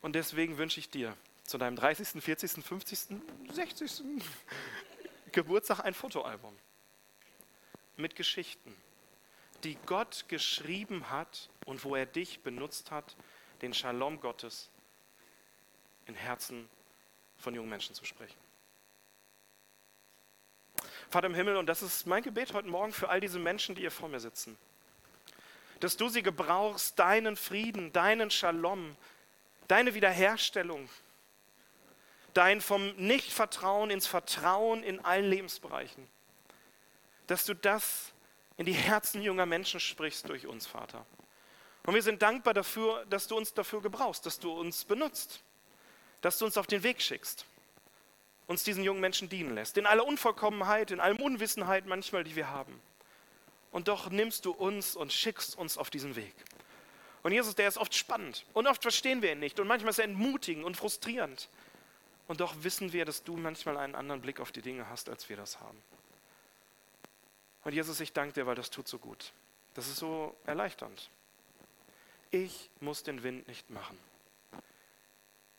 Und 0.00 0.12
deswegen 0.14 0.56
wünsche 0.56 0.78
ich 0.78 0.88
dir, 0.88 1.16
zu 1.42 1.58
deinem 1.58 1.74
30., 1.74 2.22
40., 2.22 2.64
50., 2.64 2.98
60. 3.50 4.02
Geburtstag 5.32 5.80
ein 5.80 5.92
Fotoalbum 5.92 6.56
mit 7.96 8.14
Geschichten, 8.14 8.76
die 9.64 9.74
Gott 9.84 10.26
geschrieben 10.28 11.10
hat 11.10 11.50
und 11.66 11.82
wo 11.82 11.96
er 11.96 12.06
dich 12.06 12.44
benutzt 12.44 12.92
hat, 12.92 13.16
den 13.60 13.74
Shalom 13.74 14.20
Gottes 14.20 14.70
in 16.06 16.14
Herzen 16.14 16.68
von 17.38 17.56
jungen 17.56 17.70
Menschen 17.70 17.96
zu 17.96 18.04
sprechen. 18.04 18.38
Vater 21.10 21.26
im 21.26 21.34
Himmel, 21.34 21.56
und 21.56 21.66
das 21.66 21.82
ist 21.82 22.06
mein 22.06 22.22
Gebet 22.22 22.52
heute 22.52 22.68
Morgen 22.68 22.92
für 22.92 23.08
all 23.08 23.18
diese 23.18 23.40
Menschen, 23.40 23.74
die 23.74 23.80
hier 23.80 23.90
vor 23.90 24.08
mir 24.08 24.20
sitzen, 24.20 24.56
dass 25.80 25.96
du 25.96 26.08
sie 26.08 26.22
gebrauchst, 26.22 26.96
deinen 27.00 27.36
Frieden, 27.36 27.92
deinen 27.92 28.30
Shalom, 28.30 28.96
deine 29.66 29.94
Wiederherstellung, 29.94 30.88
dein 32.32 32.60
vom 32.60 32.94
Nichtvertrauen 32.94 33.90
ins 33.90 34.06
Vertrauen 34.06 34.84
in 34.84 35.04
allen 35.04 35.28
Lebensbereichen. 35.28 36.06
Dass 37.26 37.44
du 37.44 37.54
das 37.54 38.12
in 38.56 38.66
die 38.66 38.72
Herzen 38.72 39.20
junger 39.20 39.46
Menschen 39.46 39.80
sprichst 39.80 40.28
durch 40.28 40.46
uns, 40.46 40.66
Vater. 40.66 41.04
Und 41.86 41.94
wir 41.94 42.02
sind 42.02 42.22
dankbar 42.22 42.54
dafür, 42.54 43.04
dass 43.06 43.26
du 43.26 43.36
uns 43.36 43.52
dafür 43.52 43.82
gebrauchst, 43.82 44.26
dass 44.26 44.38
du 44.38 44.52
uns 44.52 44.84
benutzt, 44.84 45.42
dass 46.20 46.38
du 46.38 46.44
uns 46.44 46.56
auf 46.56 46.68
den 46.68 46.84
Weg 46.84 47.02
schickst, 47.02 47.46
uns 48.50 48.64
diesen 48.64 48.82
jungen 48.82 49.00
Menschen 49.00 49.28
dienen 49.28 49.54
lässt, 49.54 49.78
in 49.78 49.86
aller 49.86 50.04
Unvollkommenheit, 50.04 50.90
in 50.90 50.98
allem 50.98 51.18
Unwissenheit 51.18 51.86
manchmal, 51.86 52.24
die 52.24 52.34
wir 52.34 52.50
haben. 52.50 52.80
Und 53.70 53.86
doch 53.86 54.10
nimmst 54.10 54.44
du 54.44 54.50
uns 54.50 54.96
und 54.96 55.12
schickst 55.12 55.56
uns 55.56 55.78
auf 55.78 55.88
diesen 55.88 56.16
Weg. 56.16 56.34
Und 57.22 57.30
Jesus, 57.30 57.54
der 57.54 57.68
ist 57.68 57.78
oft 57.78 57.94
spannend 57.94 58.44
und 58.52 58.66
oft 58.66 58.82
verstehen 58.82 59.22
wir 59.22 59.30
ihn 59.30 59.38
nicht 59.38 59.60
und 59.60 59.68
manchmal 59.68 59.90
ist 59.90 60.00
er 60.00 60.06
entmutigend 60.06 60.64
und 60.64 60.76
frustrierend. 60.76 61.48
Und 62.26 62.40
doch 62.40 62.52
wissen 62.62 62.92
wir, 62.92 63.04
dass 63.04 63.22
du 63.22 63.36
manchmal 63.36 63.76
einen 63.76 63.94
anderen 63.94 64.20
Blick 64.20 64.40
auf 64.40 64.50
die 64.50 64.62
Dinge 64.62 64.88
hast, 64.88 65.08
als 65.08 65.28
wir 65.28 65.36
das 65.36 65.60
haben. 65.60 65.80
Und 67.62 67.72
Jesus, 67.72 68.00
ich 68.00 68.12
danke 68.12 68.32
dir, 68.32 68.46
weil 68.46 68.56
das 68.56 68.70
tut 68.70 68.88
so 68.88 68.98
gut. 68.98 69.32
Das 69.74 69.86
ist 69.86 69.98
so 69.98 70.34
erleichternd. 70.44 71.08
Ich 72.32 72.68
muss 72.80 73.04
den 73.04 73.22
Wind 73.22 73.46
nicht 73.46 73.70
machen. 73.70 73.96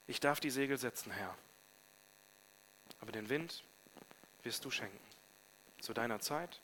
Ich 0.07 0.19
darf 0.19 0.41
die 0.41 0.49
Segel 0.49 0.77
setzen, 0.77 1.11
Herr. 1.11 1.37
Aber 3.01 3.11
den 3.11 3.29
Wind 3.29 3.63
wirst 4.43 4.63
du 4.65 4.71
schenken. 4.71 4.99
Zu 5.79 5.93
deiner 5.93 6.19
Zeit, 6.19 6.59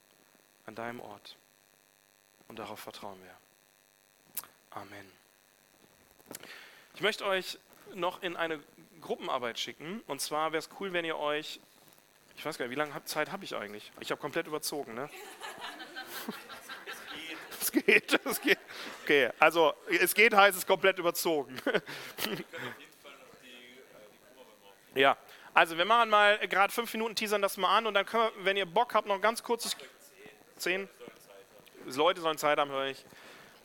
an 0.66 0.76
deinem 0.76 1.00
Ort. 1.00 1.36
Und 2.48 2.60
darauf 2.60 2.80
vertrauen 2.80 3.20
wir. 3.24 3.36
Amen. 4.72 5.12
Ich 6.94 7.02
möchte 7.02 7.26
euch 7.26 7.58
noch 7.94 8.22
in 8.22 8.36
eine 8.36 8.62
Gruppenarbeit 9.02 9.60
schicken. 9.60 10.02
Und 10.08 10.22
zwar 10.22 10.52
wäre 10.52 10.60
es 10.60 10.70
cool, 10.80 10.94
wenn 10.94 11.06
ihr 11.06 11.18
euch, 11.18 11.60
ich 12.36 12.46
weiß 12.46 12.58
gar 12.58 12.66
nicht, 12.66 12.76
wie 12.76 12.80
lange 12.80 13.04
Zeit 13.06 13.32
habe 13.32 13.44
ich 13.44 13.56
eigentlich? 13.56 13.92
Ich 14.00 14.12
habe 14.12 14.22
komplett 14.22 14.48
überzogen, 14.48 14.94
ne? 14.94 15.10
Es 17.60 17.72
geht, 17.74 18.26
es 18.26 18.40
geht. 18.40 18.60
Okay, 19.04 19.30
also 19.40 19.74
es 20.00 20.14
geht 20.14 20.34
heißt 20.34 20.58
es 20.58 20.66
komplett 20.66 21.00
überzogen. 21.00 21.62
Ja, 24.96 25.18
also 25.58 25.76
wir 25.76 25.86
machen 25.86 26.12
mal 26.12 26.38
gerade 26.48 26.72
fünf 26.72 26.94
Minuten, 26.94 27.16
teasern 27.16 27.42
das 27.42 27.58
mal 27.58 27.76
an 27.76 27.88
und 27.88 27.96
dann 27.96 28.06
können 28.06 28.26
wir, 28.26 28.46
wenn 28.46 28.58
ihr 28.58 28.68
Bock 28.68 28.94
habt, 28.94 29.08
noch 29.08 29.20
ganz 29.20 29.42
kurzes... 29.42 29.76
Zehn? 30.56 30.88
Leute 31.88 32.22
sollen 32.22 32.38
Zeit 32.38 32.60
haben, 32.60 32.70
höre 32.70 32.86
ich. 32.86 33.04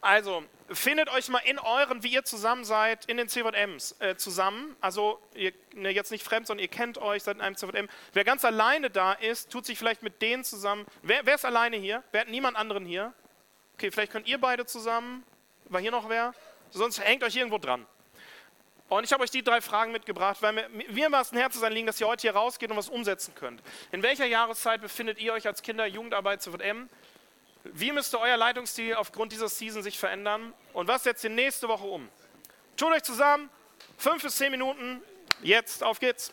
Also, 0.00 0.42
findet 0.70 1.10
euch 1.12 1.28
mal 1.28 1.40
in 1.40 1.58
euren, 1.58 2.02
wie 2.02 2.08
ihr 2.08 2.24
zusammen 2.24 2.64
seid, 2.64 3.04
in 3.04 3.18
den 3.18 3.28
CVMs 3.28 3.96
äh, 4.00 4.16
zusammen. 4.16 4.74
Also, 4.80 5.20
ihr, 5.34 5.52
ne, 5.74 5.90
jetzt 5.90 6.10
nicht 6.10 6.24
fremd, 6.24 6.46
sondern 6.46 6.62
ihr 6.62 6.70
kennt 6.70 6.96
euch, 6.96 7.24
seid 7.24 7.36
in 7.36 7.42
einem 7.42 7.56
CVM. 7.56 7.90
Wer 8.14 8.24
ganz 8.24 8.42
alleine 8.46 8.88
da 8.88 9.12
ist, 9.12 9.52
tut 9.52 9.66
sich 9.66 9.76
vielleicht 9.76 10.02
mit 10.02 10.22
denen 10.22 10.44
zusammen. 10.44 10.86
Wer, 11.02 11.26
wer 11.26 11.34
ist 11.34 11.44
alleine 11.44 11.76
hier? 11.76 12.02
Wer 12.10 12.22
hat 12.22 12.28
niemand 12.28 12.56
anderen 12.56 12.86
hier? 12.86 13.12
Okay, 13.74 13.90
vielleicht 13.90 14.12
könnt 14.12 14.26
ihr 14.26 14.38
beide 14.38 14.64
zusammen. 14.64 15.24
War 15.66 15.82
hier 15.82 15.90
noch 15.90 16.08
wer? 16.08 16.32
Sonst 16.70 17.04
hängt 17.04 17.22
euch 17.22 17.36
irgendwo 17.36 17.58
dran. 17.58 17.86
Und 18.96 19.04
ich 19.04 19.12
habe 19.12 19.22
euch 19.22 19.30
die 19.30 19.42
drei 19.42 19.62
Fragen 19.62 19.90
mitgebracht, 19.90 20.42
weil 20.42 20.52
mir, 20.52 20.68
mir 20.68 21.10
war 21.10 21.22
es 21.22 21.32
ein 21.32 21.38
Herz 21.38 21.58
liegen, 21.70 21.86
dass 21.86 21.98
ihr 21.98 22.06
heute 22.06 22.22
hier 22.22 22.34
rausgeht 22.34 22.70
und 22.70 22.76
was 22.76 22.90
umsetzen 22.90 23.34
könnt. 23.34 23.62
In 23.90 24.02
welcher 24.02 24.26
Jahreszeit 24.26 24.82
befindet 24.82 25.18
ihr 25.18 25.32
euch 25.32 25.46
als 25.46 25.62
Kinder 25.62 25.86
Jugendarbeit 25.86 26.42
CVM? 26.42 26.90
Wie 27.64 27.90
müsste 27.92 28.20
euer 28.20 28.36
Leitungsstil 28.36 28.94
aufgrund 28.94 29.32
dieser 29.32 29.48
Season 29.48 29.82
sich 29.82 29.98
verändern? 29.98 30.52
Und 30.74 30.88
was 30.88 31.04
setzt 31.04 31.24
ihr 31.24 31.30
nächste 31.30 31.68
Woche 31.68 31.86
um? 31.86 32.06
Tut 32.76 32.92
euch 32.92 33.02
zusammen, 33.02 33.48
fünf 33.96 34.22
bis 34.22 34.36
zehn 34.36 34.50
Minuten, 34.50 35.00
jetzt, 35.42 35.82
auf 35.82 35.98
geht's. 35.98 36.32